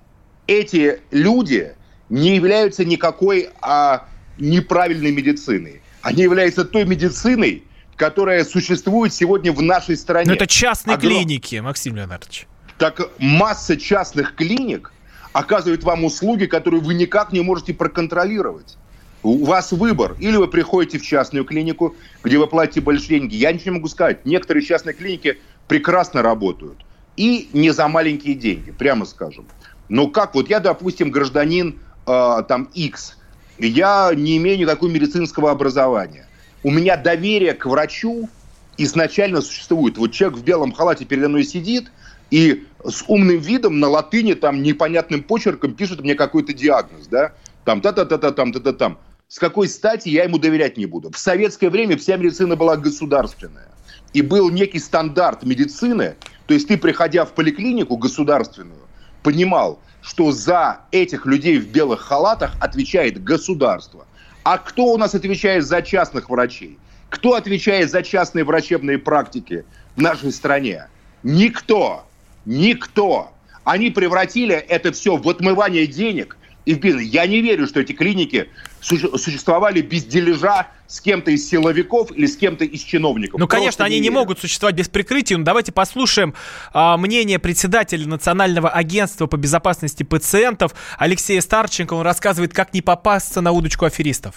эти 0.46 1.00
люди 1.10 1.74
не 2.08 2.36
являются 2.36 2.84
никакой 2.84 3.50
а, 3.60 4.06
неправильной 4.38 5.12
медициной. 5.12 5.82
Они 6.02 6.22
являются 6.22 6.64
той 6.64 6.84
медициной, 6.84 7.64
которая 7.96 8.44
существует 8.44 9.12
сегодня 9.12 9.52
в 9.52 9.62
нашей 9.62 9.96
стране. 9.96 10.28
Но 10.28 10.34
это 10.34 10.46
частные 10.46 10.96
Огром- 10.96 11.24
клиники, 11.24 11.56
Максим 11.56 11.96
Леонардович. 11.96 12.46
Так 12.78 13.00
масса 13.18 13.76
частных 13.76 14.34
клиник 14.34 14.92
оказывает 15.32 15.82
вам 15.82 16.04
услуги, 16.04 16.46
которые 16.46 16.80
вы 16.80 16.94
никак 16.94 17.32
не 17.32 17.40
можете 17.40 17.74
проконтролировать. 17.74 18.76
У 19.22 19.44
вас 19.44 19.72
выбор. 19.72 20.14
Или 20.20 20.36
вы 20.36 20.46
приходите 20.46 20.98
в 20.98 21.02
частную 21.02 21.44
клинику, 21.44 21.96
где 22.22 22.38
вы 22.38 22.46
платите 22.46 22.80
большие 22.80 23.18
деньги. 23.20 23.34
Я 23.34 23.52
ничего 23.52 23.72
не 23.72 23.78
могу 23.78 23.88
сказать. 23.88 24.24
Некоторые 24.24 24.64
частные 24.64 24.94
клиники 24.94 25.38
прекрасно 25.68 26.22
работают. 26.22 26.84
И 27.16 27.48
не 27.52 27.70
за 27.70 27.88
маленькие 27.88 28.34
деньги, 28.34 28.70
прямо 28.70 29.06
скажем. 29.06 29.46
Но 29.88 30.08
как 30.08 30.34
вот 30.34 30.50
я, 30.50 30.60
допустим, 30.60 31.10
гражданин 31.10 31.78
э, 32.06 32.42
там 32.48 32.68
X, 32.74 33.16
я 33.58 34.12
не 34.14 34.36
имею 34.36 34.58
никакого 34.58 34.90
медицинского 34.90 35.50
образования. 35.50 36.26
У 36.62 36.70
меня 36.70 36.96
доверие 36.96 37.54
к 37.54 37.66
врачу 37.66 38.28
изначально 38.76 39.40
существует. 39.40 39.96
Вот 39.96 40.12
человек 40.12 40.38
в 40.38 40.44
белом 40.44 40.72
халате 40.72 41.04
передо 41.04 41.28
мной 41.28 41.44
сидит 41.44 41.90
и 42.30 42.66
с 42.84 43.04
умным 43.06 43.38
видом 43.38 43.80
на 43.80 43.88
латыни 43.88 44.34
там 44.34 44.62
непонятным 44.62 45.22
почерком 45.22 45.74
пишет 45.74 46.00
мне 46.00 46.14
какой-то 46.14 46.52
диагноз, 46.52 47.06
да, 47.06 47.32
там 47.64 47.80
та-та-та-та, 47.80 48.32
там 48.32 48.52
та-та 48.52 48.72
там. 48.72 48.98
С 49.28 49.38
какой 49.38 49.68
стати 49.68 50.08
я 50.08 50.24
ему 50.24 50.38
доверять 50.38 50.76
не 50.76 50.86
буду? 50.86 51.10
В 51.10 51.18
советское 51.18 51.68
время 51.68 51.96
вся 51.96 52.16
медицина 52.16 52.54
была 52.54 52.76
государственная. 52.76 53.68
И 54.16 54.22
был 54.22 54.48
некий 54.48 54.78
стандарт 54.78 55.42
медицины, 55.42 56.16
то 56.46 56.54
есть 56.54 56.68
ты, 56.68 56.78
приходя 56.78 57.26
в 57.26 57.32
поликлинику 57.32 57.98
государственную, 57.98 58.80
понимал, 59.22 59.78
что 60.00 60.32
за 60.32 60.80
этих 60.90 61.26
людей 61.26 61.58
в 61.58 61.68
белых 61.68 62.00
халатах 62.00 62.54
отвечает 62.58 63.22
государство. 63.22 64.06
А 64.42 64.56
кто 64.56 64.86
у 64.86 64.96
нас 64.96 65.14
отвечает 65.14 65.66
за 65.66 65.82
частных 65.82 66.30
врачей? 66.30 66.78
Кто 67.10 67.34
отвечает 67.34 67.90
за 67.90 68.02
частные 68.02 68.46
врачебные 68.46 68.96
практики 68.96 69.66
в 69.96 70.00
нашей 70.00 70.32
стране? 70.32 70.88
Никто. 71.22 72.06
Никто. 72.46 73.32
Они 73.64 73.90
превратили 73.90 74.54
это 74.54 74.92
все 74.92 75.18
в 75.18 75.28
отмывание 75.28 75.86
денег 75.86 76.38
бизнес. 76.74 77.02
Я 77.04 77.26
не 77.26 77.40
верю, 77.40 77.66
что 77.66 77.80
эти 77.80 77.92
клиники 77.92 78.48
суще- 78.80 79.16
существовали 79.18 79.80
без 79.80 80.04
дележа 80.04 80.68
с 80.86 81.00
кем-то 81.00 81.30
из 81.30 81.48
силовиков 81.48 82.10
или 82.12 82.26
с 82.26 82.36
кем-то 82.36 82.64
из 82.64 82.80
чиновников. 82.82 83.38
Ну, 83.40 83.46
конечно, 83.48 83.68
Просто 83.68 83.84
они 83.84 83.96
не 83.96 84.08
верю. 84.08 84.14
могут 84.14 84.38
существовать 84.40 84.74
без 84.76 84.88
прикрытия, 84.88 85.36
но 85.38 85.44
давайте 85.44 85.72
послушаем 85.72 86.34
а, 86.72 86.96
мнение 86.96 87.38
председателя 87.38 88.06
Национального 88.06 88.68
агентства 88.68 89.26
по 89.26 89.36
безопасности 89.36 90.02
пациентов 90.02 90.74
Алексея 90.98 91.40
Старченко. 91.40 91.94
Он 91.94 92.02
рассказывает, 92.02 92.52
как 92.52 92.74
не 92.74 92.82
попасться 92.82 93.40
на 93.40 93.52
удочку 93.52 93.84
аферистов. 93.84 94.34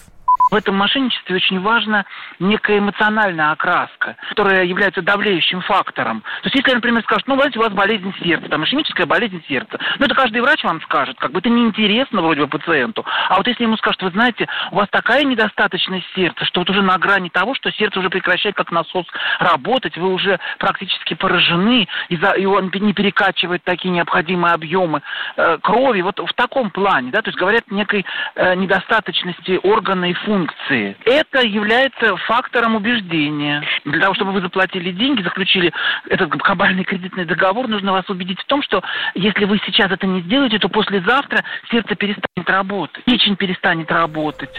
В 0.50 0.54
этом 0.56 0.74
мошенничестве 0.74 1.36
очень 1.36 1.60
важна 1.60 2.06
некая 2.40 2.78
эмоциональная 2.78 3.52
окраска, 3.52 4.16
которая 4.30 4.64
является 4.64 5.00
давлеющим 5.00 5.60
фактором. 5.60 6.22
То 6.42 6.46
есть, 6.48 6.56
если, 6.56 6.74
например, 6.74 7.02
скажут, 7.02 7.28
ну, 7.28 7.36
знаете, 7.36 7.60
у 7.60 7.62
вас 7.62 7.72
болезнь 7.72 8.12
сердца, 8.20 8.48
там, 8.48 8.64
ишемическая 8.64 9.06
болезнь 9.06 9.42
сердца, 9.46 9.78
ну, 9.98 10.06
это 10.06 10.14
каждый 10.14 10.40
врач 10.40 10.64
вам 10.64 10.80
скажет, 10.82 11.16
как 11.18 11.30
бы 11.30 11.38
это 11.38 11.48
неинтересно 11.48 12.20
вроде 12.20 12.40
бы 12.40 12.48
пациенту. 12.48 13.06
А 13.28 13.36
вот 13.36 13.46
если 13.46 13.62
ему 13.62 13.76
скажут, 13.76 14.02
вы 14.02 14.10
знаете, 14.10 14.48
у 14.72 14.76
вас 14.76 14.88
такая 14.90 15.22
недостаточность 15.22 16.06
сердца, 16.16 16.44
что 16.44 16.60
вот 16.60 16.70
уже 16.70 16.82
на 16.82 16.98
грани 16.98 17.28
того, 17.28 17.54
что 17.54 17.70
сердце 17.70 18.00
уже 18.00 18.10
прекращает 18.10 18.56
как 18.56 18.72
насос 18.72 19.06
работать, 19.38 19.96
вы 19.96 20.12
уже 20.12 20.40
практически 20.58 21.14
поражены, 21.14 21.86
и, 22.08 22.16
за, 22.16 22.30
и 22.30 22.44
он 22.44 22.72
не 22.74 22.92
перекачивает 22.92 23.62
такие 23.62 23.90
необходимые 23.90 24.54
объемы 24.54 25.02
э, 25.36 25.58
крови, 25.62 26.00
вот 26.00 26.18
в 26.18 26.32
таком 26.34 26.70
плане, 26.70 27.12
да, 27.12 27.22
то 27.22 27.28
есть 27.28 27.38
говорят 27.38 27.70
некой 27.70 28.04
э, 28.34 28.56
недостаточности 28.56 29.60
органа 29.62 30.10
и 30.10 30.14
функции 30.14 30.39
функции. 30.40 30.96
Это 31.04 31.40
является 31.40 32.16
фактором 32.28 32.76
убеждения. 32.76 33.62
Для 33.84 34.00
того, 34.00 34.14
чтобы 34.14 34.32
вы 34.32 34.40
заплатили 34.40 34.92
деньги, 34.92 35.22
заключили 35.22 35.72
этот 36.08 36.30
кабальный 36.42 36.84
кредитный 36.84 37.24
договор, 37.24 37.68
нужно 37.68 37.92
вас 37.92 38.08
убедить 38.08 38.40
в 38.40 38.46
том, 38.46 38.62
что 38.62 38.82
если 39.14 39.44
вы 39.44 39.60
сейчас 39.66 39.90
это 39.90 40.06
не 40.06 40.22
сделаете, 40.22 40.58
то 40.58 40.68
послезавтра 40.68 41.44
сердце 41.70 41.94
перестанет 41.94 42.48
работать, 42.48 43.04
печень 43.04 43.36
перестанет 43.36 43.90
работать. 43.90 44.50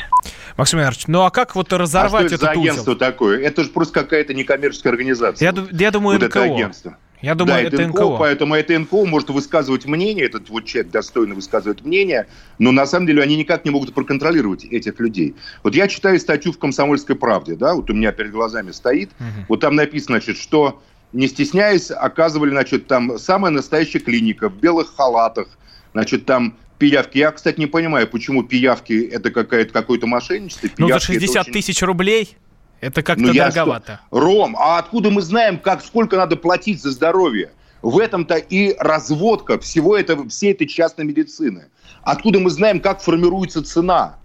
Максим 0.57 0.79
Иванович, 0.79 1.07
ну 1.07 1.23
а 1.23 1.31
как 1.31 1.55
вот 1.55 1.71
разорвать 1.73 2.25
а 2.25 2.27
что 2.27 2.35
это 2.35 2.35
этот 2.35 2.41
за 2.41 2.51
агентство 2.51 2.91
узел? 2.91 2.99
такое? 2.99 3.41
Это 3.41 3.63
же 3.63 3.69
просто 3.69 4.01
какая-то 4.01 4.33
некоммерческая 4.33 4.93
организация. 4.93 5.51
Я, 5.51 5.67
я 5.71 5.91
думаю, 5.91 6.19
вот 6.19 6.27
НКО. 6.27 6.39
это 6.39 6.53
агентство. 6.53 6.97
Я 7.21 7.35
думаю, 7.35 7.61
да, 7.63 7.67
это 7.67 7.87
НКО. 7.87 8.17
Поэтому 8.17 8.55
это 8.55 8.77
НКО 8.77 9.05
может 9.05 9.29
высказывать 9.29 9.85
мнение, 9.85 10.25
этот 10.25 10.49
вот 10.49 10.65
человек 10.65 10.91
достойно 10.91 11.35
высказывает 11.35 11.85
мнение, 11.85 12.27
но 12.59 12.71
на 12.71 12.85
самом 12.85 13.07
деле 13.07 13.21
они 13.21 13.35
никак 13.35 13.63
не 13.65 13.71
могут 13.71 13.93
проконтролировать 13.93 14.65
этих 14.65 14.99
людей. 14.99 15.35
Вот 15.63 15.75
я 15.75 15.87
читаю 15.87 16.19
статью 16.19 16.51
в 16.51 16.57
«Комсомольской 16.57 17.15
правде», 17.15 17.55
да, 17.55 17.75
вот 17.75 17.89
у 17.89 17.93
меня 17.93 18.11
перед 18.11 18.31
глазами 18.31 18.71
стоит, 18.71 19.11
вот 19.47 19.59
там 19.59 19.75
написано, 19.75 20.17
значит, 20.17 20.37
что 20.37 20.81
не 21.13 21.27
стесняясь, 21.27 21.91
оказывали, 21.91 22.51
значит, 22.51 22.87
там 22.87 23.17
самая 23.19 23.51
настоящая 23.51 23.99
клиника 23.99 24.49
в 24.49 24.55
белых 24.57 24.95
халатах, 24.95 25.47
значит, 25.93 26.25
там 26.25 26.55
пиявки. 26.77 27.17
Я, 27.17 27.31
кстати, 27.31 27.59
не 27.59 27.67
понимаю, 27.67 28.07
почему 28.07 28.43
пиявки 28.43 28.93
это 29.11 29.29
какая-то, 29.29 29.71
какое-то 29.73 30.07
мошенничество. 30.07 30.67
Ну, 30.77 30.87
за 30.87 30.93
Пиявки 30.93 31.11
это 31.11 31.19
60 31.21 31.41
очень- 31.43 31.53
тысяч 31.53 31.81
рублей 31.83 32.37
это 32.81 33.03
как-то 33.03 33.23
ну, 33.23 33.33
дороговато. 33.33 33.99
что- 34.09 34.19
Ром, 34.19 34.55
а 34.57 34.77
откуда 34.79 35.09
мы 35.11 35.21
знаем, 35.21 35.57
как, 35.59 35.83
сколько 35.83 36.17
надо 36.17 36.35
платить 36.35 36.81
за 36.81 36.91
здоровье? 36.91 37.51
В 37.81 37.97
этом-то 37.97 38.35
и 38.35 38.75
разводка 38.79 39.57
всего 39.59 39.95
этого, 39.97 40.27
всей 40.29 40.51
этой 40.51 40.67
частной 40.67 41.05
медицины. 41.05 41.65
Откуда 42.03 42.39
мы 42.39 42.49
знаем, 42.49 42.79
как 42.79 43.01
формируется 43.01 43.63
цена? 43.63 44.17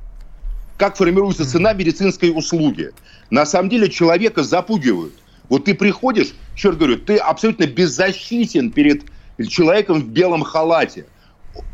Как 0.77 0.97
формируется 0.97 1.49
цена 1.49 1.73
медицинской 1.73 2.33
услуги? 2.37 2.93
На 3.31 3.47
самом 3.47 3.69
деле 3.71 3.89
человека 3.89 4.43
запугивают. 4.43 5.15
Вот 5.49 5.65
ты 5.65 5.75
приходишь, 5.75 6.35
черт 6.55 6.77
говорю, 6.77 6.99
ты 6.99 7.17
абсолютно 7.17 7.67
беззащитен 7.67 8.71
перед 8.71 9.05
человеком 9.49 10.01
в 10.01 10.09
белом 10.09 10.43
халате. 10.43 11.07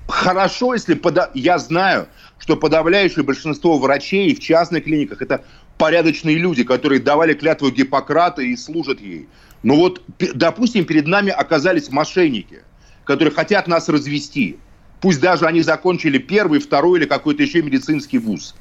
Хорошо, 0.08 0.74
если 0.74 0.94
пода- 0.94 1.30
я 1.34 1.58
знаю, 1.58 2.06
что 2.38 2.56
подавляющее 2.56 3.24
большинство 3.24 3.78
врачей 3.78 4.34
в 4.34 4.40
частных 4.40 4.84
клиниках 4.84 5.22
это 5.22 5.42
порядочные 5.82 6.36
люди, 6.36 6.62
которые 6.62 7.00
давали 7.00 7.34
клятву 7.34 7.68
Гиппократа 7.68 8.40
и 8.40 8.54
служат 8.54 9.00
ей. 9.00 9.26
Но 9.64 9.74
вот, 9.74 10.00
п- 10.16 10.30
допустим, 10.32 10.84
перед 10.84 11.08
нами 11.08 11.30
оказались 11.30 11.90
мошенники, 11.90 12.60
которые 13.02 13.34
хотят 13.34 13.66
нас 13.66 13.88
развести. 13.88 14.58
Пусть 15.00 15.20
даже 15.20 15.44
они 15.44 15.60
закончили 15.60 16.18
первый, 16.18 16.60
второй 16.60 17.00
или 17.00 17.06
какой-то 17.06 17.42
еще 17.42 17.62
медицинский 17.62 18.18
вуз. 18.18 18.54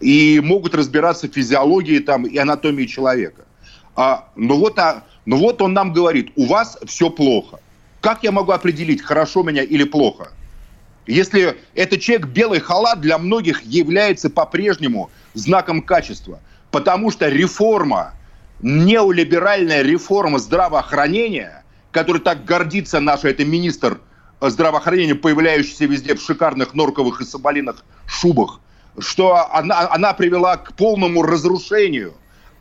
И 0.00 0.40
могут 0.42 0.74
разбираться 0.74 1.28
в 1.28 1.34
физиологии 1.34 1.98
там, 1.98 2.24
и 2.24 2.38
анатомии 2.38 2.86
человека. 2.86 3.42
А, 3.94 4.30
ну, 4.34 4.56
вот, 4.56 4.78
а, 4.78 5.04
ну 5.26 5.36
вот 5.36 5.60
он 5.60 5.74
нам 5.74 5.92
говорит, 5.92 6.32
у 6.34 6.46
вас 6.46 6.78
все 6.86 7.10
плохо. 7.10 7.60
Как 8.00 8.22
я 8.22 8.32
могу 8.32 8.52
определить, 8.52 9.02
хорошо 9.02 9.42
меня 9.42 9.62
или 9.62 9.84
плохо? 9.84 10.32
Если 11.06 11.58
этот 11.74 12.00
человек 12.00 12.28
белый 12.28 12.60
халат 12.60 13.02
для 13.02 13.18
многих 13.18 13.60
является 13.64 14.30
по-прежнему 14.30 15.10
знаком 15.34 15.82
качества, 15.82 16.40
потому 16.74 17.12
что 17.12 17.28
реформа, 17.28 18.14
неолиберальная 18.60 19.82
реформа 19.82 20.40
здравоохранения, 20.40 21.62
которой 21.92 22.18
так 22.18 22.44
гордится 22.44 22.98
наш 22.98 23.22
это 23.22 23.44
министр 23.44 24.00
здравоохранения, 24.40 25.14
появляющийся 25.14 25.84
везде 25.84 26.16
в 26.16 26.20
шикарных 26.20 26.74
норковых 26.74 27.20
и 27.20 27.24
соболиных 27.24 27.84
шубах, 28.08 28.58
что 28.98 29.48
она, 29.52 29.88
она 29.88 30.14
привела 30.14 30.56
к 30.56 30.72
полному 30.72 31.22
разрушению 31.22 32.14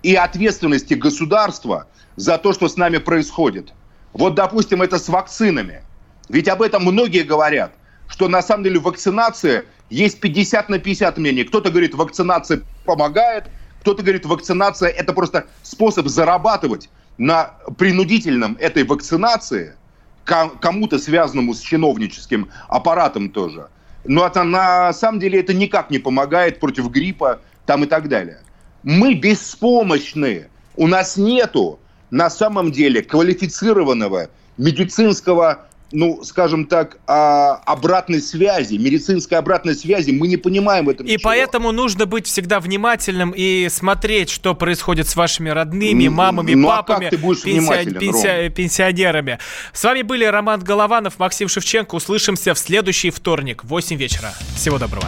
и 0.03 0.14
ответственности 0.14 0.93
государства 0.93 1.88
за 2.16 2.38
то, 2.38 2.53
что 2.53 2.70
с 2.70 2.78
нами 2.78 2.99
происходит. 2.99 3.74
Вот, 4.14 4.36
допустим, 4.36 4.84
это 4.84 4.99
с 4.99 5.09
вакцинами. 5.09 5.82
Ведь 6.30 6.47
об 6.49 6.61
этом 6.61 6.84
многие 6.84 7.24
говорят, 7.24 7.74
что 8.07 8.28
на 8.28 8.43
самом 8.43 8.64
деле 8.64 8.80
вакцинация 8.80 9.66
есть 9.89 10.20
50 10.20 10.70
на 10.70 10.78
50 10.78 11.18
мнений. 11.18 11.45
Кто-то 11.45 11.72
говорит, 11.72 11.95
вакцинация 11.95 12.61
помогает, 12.86 13.45
кто-то 13.84 14.01
говорит, 14.01 14.25
вакцинация 14.25 14.88
это 14.88 15.11
просто 15.11 15.47
способ 15.61 16.07
зарабатывать 16.07 16.89
на 17.17 17.55
принудительном 17.77 18.55
этой 18.61 18.86
вакцинации, 18.86 19.75
ко- 20.23 20.51
кому-то 20.61 20.97
связанному 20.97 21.53
с 21.53 21.59
чиновническим 21.59 22.49
аппаратом 22.69 23.29
тоже. 23.29 23.67
Но 24.05 24.25
это 24.25 24.43
на 24.43 24.93
самом 24.93 25.19
деле 25.19 25.41
это 25.41 25.53
никак 25.53 25.89
не 25.89 25.99
помогает 25.99 26.61
против 26.61 26.89
гриппа 26.91 27.41
там 27.65 27.84
и 27.84 27.88
так 27.88 28.07
далее. 28.07 28.39
Мы 28.84 29.15
беспомощны. 29.15 30.47
У 30.77 30.88
нас 30.88 31.17
нету 31.17 31.77
на 32.09 32.29
самом 32.29 32.71
деле 32.71 33.01
квалифицированного 33.01 34.29
медицинского, 34.57 35.67
ну, 35.91 36.23
скажем 36.23 36.65
так, 36.65 36.97
а, 37.07 37.55
обратной 37.65 38.21
связи, 38.21 38.75
медицинской 38.75 39.38
обратной 39.38 39.75
связи. 39.75 40.11
Мы 40.11 40.27
не 40.27 40.38
понимаем 40.38 40.86
в 40.86 40.89
этом 40.89 41.05
И 41.05 41.11
ничего. 41.13 41.21
поэтому 41.29 41.71
нужно 41.71 42.05
быть 42.05 42.25
всегда 42.25 42.59
внимательным 42.59 43.31
и 43.36 43.67
смотреть, 43.69 44.29
что 44.29 44.55
происходит 44.55 45.07
с 45.07 45.15
вашими 45.15 45.49
родными, 45.49 46.07
мамами, 46.07 46.53
ну, 46.55 46.69
а 46.69 46.77
как 46.77 46.88
папами, 46.88 47.09
ты 47.09 47.17
будешь 47.17 47.43
внимателен, 47.43 47.99
пенсия- 47.99 48.49
пенсионерами. 48.49 49.38
С 49.73 49.84
вами 49.84 50.01
были 50.01 50.25
Роман 50.25 50.61
Голованов, 50.61 51.19
Максим 51.19 51.47
Шевченко. 51.47 51.95
Услышимся 51.95 52.53
в 52.53 52.59
следующий 52.59 53.11
вторник 53.11 53.63
в 53.63 53.67
8 53.67 53.97
вечера. 53.97 54.34
Всего 54.55 54.77
доброго. 54.79 55.07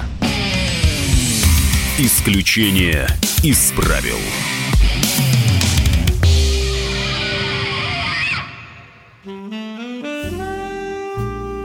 Исключение 1.97 3.07
из 3.43 3.71
правил. 3.71 4.17